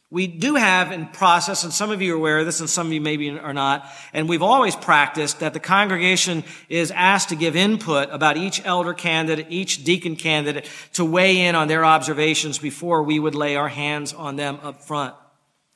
We 0.10 0.28
do 0.28 0.56
have 0.56 0.92
in 0.92 1.08
process, 1.08 1.64
and 1.64 1.72
some 1.72 1.90
of 1.90 2.02
you 2.02 2.14
are 2.14 2.18
aware 2.18 2.40
of 2.40 2.46
this 2.46 2.60
and 2.60 2.70
some 2.70 2.88
of 2.88 2.94
you 2.94 3.00
maybe 3.00 3.30
are 3.30 3.54
not, 3.54 3.86
and 4.14 4.28
we've 4.28 4.42
always 4.42 4.76
practiced 4.76 5.40
that 5.40 5.54
the 5.54 5.60
congregation 5.60 6.44
is 6.68 6.92
asked 6.92 7.30
to 7.30 7.36
give 7.36 7.56
input 7.56 8.10
about 8.12 8.36
each 8.36 8.62
elder 8.66 8.94
candidate, 8.94 9.48
each 9.50 9.84
deacon 9.86 10.18
candidate 10.18 10.70
to 10.94 11.06
weigh 11.06 11.46
in 11.46 11.56
on 11.56 11.70
their 11.70 11.86
observations 11.86 12.60
before 12.60 13.04
we 13.04 13.20
would 13.20 13.36
lay 13.36 13.56
our 13.56 13.70
hands 13.70 14.14
on 14.14 14.36
them 14.36 14.60
up 14.64 14.82
front. 14.82 15.16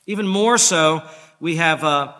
Even 0.06 0.26
more 0.26 0.58
so, 0.58 1.02
we 1.40 1.56
have, 1.56 1.82
uh, 1.82 2.12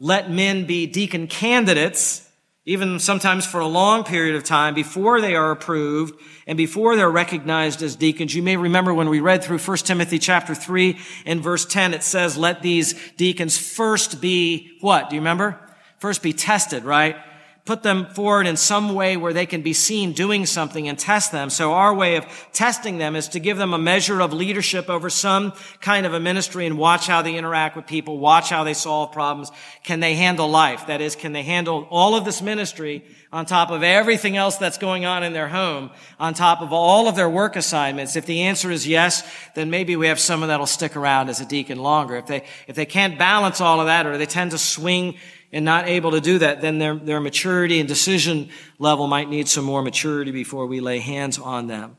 let 0.00 0.30
men 0.30 0.64
be 0.64 0.86
deacon 0.86 1.26
candidates, 1.26 2.26
even 2.64 2.98
sometimes 2.98 3.46
for 3.46 3.60
a 3.60 3.66
long 3.66 4.02
period 4.02 4.34
of 4.34 4.42
time 4.42 4.74
before 4.74 5.20
they 5.20 5.34
are 5.36 5.50
approved 5.50 6.18
and 6.46 6.56
before 6.56 6.96
they're 6.96 7.10
recognized 7.10 7.82
as 7.82 7.96
deacons. 7.96 8.34
You 8.34 8.42
may 8.42 8.56
remember 8.56 8.94
when 8.94 9.10
we 9.10 9.20
read 9.20 9.44
through 9.44 9.58
1 9.58 9.76
Timothy 9.78 10.18
chapter 10.18 10.54
3 10.54 10.98
and 11.26 11.42
verse 11.42 11.66
10, 11.66 11.92
it 11.92 12.02
says, 12.02 12.38
let 12.38 12.62
these 12.62 12.94
deacons 13.16 13.58
first 13.58 14.20
be 14.20 14.78
what? 14.80 15.10
Do 15.10 15.16
you 15.16 15.20
remember? 15.20 15.60
First 15.98 16.22
be 16.22 16.32
tested, 16.32 16.84
right? 16.84 17.16
Put 17.64 17.82
them 17.82 18.06
forward 18.06 18.46
in 18.46 18.56
some 18.56 18.94
way 18.94 19.16
where 19.16 19.32
they 19.32 19.46
can 19.46 19.62
be 19.62 19.72
seen 19.72 20.12
doing 20.12 20.46
something 20.46 20.88
and 20.88 20.98
test 20.98 21.30
them. 21.30 21.50
So 21.50 21.72
our 21.72 21.94
way 21.94 22.16
of 22.16 22.26
testing 22.52 22.98
them 22.98 23.14
is 23.14 23.28
to 23.28 23.40
give 23.40 23.58
them 23.58 23.74
a 23.74 23.78
measure 23.78 24.20
of 24.20 24.32
leadership 24.32 24.88
over 24.88 25.10
some 25.10 25.52
kind 25.80 26.06
of 26.06 26.14
a 26.14 26.20
ministry 26.20 26.66
and 26.66 26.78
watch 26.78 27.06
how 27.06 27.22
they 27.22 27.36
interact 27.36 27.76
with 27.76 27.86
people, 27.86 28.18
watch 28.18 28.48
how 28.50 28.64
they 28.64 28.74
solve 28.74 29.12
problems. 29.12 29.50
Can 29.84 30.00
they 30.00 30.14
handle 30.14 30.48
life? 30.48 30.86
That 30.86 31.00
is, 31.00 31.14
can 31.14 31.32
they 31.32 31.42
handle 31.42 31.86
all 31.90 32.16
of 32.16 32.24
this 32.24 32.40
ministry 32.40 33.04
on 33.32 33.46
top 33.46 33.70
of 33.70 33.82
everything 33.82 34.36
else 34.36 34.56
that's 34.56 34.78
going 34.78 35.04
on 35.04 35.22
in 35.22 35.32
their 35.32 35.48
home, 35.48 35.90
on 36.18 36.34
top 36.34 36.62
of 36.62 36.72
all 36.72 37.08
of 37.08 37.14
their 37.14 37.30
work 37.30 37.56
assignments? 37.56 38.16
If 38.16 38.26
the 38.26 38.42
answer 38.42 38.70
is 38.70 38.88
yes, 38.88 39.22
then 39.54 39.70
maybe 39.70 39.96
we 39.96 40.08
have 40.08 40.18
someone 40.18 40.48
that'll 40.48 40.66
stick 40.66 40.96
around 40.96 41.28
as 41.28 41.40
a 41.40 41.46
deacon 41.46 41.78
longer. 41.78 42.16
If 42.16 42.26
they, 42.26 42.44
if 42.66 42.74
they 42.74 42.86
can't 42.86 43.18
balance 43.18 43.60
all 43.60 43.80
of 43.80 43.86
that 43.86 44.06
or 44.06 44.16
they 44.16 44.26
tend 44.26 44.52
to 44.52 44.58
swing 44.58 45.16
and 45.52 45.64
not 45.64 45.88
able 45.88 46.12
to 46.12 46.20
do 46.20 46.38
that, 46.38 46.60
then 46.60 46.78
their, 46.78 46.94
their 46.94 47.20
maturity 47.20 47.80
and 47.80 47.88
decision 47.88 48.48
level 48.78 49.06
might 49.06 49.28
need 49.28 49.48
some 49.48 49.64
more 49.64 49.82
maturity 49.82 50.30
before 50.30 50.66
we 50.66 50.80
lay 50.80 50.98
hands 50.98 51.38
on 51.38 51.66
them. 51.66 51.96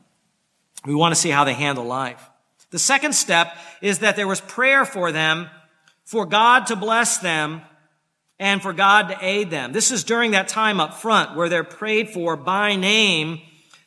We 0.84 0.94
want 0.94 1.14
to 1.14 1.20
see 1.20 1.30
how 1.30 1.44
they 1.44 1.52
handle 1.52 1.84
life. 1.84 2.30
The 2.70 2.78
second 2.78 3.12
step 3.12 3.54
is 3.82 3.98
that 3.98 4.16
there 4.16 4.26
was 4.26 4.40
prayer 4.40 4.84
for 4.84 5.12
them, 5.12 5.48
for 6.04 6.24
God 6.24 6.66
to 6.68 6.76
bless 6.76 7.18
them, 7.18 7.62
and 8.38 8.60
for 8.60 8.72
God 8.72 9.08
to 9.08 9.18
aid 9.20 9.50
them. 9.50 9.72
This 9.72 9.92
is 9.92 10.02
during 10.02 10.32
that 10.32 10.48
time 10.48 10.80
up 10.80 10.94
front 10.94 11.36
where 11.36 11.48
they're 11.48 11.62
prayed 11.62 12.10
for 12.10 12.36
by 12.36 12.74
name. 12.74 13.40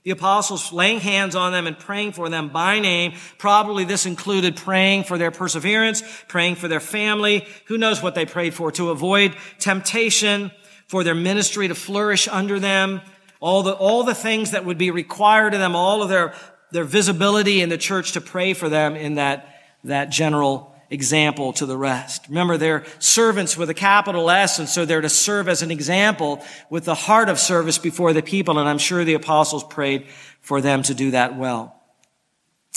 The 0.06 0.12
apostles 0.12 0.72
laying 0.72 1.00
hands 1.02 1.36
on 1.36 1.52
them 1.52 1.68
and 1.68 1.78
praying 1.78 2.14
for 2.14 2.30
them 2.30 2.50
by 2.50 2.80
name. 2.80 3.16
Probably 3.40 3.86
this 3.86 4.06
included 4.06 4.56
praying 4.56 5.04
for 5.04 5.18
their 5.18 5.32
perseverance, 5.32 6.04
praying 6.28 6.56
for 6.56 6.68
their 6.68 6.80
family. 6.80 7.48
Who 7.66 7.78
knows 7.78 8.02
what 8.04 8.14
they 8.14 8.26
prayed 8.26 8.54
for? 8.54 8.72
To 8.74 8.92
avoid 8.92 9.36
temptation, 9.58 10.52
for 10.88 11.04
their 11.04 11.16
ministry 11.16 11.68
to 11.68 11.76
flourish 11.76 12.28
under 12.28 12.60
them, 12.60 13.02
all 13.40 13.64
the, 13.64 13.74
all 13.74 14.04
the 14.04 14.14
things 14.14 14.52
that 14.52 14.66
would 14.66 14.78
be 14.78 14.92
required 14.92 15.54
of 15.54 15.60
them, 15.60 15.76
all 15.76 16.04
of 16.04 16.10
their, 16.10 16.36
their 16.72 16.84
visibility 16.84 17.62
in 17.62 17.70
the 17.70 17.78
church 17.78 18.12
to 18.12 18.22
pray 18.22 18.54
for 18.54 18.70
them 18.70 18.96
in 18.96 19.16
that, 19.16 19.56
that 19.84 20.12
general 20.12 20.75
example 20.90 21.54
to 21.54 21.66
the 21.66 21.78
rest. 21.78 22.26
Remember, 22.30 22.58
they're 22.58 22.86
servants 23.00 23.58
with 23.58 23.70
a 23.70 23.74
capital 23.74 24.30
S, 24.30 24.60
and 24.60 24.70
so 24.70 24.86
they're 24.86 25.02
to 25.02 25.10
serve 25.10 25.50
as 25.50 25.62
an 25.62 25.72
example 25.72 26.44
with 26.70 26.86
the 26.86 26.96
heart 26.96 27.30
of 27.30 27.40
service 27.40 27.78
before 27.78 28.14
the 28.14 28.22
people, 28.22 28.60
and 28.60 28.68
I'm 28.70 28.78
sure 28.78 29.04
the 29.04 29.14
apostles 29.16 29.64
prayed 29.64 30.08
for 30.42 30.62
them 30.62 30.84
to 30.84 30.94
do 30.94 31.12
that 31.12 31.36
well. 31.36 31.75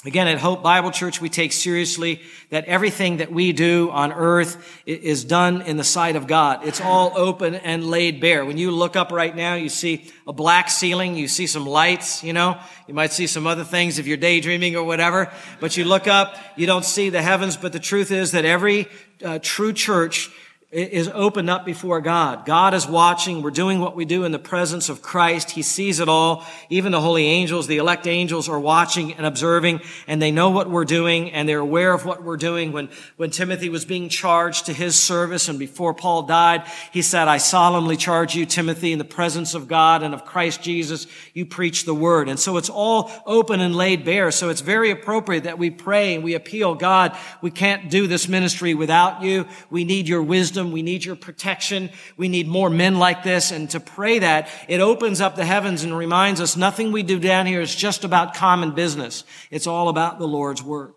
Again, 0.04 0.28
at 0.28 0.38
Hope 0.38 0.62
Bible 0.62 0.92
Church, 0.92 1.20
we 1.20 1.28
take 1.28 1.52
seriously 1.52 2.22
that 2.50 2.66
everything 2.66 3.16
that 3.16 3.32
we 3.32 3.52
do 3.52 3.90
on 3.90 4.12
earth 4.12 4.80
is 4.86 5.24
done 5.24 5.62
in 5.62 5.76
the 5.76 5.82
sight 5.82 6.14
of 6.14 6.28
God. 6.28 6.64
It's 6.64 6.80
all 6.80 7.12
open 7.16 7.56
and 7.56 7.84
laid 7.84 8.20
bare. 8.20 8.44
When 8.44 8.58
you 8.58 8.70
look 8.70 8.94
up 8.94 9.10
right 9.10 9.34
now, 9.34 9.54
you 9.54 9.68
see 9.68 10.08
a 10.24 10.32
black 10.32 10.70
ceiling, 10.70 11.16
you 11.16 11.26
see 11.26 11.48
some 11.48 11.66
lights, 11.66 12.22
you 12.22 12.32
know, 12.32 12.60
you 12.86 12.94
might 12.94 13.10
see 13.10 13.26
some 13.26 13.44
other 13.44 13.64
things 13.64 13.98
if 13.98 14.06
you're 14.06 14.16
daydreaming 14.16 14.76
or 14.76 14.84
whatever, 14.84 15.32
but 15.58 15.76
you 15.76 15.84
look 15.84 16.06
up, 16.06 16.36
you 16.54 16.68
don't 16.68 16.84
see 16.84 17.10
the 17.10 17.20
heavens, 17.20 17.56
but 17.56 17.72
the 17.72 17.80
truth 17.80 18.12
is 18.12 18.30
that 18.30 18.44
every 18.44 18.86
uh, 19.24 19.40
true 19.42 19.72
church 19.72 20.30
is 20.70 21.08
opened 21.14 21.48
up 21.48 21.64
before 21.64 21.98
God. 22.02 22.44
God 22.44 22.74
is 22.74 22.86
watching. 22.86 23.40
We're 23.40 23.50
doing 23.50 23.80
what 23.80 23.96
we 23.96 24.04
do 24.04 24.24
in 24.24 24.32
the 24.32 24.38
presence 24.38 24.90
of 24.90 25.00
Christ. 25.00 25.52
He 25.52 25.62
sees 25.62 25.98
it 25.98 26.10
all. 26.10 26.44
Even 26.68 26.92
the 26.92 27.00
holy 27.00 27.26
angels, 27.26 27.66
the 27.66 27.78
elect 27.78 28.06
angels 28.06 28.50
are 28.50 28.60
watching 28.60 29.14
and 29.14 29.24
observing 29.24 29.80
and 30.06 30.20
they 30.20 30.30
know 30.30 30.50
what 30.50 30.68
we're 30.68 30.84
doing 30.84 31.32
and 31.32 31.48
they're 31.48 31.58
aware 31.58 31.94
of 31.94 32.04
what 32.04 32.22
we're 32.22 32.36
doing. 32.36 32.72
When, 32.72 32.90
when 33.16 33.30
Timothy 33.30 33.70
was 33.70 33.86
being 33.86 34.10
charged 34.10 34.66
to 34.66 34.74
his 34.74 34.94
service 34.94 35.48
and 35.48 35.58
before 35.58 35.94
Paul 35.94 36.24
died, 36.24 36.64
he 36.92 37.00
said, 37.00 37.28
I 37.28 37.38
solemnly 37.38 37.96
charge 37.96 38.34
you, 38.34 38.44
Timothy, 38.44 38.92
in 38.92 38.98
the 38.98 39.06
presence 39.06 39.54
of 39.54 39.68
God 39.68 40.02
and 40.02 40.12
of 40.12 40.26
Christ 40.26 40.60
Jesus, 40.60 41.06
you 41.32 41.46
preach 41.46 41.86
the 41.86 41.94
word. 41.94 42.28
And 42.28 42.38
so 42.38 42.58
it's 42.58 42.68
all 42.68 43.10
open 43.24 43.60
and 43.60 43.74
laid 43.74 44.04
bare. 44.04 44.30
So 44.30 44.50
it's 44.50 44.60
very 44.60 44.90
appropriate 44.90 45.44
that 45.44 45.58
we 45.58 45.70
pray 45.70 46.14
and 46.14 46.22
we 46.22 46.34
appeal, 46.34 46.74
God, 46.74 47.16
we 47.40 47.50
can't 47.50 47.88
do 47.88 48.06
this 48.06 48.28
ministry 48.28 48.74
without 48.74 49.22
you. 49.22 49.46
We 49.70 49.84
need 49.84 50.08
your 50.08 50.22
wisdom 50.22 50.57
wisdom. 50.58 50.72
We 50.72 50.82
need 50.82 51.04
your 51.04 51.16
protection. 51.16 51.90
We 52.16 52.28
need 52.28 52.48
more 52.48 52.70
men 52.70 52.98
like 52.98 53.22
this. 53.22 53.50
And 53.50 53.70
to 53.70 53.80
pray 53.80 54.18
that, 54.20 54.48
it 54.68 54.80
opens 54.80 55.20
up 55.20 55.36
the 55.36 55.44
heavens 55.44 55.84
and 55.84 55.96
reminds 55.96 56.40
us 56.40 56.56
nothing 56.56 56.92
we 56.92 57.02
do 57.02 57.18
down 57.18 57.46
here 57.46 57.60
is 57.60 57.74
just 57.74 58.04
about 58.04 58.34
common 58.34 58.72
business. 58.72 59.24
It's 59.50 59.66
all 59.66 59.88
about 59.88 60.18
the 60.18 60.26
Lord's 60.26 60.62
work. 60.62 60.94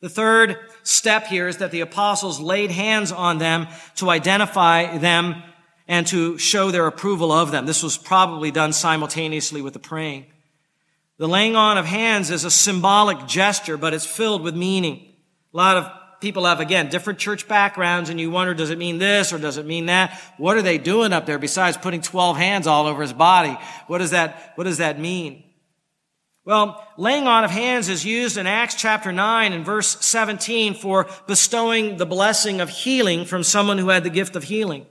The 0.00 0.08
third 0.08 0.56
step 0.84 1.26
here 1.26 1.48
is 1.48 1.58
that 1.58 1.72
the 1.72 1.80
apostles 1.80 2.40
laid 2.40 2.70
hands 2.70 3.10
on 3.10 3.38
them 3.38 3.66
to 3.96 4.10
identify 4.10 4.96
them 4.98 5.42
and 5.88 6.06
to 6.06 6.38
show 6.38 6.70
their 6.70 6.86
approval 6.86 7.32
of 7.32 7.50
them. 7.50 7.66
This 7.66 7.82
was 7.82 7.98
probably 7.98 8.50
done 8.50 8.72
simultaneously 8.72 9.60
with 9.60 9.72
the 9.72 9.80
praying. 9.80 10.26
The 11.18 11.26
laying 11.26 11.56
on 11.56 11.78
of 11.78 11.84
hands 11.84 12.30
is 12.30 12.44
a 12.44 12.50
symbolic 12.50 13.26
gesture, 13.26 13.76
but 13.76 13.92
it's 13.92 14.06
filled 14.06 14.42
with 14.42 14.54
meaning. 14.54 15.04
A 15.52 15.56
lot 15.56 15.76
of 15.76 15.97
people 16.20 16.44
have, 16.44 16.60
again, 16.60 16.88
different 16.88 17.18
church 17.18 17.48
backgrounds 17.48 18.10
and 18.10 18.20
you 18.20 18.30
wonder, 18.30 18.54
does 18.54 18.70
it 18.70 18.78
mean 18.78 18.98
this 18.98 19.32
or 19.32 19.38
does 19.38 19.56
it 19.56 19.66
mean 19.66 19.86
that? 19.86 20.18
What 20.36 20.56
are 20.56 20.62
they 20.62 20.78
doing 20.78 21.12
up 21.12 21.26
there 21.26 21.38
besides 21.38 21.76
putting 21.76 22.00
12 22.00 22.36
hands 22.36 22.66
all 22.66 22.86
over 22.86 23.02
his 23.02 23.12
body? 23.12 23.56
What 23.86 23.98
does 23.98 24.10
that, 24.10 24.52
what 24.56 24.64
does 24.64 24.78
that 24.78 24.98
mean? 24.98 25.44
Well, 26.44 26.82
laying 26.96 27.26
on 27.26 27.44
of 27.44 27.50
hands 27.50 27.90
is 27.90 28.06
used 28.06 28.38
in 28.38 28.46
Acts 28.46 28.74
chapter 28.74 29.12
9 29.12 29.52
and 29.52 29.66
verse 29.66 29.98
17 30.04 30.74
for 30.74 31.06
bestowing 31.26 31.98
the 31.98 32.06
blessing 32.06 32.60
of 32.60 32.70
healing 32.70 33.26
from 33.26 33.42
someone 33.42 33.76
who 33.76 33.90
had 33.90 34.02
the 34.02 34.10
gift 34.10 34.34
of 34.34 34.44
healing. 34.44 34.86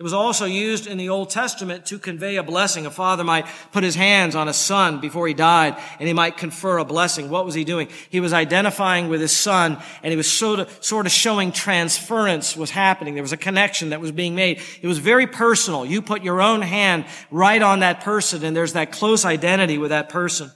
It 0.00 0.02
was 0.02 0.14
also 0.14 0.46
used 0.46 0.86
in 0.86 0.96
the 0.96 1.10
Old 1.10 1.28
Testament 1.28 1.84
to 1.86 1.98
convey 1.98 2.36
a 2.36 2.42
blessing. 2.42 2.86
A 2.86 2.90
father 2.90 3.22
might 3.22 3.44
put 3.70 3.84
his 3.84 3.94
hands 3.94 4.34
on 4.34 4.48
a 4.48 4.52
son 4.54 4.98
before 4.98 5.28
he 5.28 5.34
died 5.34 5.76
and 5.98 6.08
he 6.08 6.14
might 6.14 6.38
confer 6.38 6.78
a 6.78 6.86
blessing. 6.86 7.28
What 7.28 7.44
was 7.44 7.54
he 7.54 7.64
doing? 7.64 7.90
He 8.08 8.18
was 8.18 8.32
identifying 8.32 9.10
with 9.10 9.20
his 9.20 9.36
son 9.36 9.76
and 10.02 10.10
he 10.10 10.16
was 10.16 10.26
sort 10.26 10.60
of, 10.60 10.78
sort 10.82 11.04
of 11.04 11.12
showing 11.12 11.52
transference 11.52 12.56
was 12.56 12.70
happening. 12.70 13.12
There 13.12 13.22
was 13.22 13.34
a 13.34 13.36
connection 13.36 13.90
that 13.90 14.00
was 14.00 14.10
being 14.10 14.34
made. 14.34 14.62
It 14.80 14.86
was 14.86 14.96
very 14.96 15.26
personal. 15.26 15.84
You 15.84 16.00
put 16.00 16.22
your 16.22 16.40
own 16.40 16.62
hand 16.62 17.04
right 17.30 17.60
on 17.60 17.80
that 17.80 18.00
person 18.00 18.42
and 18.42 18.56
there's 18.56 18.72
that 18.72 18.92
close 18.92 19.26
identity 19.26 19.76
with 19.76 19.90
that 19.90 20.08
person. 20.08 20.50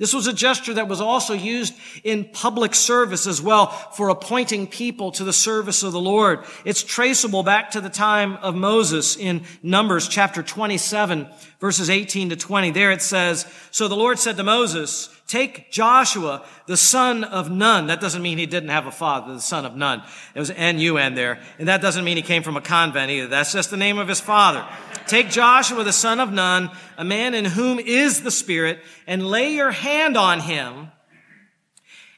This 0.00 0.14
was 0.14 0.26
a 0.26 0.32
gesture 0.32 0.72
that 0.74 0.88
was 0.88 1.02
also 1.02 1.34
used 1.34 1.74
in 2.02 2.24
public 2.24 2.74
service 2.74 3.26
as 3.26 3.42
well 3.42 3.66
for 3.66 4.08
appointing 4.08 4.66
people 4.66 5.12
to 5.12 5.24
the 5.24 5.32
service 5.32 5.82
of 5.82 5.92
the 5.92 6.00
Lord. 6.00 6.40
It's 6.64 6.82
traceable 6.82 7.42
back 7.42 7.72
to 7.72 7.82
the 7.82 7.90
time 7.90 8.36
of 8.36 8.54
Moses 8.54 9.18
in 9.18 9.42
Numbers 9.62 10.08
chapter 10.08 10.42
27 10.42 11.28
verses 11.60 11.90
18 11.90 12.30
to 12.30 12.36
20. 12.36 12.70
There 12.70 12.90
it 12.90 13.02
says, 13.02 13.46
So 13.70 13.86
the 13.86 13.94
Lord 13.94 14.18
said 14.18 14.38
to 14.38 14.42
Moses, 14.42 15.14
Take 15.30 15.70
Joshua, 15.70 16.44
the 16.66 16.76
son 16.76 17.22
of 17.22 17.52
Nun. 17.52 17.86
That 17.86 18.00
doesn't 18.00 18.20
mean 18.20 18.36
he 18.36 18.46
didn't 18.46 18.70
have 18.70 18.88
a 18.88 18.90
father, 18.90 19.32
the 19.32 19.40
son 19.40 19.64
of 19.64 19.76
Nun. 19.76 20.02
It 20.34 20.40
was 20.40 20.50
N-U-N 20.50 21.14
there. 21.14 21.40
And 21.56 21.68
that 21.68 21.80
doesn't 21.80 22.04
mean 22.04 22.16
he 22.16 22.22
came 22.24 22.42
from 22.42 22.56
a 22.56 22.60
convent 22.60 23.12
either. 23.12 23.28
That's 23.28 23.52
just 23.52 23.70
the 23.70 23.76
name 23.76 24.00
of 24.00 24.08
his 24.08 24.18
father. 24.18 24.66
Take 25.06 25.30
Joshua, 25.30 25.84
the 25.84 25.92
son 25.92 26.18
of 26.18 26.32
Nun, 26.32 26.68
a 26.98 27.04
man 27.04 27.34
in 27.34 27.44
whom 27.44 27.78
is 27.78 28.22
the 28.22 28.32
Spirit, 28.32 28.80
and 29.06 29.24
lay 29.24 29.54
your 29.54 29.70
hand 29.70 30.16
on 30.16 30.40
him 30.40 30.90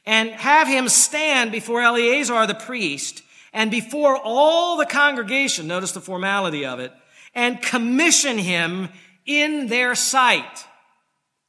and 0.07 0.31
have 0.31 0.67
him 0.67 0.89
stand 0.89 1.51
before 1.51 1.83
Eleazar 1.83 2.47
the 2.47 2.55
priest 2.55 3.21
and 3.53 3.69
before 3.69 4.17
all 4.17 4.75
the 4.75 4.87
congregation. 4.87 5.67
Notice 5.67 5.91
the 5.91 6.01
formality 6.01 6.65
of 6.65 6.79
it 6.79 6.91
and 7.35 7.61
commission 7.61 8.39
him 8.39 8.89
in 9.23 9.67
their 9.67 9.93
sight. 9.93 10.65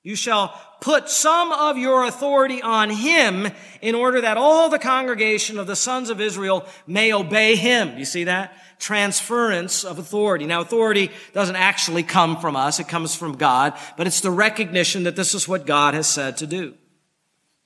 You 0.02 0.14
shall 0.14 0.60
put 0.80 1.08
some 1.08 1.52
of 1.52 1.78
your 1.78 2.04
authority 2.04 2.60
on 2.60 2.90
him 2.90 3.48
in 3.80 3.94
order 3.94 4.20
that 4.20 4.36
all 4.36 4.68
the 4.68 4.78
congregation 4.78 5.58
of 5.58 5.66
the 5.66 5.76
sons 5.76 6.10
of 6.10 6.20
Israel 6.20 6.66
may 6.86 7.12
obey 7.12 7.56
him. 7.56 7.98
You 7.98 8.04
see 8.04 8.24
that? 8.24 8.56
Transference 8.78 9.84
of 9.84 9.98
authority. 9.98 10.46
Now, 10.46 10.60
authority 10.60 11.10
doesn't 11.32 11.56
actually 11.56 12.02
come 12.02 12.38
from 12.40 12.56
us. 12.56 12.80
It 12.80 12.88
comes 12.88 13.14
from 13.14 13.36
God, 13.36 13.74
but 13.96 14.06
it's 14.06 14.20
the 14.20 14.30
recognition 14.30 15.04
that 15.04 15.16
this 15.16 15.34
is 15.34 15.48
what 15.48 15.66
God 15.66 15.94
has 15.94 16.06
said 16.06 16.36
to 16.38 16.46
do. 16.46 16.74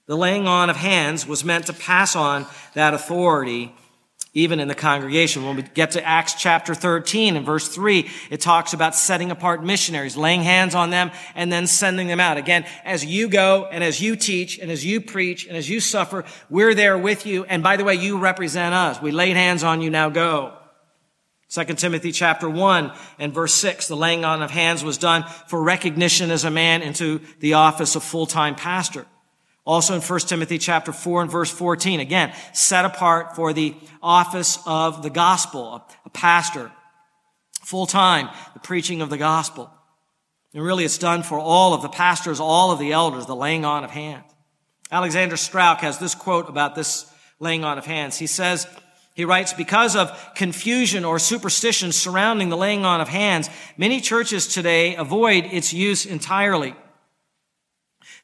The 0.06 0.16
laying 0.16 0.46
on 0.46 0.70
of 0.70 0.76
hands 0.76 1.26
was 1.26 1.44
meant 1.44 1.66
to 1.66 1.72
pass 1.72 2.16
on 2.16 2.46
that 2.74 2.94
authority 2.94 3.74
even 4.38 4.60
in 4.60 4.68
the 4.68 4.74
congregation. 4.74 5.44
When 5.44 5.56
we 5.56 5.62
get 5.62 5.92
to 5.92 6.04
Acts 6.04 6.34
chapter 6.34 6.74
13 6.74 7.36
and 7.36 7.44
verse 7.44 7.68
3, 7.68 8.08
it 8.30 8.40
talks 8.40 8.72
about 8.72 8.94
setting 8.94 9.30
apart 9.30 9.64
missionaries, 9.64 10.16
laying 10.16 10.42
hands 10.42 10.74
on 10.74 10.90
them, 10.90 11.10
and 11.34 11.52
then 11.52 11.66
sending 11.66 12.06
them 12.06 12.20
out. 12.20 12.36
Again, 12.36 12.64
as 12.84 13.04
you 13.04 13.28
go 13.28 13.66
and 13.70 13.82
as 13.82 14.00
you 14.00 14.16
teach 14.16 14.58
and 14.58 14.70
as 14.70 14.84
you 14.84 15.00
preach 15.00 15.46
and 15.46 15.56
as 15.56 15.68
you 15.68 15.80
suffer, 15.80 16.24
we're 16.48 16.74
there 16.74 16.96
with 16.96 17.26
you. 17.26 17.44
And 17.44 17.62
by 17.62 17.76
the 17.76 17.84
way, 17.84 17.94
you 17.94 18.18
represent 18.18 18.74
us. 18.74 19.02
We 19.02 19.10
laid 19.10 19.36
hands 19.36 19.64
on 19.64 19.80
you, 19.80 19.90
now 19.90 20.08
go. 20.08 20.54
2 21.50 21.64
Timothy 21.74 22.12
chapter 22.12 22.48
1 22.48 22.92
and 23.18 23.32
verse 23.32 23.54
6, 23.54 23.88
the 23.88 23.96
laying 23.96 24.24
on 24.24 24.42
of 24.42 24.50
hands 24.50 24.84
was 24.84 24.98
done 24.98 25.24
for 25.48 25.62
recognition 25.62 26.30
as 26.30 26.44
a 26.44 26.50
man 26.50 26.82
into 26.82 27.20
the 27.40 27.54
office 27.54 27.96
of 27.96 28.04
full-time 28.04 28.54
pastor. 28.54 29.06
Also 29.68 29.94
in 29.94 30.00
1 30.00 30.20
Timothy 30.20 30.56
chapter 30.56 30.94
4 30.94 31.20
and 31.20 31.30
verse 31.30 31.50
14, 31.50 32.00
again, 32.00 32.32
set 32.54 32.86
apart 32.86 33.36
for 33.36 33.52
the 33.52 33.76
office 34.02 34.58
of 34.64 35.02
the 35.02 35.10
gospel, 35.10 35.84
a 36.06 36.08
pastor, 36.08 36.72
full 37.60 37.84
time, 37.84 38.30
the 38.54 38.60
preaching 38.60 39.02
of 39.02 39.10
the 39.10 39.18
gospel. 39.18 39.70
And 40.54 40.62
really 40.62 40.86
it's 40.86 40.96
done 40.96 41.22
for 41.22 41.38
all 41.38 41.74
of 41.74 41.82
the 41.82 41.90
pastors, 41.90 42.40
all 42.40 42.70
of 42.70 42.78
the 42.78 42.92
elders, 42.92 43.26
the 43.26 43.36
laying 43.36 43.66
on 43.66 43.84
of 43.84 43.90
hands. 43.90 44.24
Alexander 44.90 45.36
Strauch 45.36 45.80
has 45.80 45.98
this 45.98 46.14
quote 46.14 46.48
about 46.48 46.74
this 46.74 47.04
laying 47.38 47.62
on 47.62 47.76
of 47.76 47.84
hands. 47.84 48.16
He 48.16 48.26
says, 48.26 48.66
he 49.12 49.26
writes, 49.26 49.52
because 49.52 49.96
of 49.96 50.18
confusion 50.34 51.04
or 51.04 51.18
superstition 51.18 51.92
surrounding 51.92 52.48
the 52.48 52.56
laying 52.56 52.86
on 52.86 53.02
of 53.02 53.08
hands, 53.08 53.50
many 53.76 54.00
churches 54.00 54.46
today 54.46 54.94
avoid 54.94 55.44
its 55.44 55.74
use 55.74 56.06
entirely. 56.06 56.74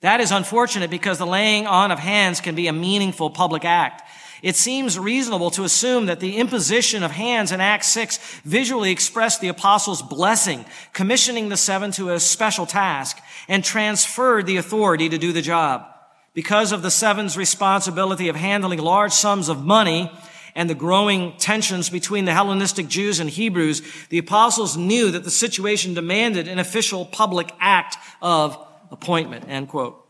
That 0.01 0.21
is 0.21 0.31
unfortunate 0.31 0.91
because 0.91 1.19
the 1.19 1.27
laying 1.27 1.67
on 1.67 1.91
of 1.91 1.99
hands 1.99 2.41
can 2.41 2.55
be 2.55 2.67
a 2.67 2.73
meaningful 2.73 3.31
public 3.31 3.65
act. 3.65 4.03
It 4.43 4.57
seems 4.57 4.99
reasonable 4.99 5.51
to 5.53 5.65
assume 5.65 6.07
that 6.07 6.21
the 6.21 6.37
imposition 6.37 7.03
of 7.03 7.11
hands 7.11 7.51
in 7.51 7.63
Acts 7.63 7.89
6 7.89 8.19
visually 8.45 8.91
expressed 8.91 9.41
the 9.41 9.49
apostles' 9.49 10.03
blessing, 10.03 10.67
commissioning 10.93 11.49
the 11.49 11.57
seven 11.57 11.93
to 11.93 12.11
a 12.11 12.21
special 12.21 12.67
task, 12.67 13.19
and 13.49 13.65
transferred 13.65 14.45
the 14.45 14.59
authority 14.59 15.09
to 15.09 15.17
do 15.17 15.33
the 15.33 15.41
job. 15.41 15.87
because 16.35 16.73
of 16.73 16.83
the 16.83 16.91
seven's 16.91 17.37
responsibility 17.37 18.29
of 18.29 18.37
handling 18.37 18.81
large 18.81 19.13
sums 19.13 19.49
of 19.49 19.65
money 19.65 20.11
and 20.57 20.69
the 20.69 20.75
growing 20.75 21.33
tensions 21.39 21.89
between 21.89 22.25
the 22.27 22.33
Hellenistic 22.33 22.89
Jews 22.89 23.19
and 23.21 23.31
Hebrews, 23.31 23.83
the 24.09 24.19
apostles 24.19 24.77
knew 24.77 25.11
that 25.13 25.25
the 25.25 25.31
situation 25.31 25.95
demanded 25.95 26.47
an 26.47 26.59
official 26.59 27.07
public 27.07 27.51
act 27.59 27.97
of 28.21 28.59
appointment, 28.91 29.47
end 29.49 29.69
quote. 29.69 30.01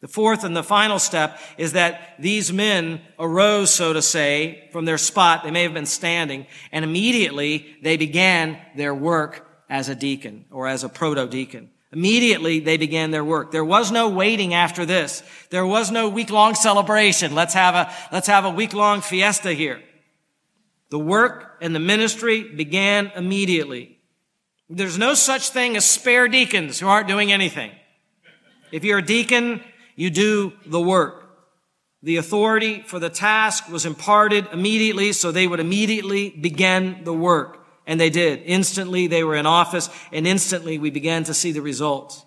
The 0.00 0.08
fourth 0.08 0.44
and 0.44 0.56
the 0.56 0.62
final 0.62 0.98
step 0.98 1.40
is 1.56 1.72
that 1.72 2.16
these 2.18 2.52
men 2.52 3.00
arose, 3.18 3.70
so 3.70 3.92
to 3.92 4.02
say, 4.02 4.68
from 4.70 4.84
their 4.84 4.98
spot. 4.98 5.42
They 5.42 5.50
may 5.50 5.62
have 5.62 5.74
been 5.74 5.86
standing 5.86 6.46
and 6.70 6.84
immediately 6.84 7.76
they 7.82 7.96
began 7.96 8.58
their 8.76 8.94
work 8.94 9.48
as 9.68 9.88
a 9.88 9.94
deacon 9.94 10.44
or 10.50 10.68
as 10.68 10.84
a 10.84 10.88
proto-deacon. 10.88 11.70
Immediately 11.92 12.60
they 12.60 12.76
began 12.76 13.10
their 13.10 13.24
work. 13.24 13.52
There 13.52 13.64
was 13.64 13.90
no 13.90 14.08
waiting 14.10 14.52
after 14.52 14.84
this. 14.84 15.22
There 15.50 15.66
was 15.66 15.90
no 15.90 16.08
week-long 16.08 16.54
celebration. 16.54 17.34
Let's 17.34 17.54
have 17.54 17.74
a, 17.74 17.92
let's 18.12 18.26
have 18.28 18.44
a 18.44 18.50
week-long 18.50 19.00
fiesta 19.00 19.54
here. 19.54 19.82
The 20.90 20.98
work 20.98 21.56
and 21.60 21.74
the 21.74 21.80
ministry 21.80 22.42
began 22.42 23.10
immediately. 23.16 23.98
There's 24.68 24.98
no 24.98 25.14
such 25.14 25.50
thing 25.50 25.76
as 25.76 25.84
spare 25.84 26.28
deacons 26.28 26.78
who 26.78 26.86
aren't 26.86 27.08
doing 27.08 27.32
anything. 27.32 27.72
If 28.72 28.84
you're 28.84 28.98
a 28.98 29.04
deacon, 29.04 29.62
you 29.94 30.10
do 30.10 30.52
the 30.66 30.80
work. 30.80 31.24
The 32.02 32.16
authority 32.18 32.82
for 32.86 32.98
the 32.98 33.10
task 33.10 33.68
was 33.68 33.86
imparted 33.86 34.46
immediately, 34.52 35.12
so 35.12 35.32
they 35.32 35.48
would 35.48 35.60
immediately 35.60 36.30
begin 36.30 37.02
the 37.04 37.12
work. 37.12 37.64
And 37.86 38.00
they 38.00 38.10
did. 38.10 38.42
Instantly 38.44 39.06
they 39.06 39.24
were 39.24 39.36
in 39.36 39.46
office, 39.46 39.88
and 40.12 40.26
instantly 40.26 40.78
we 40.78 40.90
began 40.90 41.24
to 41.24 41.34
see 41.34 41.52
the 41.52 41.62
results. 41.62 42.24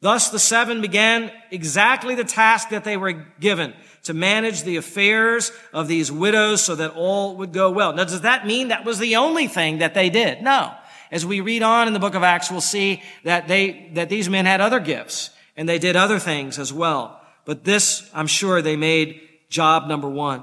Thus 0.00 0.30
the 0.30 0.38
seven 0.38 0.80
began 0.80 1.30
exactly 1.50 2.16
the 2.16 2.24
task 2.24 2.70
that 2.70 2.82
they 2.82 2.96
were 2.96 3.12
given 3.12 3.72
to 4.02 4.14
manage 4.14 4.64
the 4.64 4.76
affairs 4.76 5.52
of 5.72 5.86
these 5.86 6.10
widows 6.10 6.62
so 6.64 6.74
that 6.74 6.90
all 6.90 7.36
would 7.36 7.52
go 7.52 7.70
well. 7.70 7.94
Now, 7.94 8.04
does 8.04 8.22
that 8.22 8.46
mean 8.46 8.68
that 8.68 8.84
was 8.84 8.98
the 8.98 9.14
only 9.14 9.46
thing 9.46 9.78
that 9.78 9.94
they 9.94 10.10
did? 10.10 10.42
No. 10.42 10.74
As 11.12 11.24
we 11.24 11.40
read 11.40 11.62
on 11.62 11.86
in 11.86 11.92
the 11.92 12.00
book 12.00 12.14
of 12.14 12.24
Acts, 12.24 12.50
we'll 12.50 12.60
see 12.60 13.00
that 13.22 13.46
they, 13.46 13.90
that 13.94 14.08
these 14.08 14.28
men 14.28 14.44
had 14.44 14.60
other 14.60 14.80
gifts 14.80 15.30
and 15.56 15.68
they 15.68 15.78
did 15.78 15.96
other 15.96 16.18
things 16.18 16.58
as 16.58 16.72
well. 16.72 17.20
But 17.44 17.64
this, 17.64 18.08
I'm 18.14 18.26
sure 18.26 18.62
they 18.62 18.76
made 18.76 19.20
job 19.48 19.88
number 19.88 20.08
one. 20.08 20.42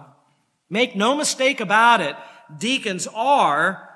Make 0.69 0.95
no 0.95 1.15
mistake 1.15 1.59
about 1.59 2.01
it. 2.01 2.15
Deacons 2.57 3.07
are 3.13 3.89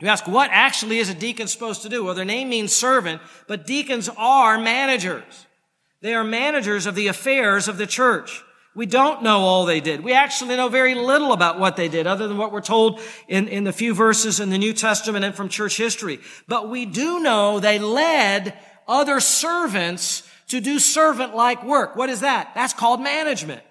you 0.00 0.08
ask, 0.08 0.26
what 0.26 0.50
actually 0.52 0.98
is 0.98 1.08
a 1.08 1.14
deacon 1.14 1.46
supposed 1.46 1.82
to 1.82 1.88
do? 1.88 2.04
Well, 2.04 2.14
their 2.14 2.26
name 2.26 2.50
means 2.50 2.74
servant, 2.74 3.22
but 3.46 3.66
deacons 3.66 4.10
are 4.18 4.58
managers. 4.58 5.46
They 6.02 6.14
are 6.14 6.24
managers 6.24 6.84
of 6.84 6.94
the 6.94 7.06
affairs 7.06 7.66
of 7.66 7.78
the 7.78 7.86
church. 7.86 8.42
We 8.74 8.84
don't 8.84 9.22
know 9.22 9.38
all 9.38 9.64
they 9.64 9.80
did. 9.80 10.04
We 10.04 10.12
actually 10.12 10.54
know 10.56 10.68
very 10.68 10.94
little 10.94 11.32
about 11.32 11.58
what 11.58 11.76
they 11.76 11.88
did, 11.88 12.06
other 12.06 12.28
than 12.28 12.36
what 12.36 12.52
we're 12.52 12.60
told 12.60 13.00
in, 13.26 13.48
in 13.48 13.64
the 13.64 13.72
few 13.72 13.94
verses 13.94 14.38
in 14.38 14.50
the 14.50 14.58
New 14.58 14.74
Testament 14.74 15.24
and 15.24 15.34
from 15.34 15.48
church 15.48 15.78
history. 15.78 16.20
But 16.46 16.68
we 16.68 16.84
do 16.84 17.20
know 17.20 17.58
they 17.58 17.78
led 17.78 18.52
other 18.86 19.18
servants 19.18 20.28
to 20.48 20.60
do 20.60 20.78
servant-like 20.78 21.64
work. 21.64 21.96
What 21.96 22.08
is 22.08 22.20
that? 22.20 22.52
That's 22.54 22.72
called 22.72 23.00
management. 23.00 23.62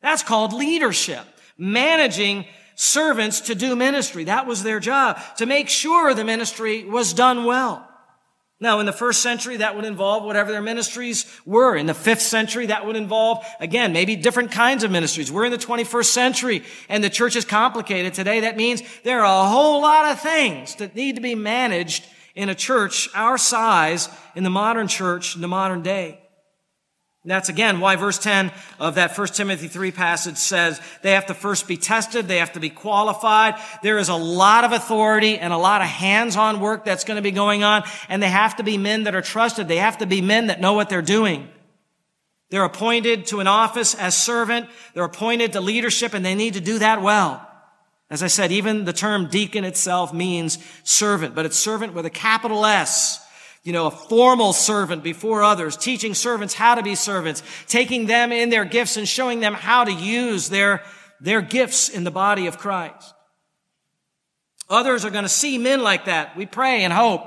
That's 0.00 0.22
called 0.22 0.52
leadership. 0.52 1.24
Managing 1.58 2.46
servants 2.74 3.42
to 3.42 3.54
do 3.54 3.76
ministry. 3.76 4.24
That 4.24 4.46
was 4.46 4.62
their 4.62 4.80
job, 4.80 5.20
to 5.36 5.46
make 5.46 5.68
sure 5.68 6.14
the 6.14 6.24
ministry 6.24 6.84
was 6.84 7.12
done 7.12 7.44
well. 7.44 7.88
Now, 8.62 8.78
in 8.78 8.86
the 8.86 8.92
first 8.92 9.22
century, 9.22 9.56
that 9.56 9.74
would 9.74 9.84
involve 9.84 10.22
whatever 10.22 10.52
their 10.52 10.62
ministries 10.62 11.26
were. 11.44 11.74
In 11.74 11.86
the 11.86 11.94
fifth 11.94 12.22
century, 12.22 12.66
that 12.66 12.86
would 12.86 12.94
involve, 12.94 13.44
again, 13.58 13.92
maybe 13.92 14.14
different 14.14 14.52
kinds 14.52 14.84
of 14.84 14.90
ministries. 14.92 15.32
We're 15.32 15.46
in 15.46 15.50
the 15.50 15.58
21st 15.58 16.04
century 16.04 16.62
and 16.88 17.02
the 17.02 17.10
church 17.10 17.34
is 17.34 17.44
complicated 17.44 18.14
today. 18.14 18.40
That 18.40 18.56
means 18.56 18.80
there 19.02 19.24
are 19.24 19.44
a 19.44 19.48
whole 19.48 19.82
lot 19.82 20.12
of 20.12 20.20
things 20.20 20.76
that 20.76 20.94
need 20.94 21.16
to 21.16 21.20
be 21.20 21.34
managed 21.34 22.06
in 22.36 22.50
a 22.50 22.54
church 22.54 23.08
our 23.16 23.36
size 23.36 24.08
in 24.36 24.44
the 24.44 24.50
modern 24.50 24.86
church 24.86 25.34
in 25.34 25.40
the 25.40 25.48
modern 25.48 25.82
day. 25.82 26.21
That's 27.24 27.48
again 27.48 27.78
why 27.78 27.94
verse 27.94 28.18
10 28.18 28.50
of 28.80 28.96
that 28.96 29.16
1 29.16 29.28
Timothy 29.28 29.68
3 29.68 29.92
passage 29.92 30.36
says 30.36 30.80
they 31.02 31.12
have 31.12 31.26
to 31.26 31.34
first 31.34 31.68
be 31.68 31.76
tested. 31.76 32.26
They 32.26 32.38
have 32.38 32.52
to 32.54 32.60
be 32.60 32.70
qualified. 32.70 33.54
There 33.82 33.98
is 33.98 34.08
a 34.08 34.16
lot 34.16 34.64
of 34.64 34.72
authority 34.72 35.38
and 35.38 35.52
a 35.52 35.58
lot 35.58 35.82
of 35.82 35.86
hands-on 35.86 36.58
work 36.58 36.84
that's 36.84 37.04
going 37.04 37.16
to 37.16 37.22
be 37.22 37.30
going 37.30 37.62
on. 37.62 37.84
And 38.08 38.20
they 38.20 38.28
have 38.28 38.56
to 38.56 38.64
be 38.64 38.76
men 38.76 39.04
that 39.04 39.14
are 39.14 39.22
trusted. 39.22 39.68
They 39.68 39.76
have 39.76 39.98
to 39.98 40.06
be 40.06 40.20
men 40.20 40.48
that 40.48 40.60
know 40.60 40.72
what 40.72 40.88
they're 40.88 41.00
doing. 41.00 41.48
They're 42.50 42.64
appointed 42.64 43.26
to 43.26 43.38
an 43.38 43.46
office 43.46 43.94
as 43.94 44.16
servant. 44.16 44.68
They're 44.92 45.04
appointed 45.04 45.52
to 45.52 45.60
leadership 45.60 46.14
and 46.14 46.24
they 46.24 46.34
need 46.34 46.54
to 46.54 46.60
do 46.60 46.80
that 46.80 47.02
well. 47.02 47.48
As 48.10 48.24
I 48.24 48.26
said, 48.26 48.50
even 48.50 48.84
the 48.84 48.92
term 48.92 49.28
deacon 49.28 49.64
itself 49.64 50.12
means 50.12 50.58
servant, 50.82 51.36
but 51.36 51.46
it's 51.46 51.56
servant 51.56 51.94
with 51.94 52.04
a 52.04 52.10
capital 52.10 52.66
S 52.66 53.21
you 53.62 53.72
know, 53.72 53.86
a 53.86 53.90
formal 53.90 54.52
servant 54.52 55.02
before 55.02 55.42
others, 55.42 55.76
teaching 55.76 56.14
servants 56.14 56.54
how 56.54 56.74
to 56.74 56.82
be 56.82 56.94
servants, 56.94 57.42
taking 57.68 58.06
them 58.06 58.32
in 58.32 58.50
their 58.50 58.64
gifts 58.64 58.96
and 58.96 59.08
showing 59.08 59.40
them 59.40 59.54
how 59.54 59.84
to 59.84 59.92
use 59.92 60.48
their, 60.48 60.82
their 61.20 61.40
gifts 61.40 61.88
in 61.88 62.04
the 62.04 62.10
body 62.10 62.46
of 62.46 62.58
Christ. 62.58 63.14
Others 64.68 65.04
are 65.04 65.10
going 65.10 65.24
to 65.24 65.28
see 65.28 65.58
men 65.58 65.82
like 65.82 66.06
that. 66.06 66.36
We 66.36 66.46
pray 66.46 66.82
and 66.82 66.92
hope 66.92 67.22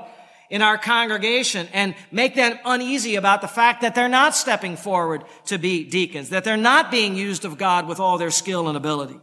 in 0.50 0.62
our 0.62 0.78
congregation 0.78 1.68
and 1.72 1.94
make 2.12 2.34
them 2.34 2.58
uneasy 2.64 3.16
about 3.16 3.40
the 3.40 3.48
fact 3.48 3.80
that 3.80 3.94
they're 3.94 4.08
not 4.08 4.34
stepping 4.34 4.76
forward 4.76 5.24
to 5.46 5.58
be 5.58 5.84
deacons, 5.84 6.28
that 6.30 6.44
they're 6.44 6.56
not 6.56 6.90
being 6.90 7.16
used 7.16 7.44
of 7.44 7.58
God 7.58 7.88
with 7.88 7.98
all 7.98 8.18
their 8.18 8.30
skill 8.30 8.68
and 8.68 8.76
ability. 8.76 9.18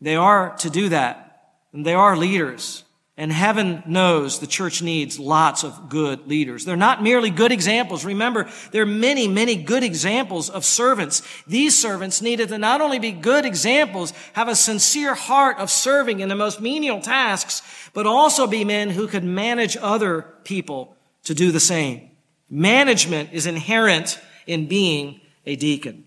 They 0.00 0.16
are 0.16 0.54
to 0.58 0.70
do 0.70 0.90
that, 0.90 1.40
and 1.72 1.84
they 1.84 1.94
are 1.94 2.16
leaders. 2.16 2.84
And 3.18 3.32
heaven 3.32 3.82
knows 3.86 4.40
the 4.40 4.46
church 4.46 4.82
needs 4.82 5.18
lots 5.18 5.64
of 5.64 5.88
good 5.88 6.26
leaders. 6.26 6.66
They're 6.66 6.76
not 6.76 7.02
merely 7.02 7.30
good 7.30 7.50
examples. 7.50 8.04
Remember, 8.04 8.46
there 8.72 8.82
are 8.82 8.86
many, 8.86 9.26
many 9.26 9.56
good 9.56 9.82
examples 9.82 10.50
of 10.50 10.66
servants. 10.66 11.22
These 11.46 11.78
servants 11.78 12.20
needed 12.20 12.50
to 12.50 12.58
not 12.58 12.82
only 12.82 12.98
be 12.98 13.12
good 13.12 13.46
examples, 13.46 14.12
have 14.34 14.48
a 14.48 14.54
sincere 14.54 15.14
heart 15.14 15.56
of 15.56 15.70
serving 15.70 16.20
in 16.20 16.28
the 16.28 16.34
most 16.34 16.60
menial 16.60 17.00
tasks, 17.00 17.62
but 17.94 18.06
also 18.06 18.46
be 18.46 18.64
men 18.64 18.90
who 18.90 19.08
could 19.08 19.24
manage 19.24 19.78
other 19.78 20.22
people 20.44 20.94
to 21.24 21.34
do 21.34 21.50
the 21.50 21.60
same. 21.60 22.10
Management 22.50 23.30
is 23.32 23.46
inherent 23.46 24.20
in 24.46 24.66
being 24.66 25.22
a 25.46 25.56
deacon. 25.56 26.04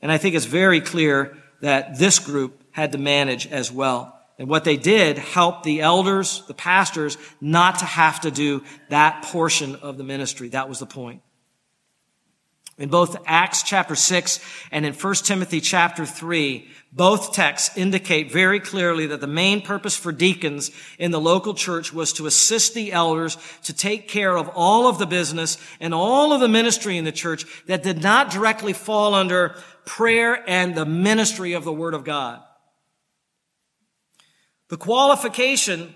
And 0.00 0.12
I 0.12 0.18
think 0.18 0.36
it's 0.36 0.44
very 0.44 0.80
clear 0.80 1.36
that 1.62 1.98
this 1.98 2.20
group 2.20 2.62
had 2.70 2.92
to 2.92 2.98
manage 2.98 3.48
as 3.48 3.72
well. 3.72 4.13
And 4.38 4.48
what 4.48 4.64
they 4.64 4.76
did 4.76 5.16
helped 5.16 5.62
the 5.62 5.80
elders, 5.80 6.42
the 6.48 6.54
pastors, 6.54 7.16
not 7.40 7.78
to 7.78 7.84
have 7.84 8.20
to 8.22 8.30
do 8.30 8.64
that 8.88 9.24
portion 9.24 9.76
of 9.76 9.96
the 9.96 10.04
ministry. 10.04 10.48
That 10.48 10.68
was 10.68 10.80
the 10.80 10.86
point. 10.86 11.22
In 12.76 12.88
both 12.88 13.16
Acts 13.24 13.62
chapter 13.62 13.94
6 13.94 14.40
and 14.72 14.84
in 14.84 14.94
1 14.94 15.14
Timothy 15.16 15.60
chapter 15.60 16.04
3, 16.04 16.68
both 16.92 17.32
texts 17.32 17.76
indicate 17.76 18.32
very 18.32 18.58
clearly 18.58 19.06
that 19.06 19.20
the 19.20 19.28
main 19.28 19.62
purpose 19.62 19.96
for 19.96 20.10
deacons 20.10 20.72
in 20.98 21.12
the 21.12 21.20
local 21.20 21.54
church 21.54 21.92
was 21.92 22.12
to 22.14 22.26
assist 22.26 22.74
the 22.74 22.92
elders 22.92 23.38
to 23.62 23.72
take 23.72 24.08
care 24.08 24.36
of 24.36 24.50
all 24.56 24.88
of 24.88 24.98
the 24.98 25.06
business 25.06 25.56
and 25.78 25.94
all 25.94 26.32
of 26.32 26.40
the 26.40 26.48
ministry 26.48 26.96
in 26.96 27.04
the 27.04 27.12
church 27.12 27.44
that 27.66 27.84
did 27.84 28.02
not 28.02 28.32
directly 28.32 28.72
fall 28.72 29.14
under 29.14 29.54
prayer 29.84 30.42
and 30.48 30.74
the 30.74 30.86
ministry 30.86 31.52
of 31.52 31.62
the 31.62 31.72
Word 31.72 31.94
of 31.94 32.02
God. 32.02 32.42
The 34.68 34.76
qualification 34.76 35.94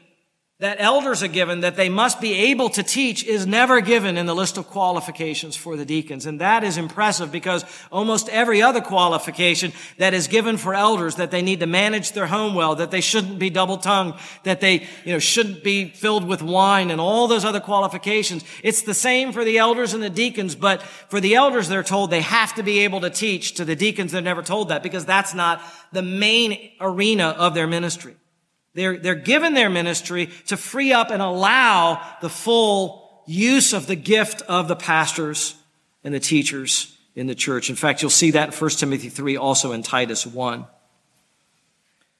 that 0.60 0.80
elders 0.80 1.22
are 1.22 1.28
given 1.28 1.60
that 1.60 1.76
they 1.76 1.88
must 1.88 2.20
be 2.20 2.34
able 2.34 2.68
to 2.68 2.82
teach 2.82 3.24
is 3.24 3.46
never 3.46 3.80
given 3.80 4.16
in 4.16 4.26
the 4.26 4.34
list 4.34 4.58
of 4.58 4.66
qualifications 4.66 5.54
for 5.54 5.76
the 5.76 5.84
deacons. 5.84 6.26
And 6.26 6.40
that 6.40 6.64
is 6.64 6.76
impressive 6.76 7.30
because 7.30 7.64
almost 7.92 8.28
every 8.28 8.60
other 8.60 8.80
qualification 8.80 9.72
that 9.98 10.14
is 10.14 10.26
given 10.26 10.56
for 10.56 10.74
elders 10.74 11.14
that 11.14 11.30
they 11.30 11.42
need 11.42 11.60
to 11.60 11.66
manage 11.66 12.10
their 12.10 12.26
home 12.26 12.56
well, 12.56 12.74
that 12.74 12.90
they 12.90 13.00
shouldn't 13.00 13.38
be 13.38 13.50
double 13.50 13.78
tongued, 13.78 14.14
that 14.42 14.60
they, 14.60 14.88
you 15.04 15.12
know, 15.12 15.20
shouldn't 15.20 15.62
be 15.62 15.90
filled 15.90 16.24
with 16.24 16.42
wine 16.42 16.90
and 16.90 17.00
all 17.00 17.28
those 17.28 17.44
other 17.44 17.60
qualifications. 17.60 18.42
It's 18.64 18.82
the 18.82 18.94
same 18.94 19.32
for 19.32 19.44
the 19.44 19.58
elders 19.58 19.94
and 19.94 20.02
the 20.02 20.10
deacons, 20.10 20.56
but 20.56 20.82
for 20.82 21.20
the 21.20 21.36
elders, 21.36 21.68
they're 21.68 21.84
told 21.84 22.10
they 22.10 22.20
have 22.20 22.56
to 22.56 22.64
be 22.64 22.80
able 22.80 23.02
to 23.02 23.10
teach. 23.10 23.54
To 23.54 23.64
the 23.64 23.76
deacons, 23.76 24.10
they're 24.10 24.22
never 24.22 24.42
told 24.42 24.70
that 24.70 24.82
because 24.82 25.04
that's 25.04 25.34
not 25.34 25.62
the 25.92 26.02
main 26.02 26.72
arena 26.80 27.28
of 27.28 27.54
their 27.54 27.68
ministry. 27.68 28.16
They're, 28.78 28.96
they're 28.96 29.16
given 29.16 29.54
their 29.54 29.68
ministry 29.68 30.30
to 30.46 30.56
free 30.56 30.92
up 30.92 31.10
and 31.10 31.20
allow 31.20 32.00
the 32.20 32.28
full 32.28 33.24
use 33.26 33.72
of 33.72 33.88
the 33.88 33.96
gift 33.96 34.40
of 34.42 34.68
the 34.68 34.76
pastors 34.76 35.56
and 36.04 36.14
the 36.14 36.20
teachers 36.20 36.96
in 37.16 37.26
the 37.26 37.34
church. 37.34 37.70
In 37.70 37.74
fact, 37.74 38.02
you'll 38.02 38.10
see 38.12 38.30
that 38.30 38.54
in 38.54 38.54
1 38.54 38.70
Timothy 38.70 39.08
3, 39.08 39.36
also 39.36 39.72
in 39.72 39.82
Titus 39.82 40.24
1. 40.24 40.64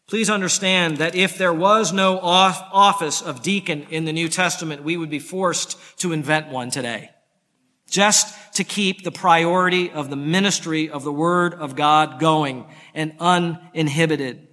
Please 0.09 0.29
understand 0.29 0.97
that 0.97 1.15
if 1.15 1.39
there 1.39 1.55
was 1.55 1.93
no 1.93 2.19
office 2.19 3.23
of 3.23 3.41
deacon 3.41 3.87
in 3.91 4.05
the 4.05 4.13
New 4.13 4.29
Testament, 4.29 4.83
we 4.83 4.97
would 4.97 5.11
be 5.11 5.21
forced 5.21 5.79
to 5.99 6.13
invent 6.13 6.49
one 6.49 6.71
today. 6.71 7.11
just 7.89 8.35
to 8.55 8.65
keep 8.65 9.05
the 9.05 9.13
priority 9.13 9.93
of 9.93 10.11
the 10.11 10.17
ministry 10.17 10.91
of 10.91 11.05
the 11.05 11.13
Word 11.13 11.55
of 11.55 11.77
God 11.77 12.19
going 12.19 12.67
and 12.95 13.15
uninhibited. 13.21 14.48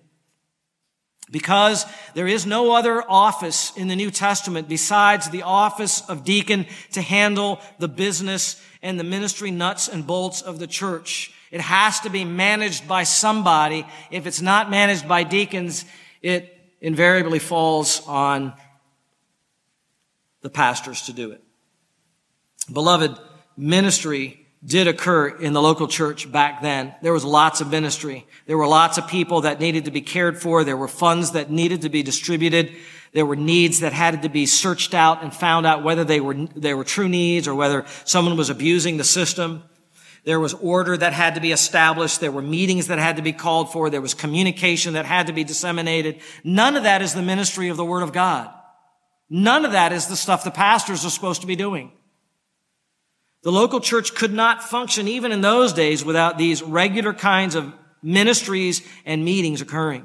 Because 1.32 1.86
there 2.14 2.28
is 2.28 2.46
no 2.46 2.76
other 2.76 3.04
office 3.10 3.76
in 3.76 3.88
the 3.88 3.96
New 3.96 4.12
Testament 4.12 4.70
besides 4.70 5.30
the 5.30 5.42
office 5.42 6.08
of 6.08 6.24
deacon 6.24 6.68
to 6.92 7.02
handle 7.02 7.60
the 7.80 7.88
business 7.88 8.62
and 8.82 9.00
the 9.00 9.04
ministry 9.04 9.50
nuts 9.50 9.88
and 9.88 10.06
bolts 10.06 10.42
of 10.42 10.60
the 10.60 10.68
church. 10.68 11.34
It 11.52 11.62
has 11.62 12.00
to 12.02 12.10
be 12.10 12.26
managed 12.26 12.88
by 12.88 13.04
somebody. 13.04 13.88
If 14.12 14.28
it's 14.28 14.42
not 14.42 14.70
managed 14.70 15.08
by 15.08 15.24
deacons, 15.24 15.86
it 16.22 16.56
invariably 16.80 17.40
falls 17.40 18.06
on 18.08 18.54
the 20.42 20.50
pastors 20.50 21.04
to 21.04 21.14
do 21.14 21.32
it. 21.32 21.42
Beloved, 22.72 23.18
ministry 23.58 24.45
did 24.66 24.88
occur 24.88 25.28
in 25.28 25.54
the 25.54 25.62
local 25.62 25.88
church 25.88 26.32
back 26.32 26.62
then. 26.62 26.96
There 27.02 27.14
was 27.14 27.24
lots 27.24 27.62
of 27.62 27.70
ministry. 27.70 28.26
There 28.48 28.58
were 28.58 28.68
lots 28.68 28.98
of 28.98 29.08
people 29.08 29.42
that 29.42 29.60
needed 29.60 29.86
to 29.86 29.92
be 29.92 30.02
cared 30.02 30.42
for. 30.42 30.64
There 30.64 30.78
were 30.78 30.88
funds 30.88 31.32
that 31.32 31.52
needed 31.52 31.82
to 31.84 31.90
be 31.90 32.02
distributed. 32.02 32.72
There 33.14 33.26
were 33.26 33.36
needs 33.36 33.82
that 33.82 33.94
had 33.94 34.24
to 34.24 34.30
be 34.30 34.46
searched 34.46 34.94
out 34.94 35.24
and 35.24 35.34
found 35.34 35.66
out 35.66 35.84
whether 35.84 36.04
they 36.04 36.20
were, 36.20 36.34
they 36.34 36.74
were 36.74 36.84
true 36.84 37.08
needs 37.08 37.48
or 37.48 37.54
whether 37.54 37.86
someone 38.06 38.38
was 38.38 38.50
abusing 38.50 38.98
the 38.98 39.04
system. 39.04 39.64
There 40.24 40.40
was 40.40 40.56
order 40.56 40.98
that 40.98 41.14
had 41.14 41.36
to 41.36 41.42
be 41.42 41.52
established. 41.52 42.20
There 42.20 42.32
were 42.32 42.42
meetings 42.42 42.88
that 42.88 42.98
had 42.98 43.18
to 43.18 43.22
be 43.22 43.34
called 43.34 43.72
for. 43.72 43.92
There 43.92 44.02
was 44.02 44.16
communication 44.16 44.94
that 44.94 45.06
had 45.06 45.28
to 45.28 45.34
be 45.34 45.44
disseminated. 45.44 46.20
None 46.44 46.76
of 46.76 46.84
that 46.84 47.04
is 47.04 47.14
the 47.14 47.22
ministry 47.22 47.70
of 47.70 47.78
the 47.78 47.86
Word 47.86 48.02
of 48.02 48.12
God. 48.12 48.52
None 49.30 49.66
of 49.66 49.74
that 49.74 49.94
is 49.94 50.08
the 50.08 50.16
stuff 50.16 50.44
the 50.44 50.52
pastors 50.52 51.06
are 51.06 51.12
supposed 51.12 51.42
to 51.42 51.48
be 51.48 51.56
doing. 51.56 51.92
The 53.46 53.52
local 53.52 53.80
church 53.80 54.16
could 54.16 54.34
not 54.34 54.64
function 54.64 55.08
even 55.08 55.32
in 55.32 55.42
those 55.42 55.72
days 55.72 56.04
without 56.04 56.40
these 56.40 56.64
regular 56.64 57.14
kinds 57.14 57.54
of 57.54 57.72
ministries 58.02 58.82
and 59.06 59.24
meetings 59.24 59.62
occurring. 59.62 60.04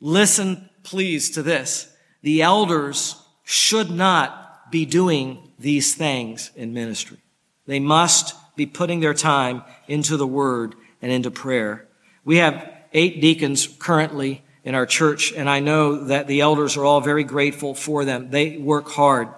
Listen, 0.00 0.68
please, 0.82 1.30
to 1.30 1.42
this. 1.42 1.90
The 2.20 2.42
elders 2.42 3.16
should 3.42 3.90
not 3.90 4.70
be 4.70 4.84
doing 4.84 5.50
these 5.58 5.94
things 5.94 6.50
in 6.54 6.74
ministry. 6.74 7.16
They 7.64 7.80
must 7.80 8.34
be 8.54 8.66
putting 8.66 9.00
their 9.00 9.14
time 9.14 9.62
into 9.88 10.18
the 10.18 10.26
word 10.26 10.74
and 11.00 11.10
into 11.10 11.30
prayer. 11.30 11.88
We 12.22 12.36
have 12.36 12.70
eight 12.92 13.22
deacons 13.22 13.66
currently 13.66 14.44
in 14.62 14.74
our 14.74 14.84
church, 14.84 15.32
and 15.32 15.48
I 15.48 15.60
know 15.60 16.04
that 16.04 16.26
the 16.26 16.42
elders 16.42 16.76
are 16.76 16.84
all 16.84 17.00
very 17.00 17.24
grateful 17.24 17.74
for 17.74 18.04
them. 18.04 18.28
They 18.28 18.58
work 18.58 18.90
hard. 18.90 19.28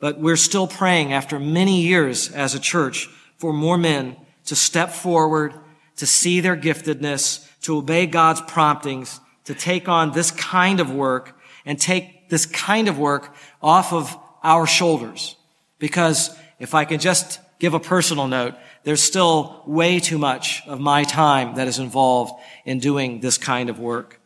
But 0.00 0.18
we're 0.20 0.36
still 0.36 0.66
praying 0.66 1.12
after 1.12 1.38
many 1.38 1.82
years 1.82 2.30
as 2.30 2.54
a 2.54 2.60
church 2.60 3.08
for 3.36 3.52
more 3.52 3.78
men 3.78 4.16
to 4.46 4.56
step 4.56 4.90
forward, 4.90 5.54
to 5.96 6.06
see 6.06 6.40
their 6.40 6.56
giftedness, 6.56 7.46
to 7.62 7.76
obey 7.76 8.06
God's 8.06 8.40
promptings, 8.42 9.20
to 9.44 9.54
take 9.54 9.88
on 9.88 10.12
this 10.12 10.30
kind 10.30 10.80
of 10.80 10.90
work 10.90 11.38
and 11.64 11.80
take 11.80 12.28
this 12.28 12.46
kind 12.46 12.88
of 12.88 12.98
work 12.98 13.34
off 13.62 13.92
of 13.92 14.16
our 14.42 14.66
shoulders. 14.66 15.36
Because 15.78 16.36
if 16.58 16.74
I 16.74 16.84
can 16.84 17.00
just 17.00 17.40
give 17.58 17.74
a 17.74 17.80
personal 17.80 18.28
note, 18.28 18.54
there's 18.84 19.02
still 19.02 19.62
way 19.66 20.00
too 20.00 20.18
much 20.18 20.62
of 20.66 20.80
my 20.80 21.04
time 21.04 21.56
that 21.56 21.68
is 21.68 21.78
involved 21.78 22.32
in 22.64 22.78
doing 22.78 23.20
this 23.20 23.38
kind 23.38 23.68
of 23.68 23.78
work. 23.78 24.20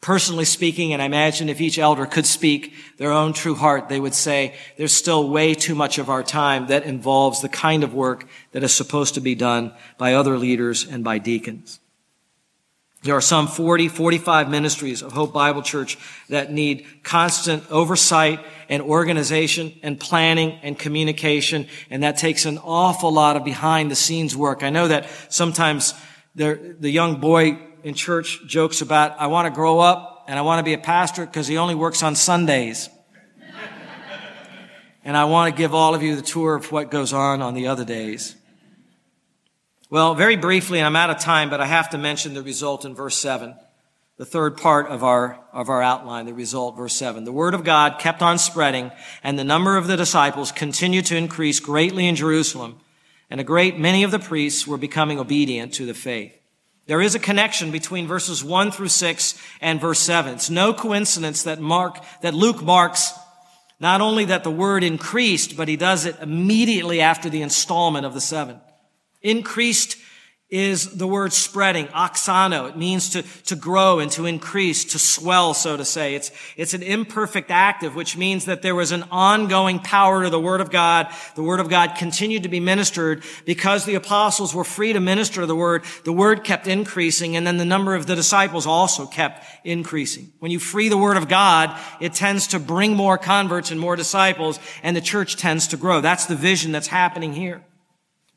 Personally 0.00 0.44
speaking, 0.44 0.92
and 0.92 1.02
I 1.02 1.06
imagine 1.06 1.48
if 1.48 1.60
each 1.60 1.78
elder 1.78 2.06
could 2.06 2.24
speak 2.24 2.72
their 2.98 3.10
own 3.10 3.32
true 3.32 3.56
heart, 3.56 3.88
they 3.88 3.98
would 3.98 4.14
say, 4.14 4.54
there's 4.76 4.94
still 4.94 5.28
way 5.28 5.54
too 5.54 5.74
much 5.74 5.98
of 5.98 6.08
our 6.08 6.22
time 6.22 6.68
that 6.68 6.84
involves 6.84 7.42
the 7.42 7.48
kind 7.48 7.82
of 7.82 7.94
work 7.94 8.24
that 8.52 8.62
is 8.62 8.72
supposed 8.72 9.14
to 9.14 9.20
be 9.20 9.34
done 9.34 9.74
by 9.98 10.14
other 10.14 10.38
leaders 10.38 10.86
and 10.86 11.02
by 11.02 11.18
deacons. 11.18 11.80
There 13.02 13.16
are 13.16 13.20
some 13.20 13.48
40, 13.48 13.88
45 13.88 14.48
ministries 14.48 15.02
of 15.02 15.12
Hope 15.12 15.32
Bible 15.32 15.62
Church 15.62 15.98
that 16.28 16.52
need 16.52 16.86
constant 17.02 17.68
oversight 17.70 18.40
and 18.68 18.82
organization 18.82 19.72
and 19.82 19.98
planning 19.98 20.58
and 20.62 20.78
communication, 20.78 21.66
and 21.90 22.02
that 22.02 22.18
takes 22.18 22.44
an 22.44 22.58
awful 22.58 23.12
lot 23.12 23.36
of 23.36 23.44
behind 23.44 23.90
the 23.90 23.96
scenes 23.96 24.36
work. 24.36 24.62
I 24.62 24.70
know 24.70 24.88
that 24.88 25.08
sometimes 25.28 25.94
the 26.34 26.76
young 26.80 27.20
boy 27.20 27.58
in 27.82 27.94
church 27.94 28.40
jokes 28.46 28.80
about, 28.80 29.18
I 29.18 29.26
want 29.28 29.46
to 29.46 29.50
grow 29.50 29.78
up 29.78 30.24
and 30.28 30.38
I 30.38 30.42
want 30.42 30.60
to 30.60 30.62
be 30.62 30.74
a 30.74 30.78
pastor 30.78 31.24
because 31.24 31.46
he 31.46 31.56
only 31.56 31.74
works 31.74 32.02
on 32.02 32.14
Sundays. 32.14 32.90
and 35.04 35.16
I 35.16 35.24
want 35.24 35.54
to 35.54 35.58
give 35.58 35.74
all 35.74 35.94
of 35.94 36.02
you 36.02 36.16
the 36.16 36.22
tour 36.22 36.54
of 36.54 36.70
what 36.70 36.90
goes 36.90 37.12
on 37.12 37.42
on 37.42 37.54
the 37.54 37.68
other 37.68 37.84
days. 37.84 38.36
Well, 39.90 40.14
very 40.14 40.36
briefly, 40.36 40.78
and 40.78 40.86
I'm 40.86 40.96
out 40.96 41.08
of 41.08 41.18
time, 41.18 41.48
but 41.48 41.62
I 41.62 41.66
have 41.66 41.88
to 41.90 41.98
mention 41.98 42.34
the 42.34 42.42
result 42.42 42.84
in 42.84 42.94
verse 42.94 43.16
7. 43.16 43.54
The 44.18 44.26
third 44.26 44.58
part 44.58 44.88
of 44.88 45.02
our, 45.02 45.38
of 45.52 45.70
our 45.70 45.80
outline, 45.80 46.26
the 46.26 46.34
result, 46.34 46.76
verse 46.76 46.92
7. 46.92 47.24
The 47.24 47.32
word 47.32 47.54
of 47.54 47.64
God 47.64 47.98
kept 47.98 48.20
on 48.20 48.36
spreading, 48.36 48.90
and 49.22 49.38
the 49.38 49.44
number 49.44 49.78
of 49.78 49.86
the 49.86 49.96
disciples 49.96 50.52
continued 50.52 51.06
to 51.06 51.16
increase 51.16 51.58
greatly 51.58 52.06
in 52.06 52.16
Jerusalem, 52.16 52.80
and 53.30 53.40
a 53.40 53.44
great 53.44 53.78
many 53.78 54.02
of 54.02 54.10
the 54.10 54.18
priests 54.18 54.66
were 54.66 54.76
becoming 54.76 55.18
obedient 55.18 55.72
to 55.74 55.86
the 55.86 55.94
faith. 55.94 56.37
There 56.88 57.02
is 57.02 57.14
a 57.14 57.18
connection 57.18 57.70
between 57.70 58.06
verses 58.06 58.42
1 58.42 58.70
through 58.70 58.88
6 58.88 59.38
and 59.60 59.78
verse 59.78 59.98
7. 60.00 60.32
It's 60.32 60.48
no 60.48 60.72
coincidence 60.72 61.42
that 61.42 61.60
Mark, 61.60 62.02
that 62.22 62.32
Luke 62.32 62.62
marks 62.62 63.12
not 63.78 64.00
only 64.00 64.24
that 64.24 64.42
the 64.42 64.50
word 64.50 64.82
increased, 64.82 65.54
but 65.54 65.68
he 65.68 65.76
does 65.76 66.06
it 66.06 66.16
immediately 66.20 67.02
after 67.02 67.28
the 67.28 67.42
installment 67.42 68.06
of 68.06 68.14
the 68.14 68.22
seven. 68.22 68.58
Increased 69.20 69.98
is 70.50 70.96
the 70.96 71.06
word 71.06 71.30
spreading, 71.30 71.86
auxano. 71.88 72.70
It 72.70 72.76
means 72.76 73.10
to, 73.10 73.22
to 73.44 73.54
grow 73.54 73.98
and 73.98 74.10
to 74.12 74.24
increase, 74.24 74.82
to 74.86 74.98
swell, 74.98 75.52
so 75.52 75.76
to 75.76 75.84
say. 75.84 76.14
It's, 76.14 76.30
it's 76.56 76.72
an 76.72 76.82
imperfect 76.82 77.50
active, 77.50 77.94
which 77.94 78.16
means 78.16 78.46
that 78.46 78.62
there 78.62 78.74
was 78.74 78.90
an 78.90 79.04
ongoing 79.10 79.78
power 79.78 80.24
to 80.24 80.30
the 80.30 80.40
Word 80.40 80.62
of 80.62 80.70
God. 80.70 81.08
The 81.34 81.42
Word 81.42 81.60
of 81.60 81.68
God 81.68 81.96
continued 81.96 82.44
to 82.44 82.48
be 82.48 82.60
ministered 82.60 83.24
because 83.44 83.84
the 83.84 83.96
apostles 83.96 84.54
were 84.54 84.64
free 84.64 84.94
to 84.94 85.00
minister 85.00 85.44
the 85.44 85.54
Word. 85.54 85.84
The 86.04 86.14
Word 86.14 86.44
kept 86.44 86.66
increasing 86.66 87.36
and 87.36 87.46
then 87.46 87.58
the 87.58 87.66
number 87.66 87.94
of 87.94 88.06
the 88.06 88.16
disciples 88.16 88.66
also 88.66 89.04
kept 89.04 89.44
increasing. 89.64 90.32
When 90.38 90.50
you 90.50 90.58
free 90.58 90.88
the 90.88 90.96
Word 90.96 91.18
of 91.18 91.28
God, 91.28 91.78
it 92.00 92.14
tends 92.14 92.46
to 92.48 92.58
bring 92.58 92.96
more 92.96 93.18
converts 93.18 93.70
and 93.70 93.78
more 93.78 93.96
disciples 93.96 94.58
and 94.82 94.96
the 94.96 95.02
church 95.02 95.36
tends 95.36 95.68
to 95.68 95.76
grow. 95.76 96.00
That's 96.00 96.24
the 96.24 96.36
vision 96.36 96.72
that's 96.72 96.86
happening 96.86 97.34
here. 97.34 97.62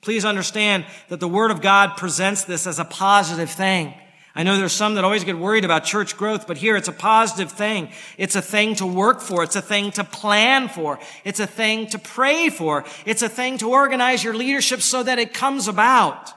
Please 0.02 0.26
understand 0.26 0.86
that 1.10 1.20
the 1.20 1.28
Word 1.28 1.52
of 1.52 1.62
God 1.62 1.96
presents 1.96 2.44
this 2.44 2.66
as 2.66 2.80
a 2.80 2.86
positive 2.86 3.50
thing. 3.50 3.94
I 4.34 4.44
know 4.44 4.58
there's 4.58 4.72
some 4.72 4.96
that 4.96 5.04
always 5.04 5.26
get 5.26 5.38
worried 5.38 5.66
about 5.66 5.84
church 5.84 6.16
growth, 6.16 6.48
but 6.48 6.58
here 6.58 6.78
it's 6.78 6.88
a 6.88 6.94
positive 6.94 7.52
thing. 7.52 7.90
It's 8.18 8.36
a 8.36 8.42
thing 8.42 8.76
to 8.76 8.86
work 8.86 9.20
for. 9.20 9.44
It's 9.44 9.58
a 9.58 9.62
thing 9.62 9.92
to 9.92 10.04
plan 10.06 10.70
for. 10.70 11.00
It's 11.26 11.42
a 11.42 11.48
thing 11.48 11.88
to 11.88 12.00
pray 12.00 12.50
for. 12.50 12.86
It's 13.06 13.22
a 13.22 13.30
thing 13.30 13.58
to 13.58 13.70
organize 13.70 14.24
your 14.24 14.34
leadership 14.34 14.82
so 14.82 15.04
that 15.04 15.20
it 15.20 15.34
comes 15.34 15.68
about. 15.68 16.32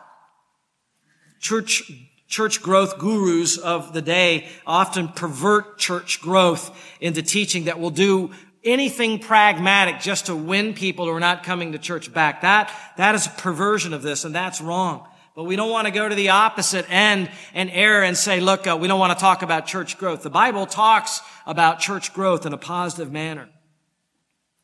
Church, 1.39 1.91
church 2.27 2.63
growth 2.63 2.99
gurus 2.99 3.59
of 3.59 3.93
the 3.93 4.03
day 4.03 4.49
often 4.67 5.09
pervert 5.09 5.79
church 5.79 6.21
growth 6.21 6.77
into 7.01 7.23
teaching 7.23 7.65
that 7.65 7.79
will 7.79 7.91
do 7.91 8.33
anything 8.65 9.19
pragmatic 9.19 10.01
just 10.01 10.27
to 10.27 10.37
win 10.37 10.75
people 10.75 11.05
who 11.05 11.13
are 11.13 11.21
not 11.21 11.43
coming 11.43 11.73
to 11.73 11.79
church 11.79 12.13
back. 12.13 12.41
That, 12.41 12.73
that 12.97 13.15
is 13.15 13.27
a 13.27 13.31
perversion 13.31 13.93
of 13.93 14.03
this 14.03 14.25
and 14.25 14.35
that's 14.35 14.61
wrong. 14.61 15.07
But 15.35 15.45
we 15.45 15.57
don't 15.57 15.71
want 15.71 15.87
to 15.87 15.93
go 15.93 16.09
to 16.09 16.15
the 16.15 16.29
opposite 16.31 16.87
end 16.89 17.29
and 17.55 17.69
err 17.73 18.05
and 18.05 18.17
say, 18.17 18.39
look, 18.39 18.67
uh, 18.67 18.79
we 18.81 18.87
don't 18.87 19.01
want 19.01 19.13
to 19.13 19.21
talk 19.21 19.43
about 19.43 19.67
church 19.67 19.99
growth. 19.99 20.23
The 20.23 20.31
Bible 20.31 20.65
talks 20.65 21.21
about 21.45 21.81
church 21.81 22.15
growth 22.15 22.47
in 22.47 22.53
a 22.53 22.59
positive 22.59 23.11
manner. 23.11 23.49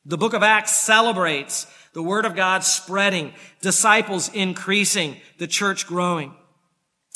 The 0.06 0.16
book 0.16 0.32
of 0.32 0.42
Acts 0.42 0.72
celebrates 0.72 1.66
the 1.92 2.02
word 2.02 2.24
of 2.24 2.36
God 2.36 2.62
spreading, 2.62 3.34
disciples 3.60 4.32
increasing, 4.32 5.16
the 5.38 5.48
church 5.48 5.88
growing. 5.88 6.34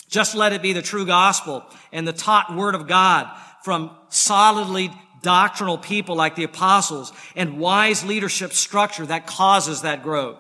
Just 0.09 0.35
let 0.35 0.53
it 0.53 0.62
be 0.62 0.72
the 0.72 0.82
true 0.82 1.07
gospel 1.07 1.64
and 1.93 2.07
the 2.07 2.12
taught 2.12 2.55
word 2.55 2.74
of 2.74 2.89
God 2.89 3.30
from 3.62 3.91
solidly 4.09 4.91
doctrinal 5.25 5.77
people 5.77 6.14
like 6.14 6.37
the 6.37 6.45
apostles 6.45 7.12
and 7.35 7.59
wise 7.59 8.05
leadership 8.05 8.53
structure 8.53 9.07
that 9.07 9.27
causes 9.27 9.83
that 9.83 10.05
growth. 10.05 10.39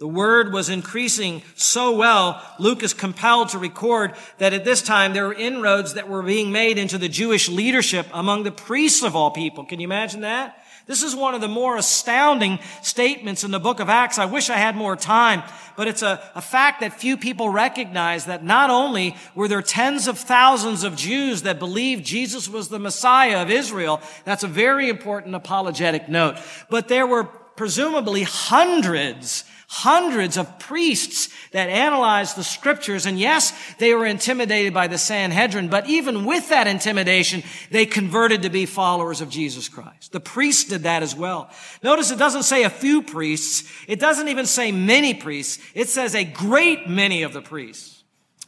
The 0.00 0.08
word 0.08 0.52
was 0.52 0.70
increasing 0.70 1.42
so 1.56 1.94
well, 1.94 2.42
Luke 2.58 2.82
is 2.82 2.94
compelled 2.94 3.50
to 3.50 3.58
record 3.58 4.14
that 4.38 4.54
at 4.54 4.64
this 4.64 4.80
time 4.80 5.12
there 5.12 5.26
were 5.26 5.34
inroads 5.34 5.92
that 5.94 6.08
were 6.08 6.22
being 6.22 6.52
made 6.52 6.78
into 6.78 6.96
the 6.96 7.08
Jewish 7.08 7.50
leadership 7.50 8.06
among 8.12 8.42
the 8.42 8.50
priests 8.50 9.02
of 9.02 9.14
all 9.14 9.30
people. 9.30 9.66
Can 9.66 9.78
you 9.78 9.84
imagine 9.84 10.22
that? 10.22 10.59
This 10.86 11.02
is 11.02 11.14
one 11.14 11.34
of 11.34 11.40
the 11.40 11.48
more 11.48 11.76
astounding 11.76 12.58
statements 12.82 13.44
in 13.44 13.50
the 13.50 13.60
book 13.60 13.80
of 13.80 13.88
Acts. 13.88 14.18
I 14.18 14.24
wish 14.24 14.50
I 14.50 14.56
had 14.56 14.76
more 14.76 14.96
time, 14.96 15.42
but 15.76 15.86
it's 15.86 16.02
a, 16.02 16.20
a, 16.34 16.40
fact 16.40 16.80
that 16.80 16.98
few 16.98 17.16
people 17.16 17.48
recognize 17.48 18.24
that 18.24 18.42
not 18.42 18.70
only 18.70 19.16
were 19.34 19.46
there 19.46 19.62
tens 19.62 20.08
of 20.08 20.18
thousands 20.18 20.82
of 20.82 20.96
Jews 20.96 21.42
that 21.42 21.58
believed 21.58 22.04
Jesus 22.04 22.48
was 22.48 22.68
the 22.68 22.78
Messiah 22.78 23.42
of 23.42 23.50
Israel, 23.50 24.00
that's 24.24 24.42
a 24.42 24.48
very 24.48 24.88
important 24.88 25.34
apologetic 25.34 26.08
note, 26.08 26.38
but 26.68 26.88
there 26.88 27.06
were 27.06 27.24
presumably 27.24 28.22
hundreds 28.22 29.44
hundreds 29.72 30.36
of 30.36 30.58
priests 30.58 31.28
that 31.52 31.68
analyzed 31.68 32.36
the 32.36 32.42
scriptures. 32.42 33.06
And 33.06 33.20
yes, 33.20 33.52
they 33.78 33.94
were 33.94 34.04
intimidated 34.04 34.74
by 34.74 34.88
the 34.88 34.98
Sanhedrin, 34.98 35.68
but 35.68 35.88
even 35.88 36.24
with 36.24 36.48
that 36.48 36.66
intimidation, 36.66 37.44
they 37.70 37.86
converted 37.86 38.42
to 38.42 38.50
be 38.50 38.66
followers 38.66 39.20
of 39.20 39.30
Jesus 39.30 39.68
Christ. 39.68 40.10
The 40.10 40.18
priests 40.18 40.64
did 40.64 40.82
that 40.82 41.04
as 41.04 41.14
well. 41.14 41.48
Notice 41.84 42.10
it 42.10 42.18
doesn't 42.18 42.42
say 42.42 42.64
a 42.64 42.68
few 42.68 43.00
priests. 43.00 43.70
It 43.86 44.00
doesn't 44.00 44.26
even 44.26 44.46
say 44.46 44.72
many 44.72 45.14
priests. 45.14 45.62
It 45.72 45.88
says 45.88 46.16
a 46.16 46.24
great 46.24 46.88
many 46.88 47.22
of 47.22 47.32
the 47.32 47.40
priests. 47.40 48.02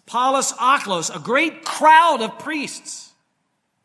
Polus 0.06 0.52
Ochlos, 0.54 1.14
a 1.14 1.20
great 1.20 1.64
crowd 1.64 2.20
of 2.20 2.40
priests 2.40 3.11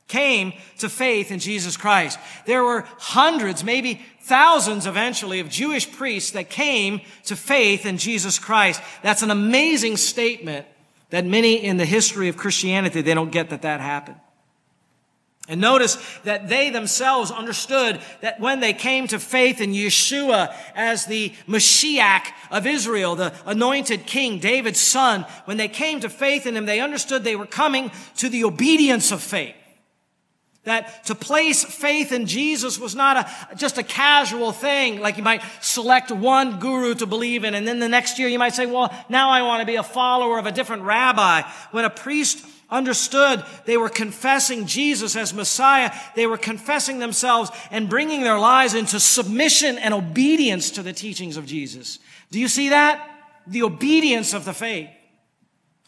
came 0.07 0.53
to 0.79 0.89
faith 0.89 1.31
in 1.31 1.39
Jesus 1.39 1.75
Christ. 1.77 2.17
There 2.45 2.63
were 2.63 2.85
hundreds, 2.97 3.63
maybe 3.63 4.01
thousands 4.21 4.85
eventually 4.85 5.39
of 5.39 5.49
Jewish 5.49 5.91
priests 5.91 6.31
that 6.31 6.49
came 6.49 7.01
to 7.25 7.35
faith 7.35 7.85
in 7.85 7.97
Jesus 7.97 8.39
Christ. 8.39 8.81
That's 9.03 9.21
an 9.21 9.31
amazing 9.31 9.97
statement 9.97 10.65
that 11.09 11.25
many 11.25 11.55
in 11.55 11.77
the 11.77 11.85
history 11.85 12.27
of 12.27 12.37
Christianity, 12.37 13.01
they 13.01 13.13
don't 13.13 13.31
get 13.31 13.49
that 13.49 13.61
that 13.61 13.79
happened. 13.79 14.17
And 15.49 15.61
notice 15.61 15.95
that 16.25 16.49
they 16.49 16.71
themselves 16.71 17.31
understood 17.31 18.01
that 18.19 18.41
when 18.41 18.59
they 18.59 18.73
came 18.73 19.07
to 19.07 19.19
faith 19.19 19.61
in 19.61 19.71
Yeshua 19.71 20.53
as 20.75 21.05
the 21.05 21.29
Mashiach 21.47 22.25
of 22.51 22.67
Israel, 22.67 23.15
the 23.15 23.33
anointed 23.45 24.05
king, 24.05 24.39
David's 24.39 24.81
son, 24.81 25.25
when 25.45 25.55
they 25.55 25.69
came 25.69 26.01
to 26.01 26.09
faith 26.09 26.45
in 26.45 26.57
him, 26.57 26.65
they 26.65 26.81
understood 26.81 27.23
they 27.23 27.37
were 27.37 27.45
coming 27.45 27.91
to 28.17 28.27
the 28.27 28.43
obedience 28.43 29.13
of 29.13 29.21
faith. 29.21 29.55
That 30.67 31.05
to 31.05 31.15
place 31.15 31.63
faith 31.63 32.11
in 32.11 32.25
Jesus 32.25 32.77
was 32.77 32.93
not 32.93 33.15
a, 33.15 33.55
just 33.55 33.77
a 33.77 33.83
casual 33.83 34.51
thing, 34.51 34.99
like 34.99 35.15
you 35.15 35.23
might 35.23 35.41
select 35.61 36.11
one 36.11 36.59
guru 36.59 36.93
to 36.95 37.05
believe 37.05 37.45
in, 37.45 37.53
and 37.53 37.65
then 37.65 37.79
the 37.79 37.87
next 37.87 38.19
year 38.19 38.27
you 38.27 38.37
might 38.37 38.53
say, 38.53 38.65
well, 38.65 38.93
now 39.07 39.29
I 39.29 39.43
want 39.43 39.61
to 39.61 39.65
be 39.65 39.77
a 39.77 39.83
follower 39.83 40.37
of 40.37 40.45
a 40.45 40.51
different 40.51 40.83
rabbi. 40.83 41.43
When 41.71 41.85
a 41.85 41.89
priest 41.89 42.45
understood 42.69 43.45
they 43.63 43.77
were 43.77 43.87
confessing 43.87 44.65
Jesus 44.65 45.15
as 45.15 45.33
Messiah, 45.33 45.89
they 46.17 46.27
were 46.27 46.37
confessing 46.37 46.99
themselves 46.99 47.49
and 47.71 47.89
bringing 47.89 48.23
their 48.23 48.37
lives 48.37 48.73
into 48.73 48.99
submission 48.99 49.77
and 49.77 49.93
obedience 49.93 50.71
to 50.71 50.83
the 50.83 50.91
teachings 50.91 51.37
of 51.37 51.45
Jesus. 51.45 51.97
Do 52.29 52.41
you 52.41 52.49
see 52.49 52.69
that? 52.69 53.09
The 53.47 53.63
obedience 53.63 54.33
of 54.33 54.43
the 54.43 54.53
faith. 54.53 54.89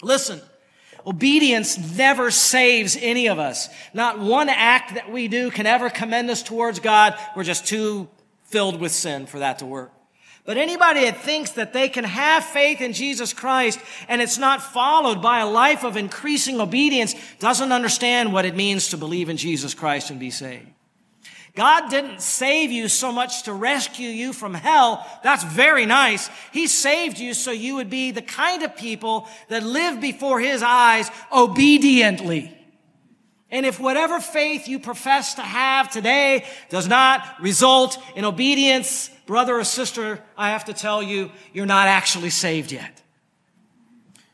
Listen, 0.01 0.39
Obedience 1.09 1.97
never 1.97 2.29
saves 2.29 2.95
any 3.01 3.29
of 3.29 3.39
us. 3.39 3.67
Not 3.95 4.19
one 4.19 4.47
act 4.47 4.93
that 4.93 5.11
we 5.11 5.27
do 5.27 5.49
can 5.49 5.65
ever 5.65 5.89
commend 5.89 6.29
us 6.29 6.43
towards 6.43 6.79
God. 6.79 7.15
We're 7.35 7.43
just 7.43 7.65
too 7.65 8.07
filled 8.43 8.79
with 8.79 8.91
sin 8.91 9.25
for 9.25 9.39
that 9.39 9.57
to 9.59 9.65
work. 9.65 9.91
But 10.45 10.57
anybody 10.57 11.05
that 11.05 11.17
thinks 11.17 11.51
that 11.51 11.73
they 11.73 11.89
can 11.89 12.03
have 12.03 12.43
faith 12.43 12.79
in 12.79 12.93
Jesus 12.93 13.33
Christ 13.33 13.79
and 14.07 14.21
it's 14.21 14.37
not 14.37 14.61
followed 14.61 15.19
by 15.19 15.39
a 15.39 15.49
life 15.49 15.83
of 15.83 15.97
increasing 15.97 16.61
obedience 16.61 17.15
doesn't 17.39 17.71
understand 17.71 18.31
what 18.31 18.45
it 18.45 18.55
means 18.55 18.89
to 18.89 18.97
believe 18.97 19.29
in 19.29 19.37
Jesus 19.37 19.73
Christ 19.73 20.11
and 20.11 20.19
be 20.19 20.29
saved. 20.29 20.67
God 21.59 21.89
didn't 21.89 22.21
save 22.21 22.71
you 22.71 22.87
so 22.87 23.11
much 23.11 23.43
to 23.43 23.51
rescue 23.51 24.07
you 24.07 24.31
from 24.31 24.53
hell. 24.53 25.05
That's 25.23 25.43
very 25.43 25.85
nice. 25.85 26.29
He 26.53 26.67
saved 26.67 27.19
you 27.19 27.33
so 27.33 27.51
you 27.51 27.75
would 27.75 27.89
be 27.89 28.11
the 28.11 28.21
kind 28.21 28.63
of 28.63 28.77
people 28.77 29.27
that 29.49 29.63
live 29.63 29.99
before 29.99 30.39
His 30.39 30.63
eyes 30.63 31.11
obediently. 31.29 32.57
And 33.51 33.65
if 33.65 33.77
whatever 33.77 34.21
faith 34.21 34.69
you 34.69 34.79
profess 34.79 35.33
to 35.33 35.41
have 35.41 35.91
today 35.91 36.45
does 36.69 36.87
not 36.87 37.27
result 37.41 38.01
in 38.15 38.23
obedience, 38.23 39.09
brother 39.25 39.59
or 39.59 39.65
sister, 39.65 40.23
I 40.37 40.51
have 40.51 40.63
to 40.63 40.73
tell 40.73 41.03
you, 41.03 41.29
you're 41.51 41.65
not 41.65 41.89
actually 41.89 42.29
saved 42.29 42.71
yet. 42.71 43.01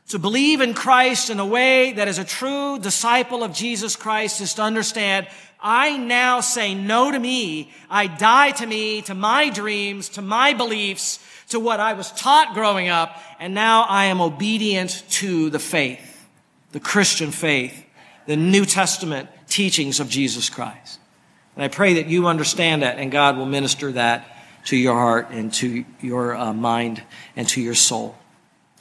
To 0.09 0.19
believe 0.19 0.61
in 0.61 0.75
Christ 0.75 1.31
in 1.31 1.39
a 1.39 1.45
way 1.47 1.93
that 1.93 2.07
is 2.07 2.19
a 2.19 2.23
true 2.23 2.77
disciple 2.77 3.43
of 3.43 3.51
Jesus 3.51 3.95
Christ 3.95 4.41
is 4.41 4.53
to 4.53 4.61
understand 4.61 5.27
I 5.59 5.97
now 5.97 6.41
say 6.41 6.73
no 6.73 7.11
to 7.11 7.19
me. 7.19 7.71
I 7.89 8.07
die 8.07 8.51
to 8.51 8.65
me, 8.65 9.01
to 9.03 9.15
my 9.15 9.49
dreams, 9.49 10.09
to 10.09 10.21
my 10.21 10.53
beliefs, 10.53 11.19
to 11.49 11.59
what 11.59 11.79
I 11.79 11.93
was 11.93 12.11
taught 12.11 12.53
growing 12.53 12.89
up. 12.89 13.19
And 13.39 13.53
now 13.53 13.83
I 13.83 14.05
am 14.05 14.21
obedient 14.21 15.03
to 15.11 15.49
the 15.49 15.59
faith, 15.59 16.27
the 16.71 16.79
Christian 16.79 17.31
faith, 17.31 17.85
the 18.27 18.35
New 18.35 18.65
Testament 18.65 19.29
teachings 19.47 19.99
of 19.99 20.09
Jesus 20.09 20.49
Christ. 20.49 20.99
And 21.55 21.63
I 21.63 21.67
pray 21.67 21.95
that 21.95 22.07
you 22.07 22.27
understand 22.27 22.81
that 22.81 22.97
and 22.97 23.11
God 23.11 23.37
will 23.37 23.45
minister 23.45 23.91
that 23.93 24.31
to 24.65 24.75
your 24.75 24.95
heart 24.95 25.29
and 25.29 25.53
to 25.53 25.85
your 26.01 26.35
uh, 26.35 26.53
mind 26.53 27.01
and 27.35 27.47
to 27.49 27.61
your 27.61 27.75
soul. 27.75 28.15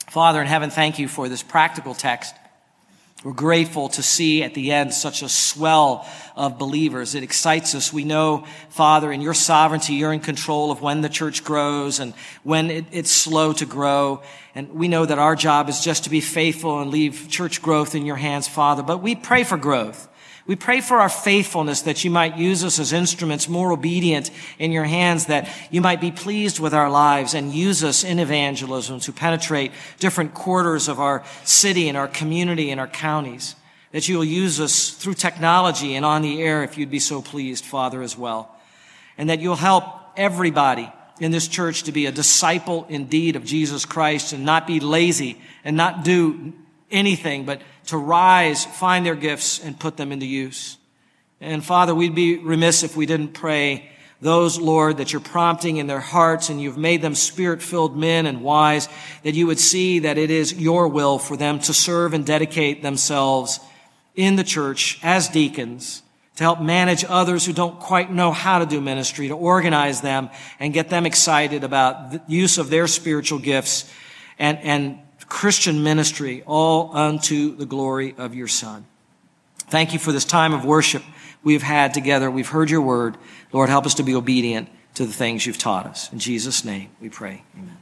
Father 0.09 0.41
in 0.41 0.47
heaven, 0.47 0.69
thank 0.69 0.99
you 0.99 1.07
for 1.07 1.29
this 1.29 1.43
practical 1.43 1.93
text. 1.93 2.35
We're 3.25 3.33
grateful 3.33 3.89
to 3.89 4.03
see 4.03 4.43
at 4.43 4.53
the 4.53 4.71
end 4.71 4.93
such 4.93 5.23
a 5.23 5.29
swell 5.29 6.07
of 6.35 6.59
believers. 6.59 7.15
It 7.15 7.23
excites 7.23 7.73
us. 7.73 7.91
We 7.91 8.03
know, 8.03 8.45
Father, 8.69 9.11
in 9.11 9.19
your 9.19 9.33
sovereignty, 9.33 9.95
you're 9.95 10.13
in 10.13 10.19
control 10.19 10.69
of 10.69 10.83
when 10.83 11.01
the 11.01 11.09
church 11.09 11.43
grows 11.43 11.99
and 11.99 12.13
when 12.43 12.69
it, 12.69 12.85
it's 12.91 13.09
slow 13.09 13.51
to 13.53 13.65
grow. 13.65 14.21
And 14.53 14.71
we 14.73 14.87
know 14.87 15.07
that 15.07 15.17
our 15.17 15.35
job 15.35 15.69
is 15.69 15.83
just 15.83 16.03
to 16.03 16.11
be 16.11 16.21
faithful 16.21 16.79
and 16.81 16.91
leave 16.91 17.25
church 17.27 17.63
growth 17.63 17.95
in 17.95 18.05
your 18.05 18.15
hands, 18.15 18.47
Father. 18.47 18.83
But 18.83 19.01
we 19.01 19.15
pray 19.15 19.43
for 19.43 19.57
growth. 19.57 20.07
We 20.47 20.55
pray 20.55 20.79
for 20.79 20.97
our 20.97 21.09
faithfulness 21.09 21.81
that 21.81 22.03
you 22.03 22.11
might 22.11 22.37
use 22.37 22.63
us 22.63 22.77
as 22.77 22.93
instruments 22.93 23.49
more 23.49 23.71
obedient 23.71 24.29
in 24.59 24.71
your 24.71 24.83
hands, 24.83 25.25
that 25.25 25.49
you 25.71 25.81
might 25.81 25.99
be 25.99 26.11
pleased 26.11 26.59
with 26.59 26.73
our 26.73 26.89
lives 26.89 27.33
and 27.33 27.51
use 27.51 27.83
us 27.83 28.03
in 28.03 28.19
evangelism 28.19 28.99
to 29.01 29.11
penetrate 29.11 29.71
different 29.99 30.35
quarters 30.35 30.87
of 30.87 30.99
our 30.99 31.23
city 31.43 31.89
and 31.89 31.97
our 31.97 32.07
community 32.07 32.69
and 32.69 32.79
our 32.79 32.87
counties. 32.87 33.55
That 33.91 34.07
you 34.07 34.17
will 34.17 34.25
use 34.25 34.59
us 34.59 34.91
through 34.91 35.15
technology 35.15 35.95
and 35.95 36.05
on 36.05 36.21
the 36.21 36.39
air 36.41 36.63
if 36.63 36.77
you'd 36.77 36.91
be 36.91 36.99
so 36.99 37.23
pleased, 37.23 37.65
Father, 37.65 38.03
as 38.03 38.15
well. 38.15 38.55
And 39.17 39.31
that 39.31 39.39
you'll 39.39 39.55
help 39.55 39.85
everybody 40.15 40.91
in 41.19 41.31
this 41.31 41.47
church 41.47 41.83
to 41.83 41.91
be 41.91 42.05
a 42.05 42.11
disciple 42.11 42.85
indeed 42.87 43.35
of 43.35 43.45
Jesus 43.45 43.85
Christ 43.85 44.31
and 44.31 44.45
not 44.45 44.67
be 44.67 44.79
lazy 44.79 45.41
and 45.63 45.75
not 45.75 46.03
do 46.03 46.53
anything, 46.95 47.45
but 47.45 47.61
to 47.87 47.97
rise, 47.97 48.65
find 48.65 49.05
their 49.05 49.15
gifts, 49.15 49.63
and 49.63 49.79
put 49.79 49.97
them 49.97 50.11
into 50.11 50.25
use. 50.25 50.77
And 51.41 51.63
Father, 51.63 51.93
we'd 51.93 52.15
be 52.15 52.37
remiss 52.37 52.83
if 52.83 52.95
we 52.95 53.05
didn't 53.05 53.33
pray 53.33 53.91
those, 54.21 54.57
Lord, 54.57 54.97
that 54.97 55.11
you're 55.11 55.19
prompting 55.19 55.77
in 55.77 55.87
their 55.87 55.99
hearts 55.99 56.49
and 56.49 56.61
you've 56.61 56.77
made 56.77 57.01
them 57.01 57.13
spirit 57.13 57.61
filled 57.61 57.97
men 57.97 58.25
and 58.25 58.41
wise, 58.41 58.87
that 59.23 59.35
you 59.35 59.45
would 59.45 59.59
see 59.59 59.99
that 59.99 60.17
it 60.17 60.31
is 60.31 60.53
your 60.53 60.87
will 60.87 61.19
for 61.19 61.35
them 61.37 61.59
to 61.59 61.73
serve 61.73 62.13
and 62.13 62.25
dedicate 62.25 62.81
themselves 62.81 63.59
in 64.15 64.37
the 64.37 64.43
church 64.43 64.99
as 65.03 65.27
deacons 65.27 66.01
to 66.37 66.43
help 66.43 66.59
manage 66.59 67.05
others 67.07 67.45
who 67.45 67.53
don't 67.53 67.79
quite 67.79 68.11
know 68.11 68.31
how 68.31 68.59
to 68.59 68.65
do 68.65 68.81
ministry, 68.81 69.29
to 69.29 69.35
organize 69.35 70.01
them 70.01 70.29
and 70.59 70.73
get 70.73 70.89
them 70.89 71.05
excited 71.05 71.63
about 71.63 72.11
the 72.11 72.21
use 72.27 72.57
of 72.57 72.69
their 72.69 72.87
spiritual 72.87 73.39
gifts 73.39 73.89
and, 74.37 74.57
and 74.59 74.99
Christian 75.27 75.83
ministry, 75.83 76.43
all 76.45 76.95
unto 76.95 77.55
the 77.55 77.65
glory 77.65 78.15
of 78.17 78.35
your 78.35 78.47
Son. 78.47 78.85
Thank 79.57 79.93
you 79.93 79.99
for 79.99 80.11
this 80.11 80.25
time 80.25 80.53
of 80.53 80.63
worship 80.63 81.03
we've 81.43 81.63
had 81.63 81.93
together. 81.93 82.29
We've 82.29 82.47
heard 82.47 82.69
your 82.69 82.81
word. 82.81 83.17
Lord, 83.51 83.69
help 83.69 83.85
us 83.85 83.95
to 83.95 84.03
be 84.03 84.15
obedient 84.15 84.69
to 84.95 85.05
the 85.05 85.13
things 85.13 85.45
you've 85.45 85.57
taught 85.57 85.85
us. 85.85 86.11
In 86.11 86.19
Jesus' 86.19 86.63
name 86.63 86.89
we 87.01 87.09
pray. 87.09 87.43
Amen. 87.57 87.77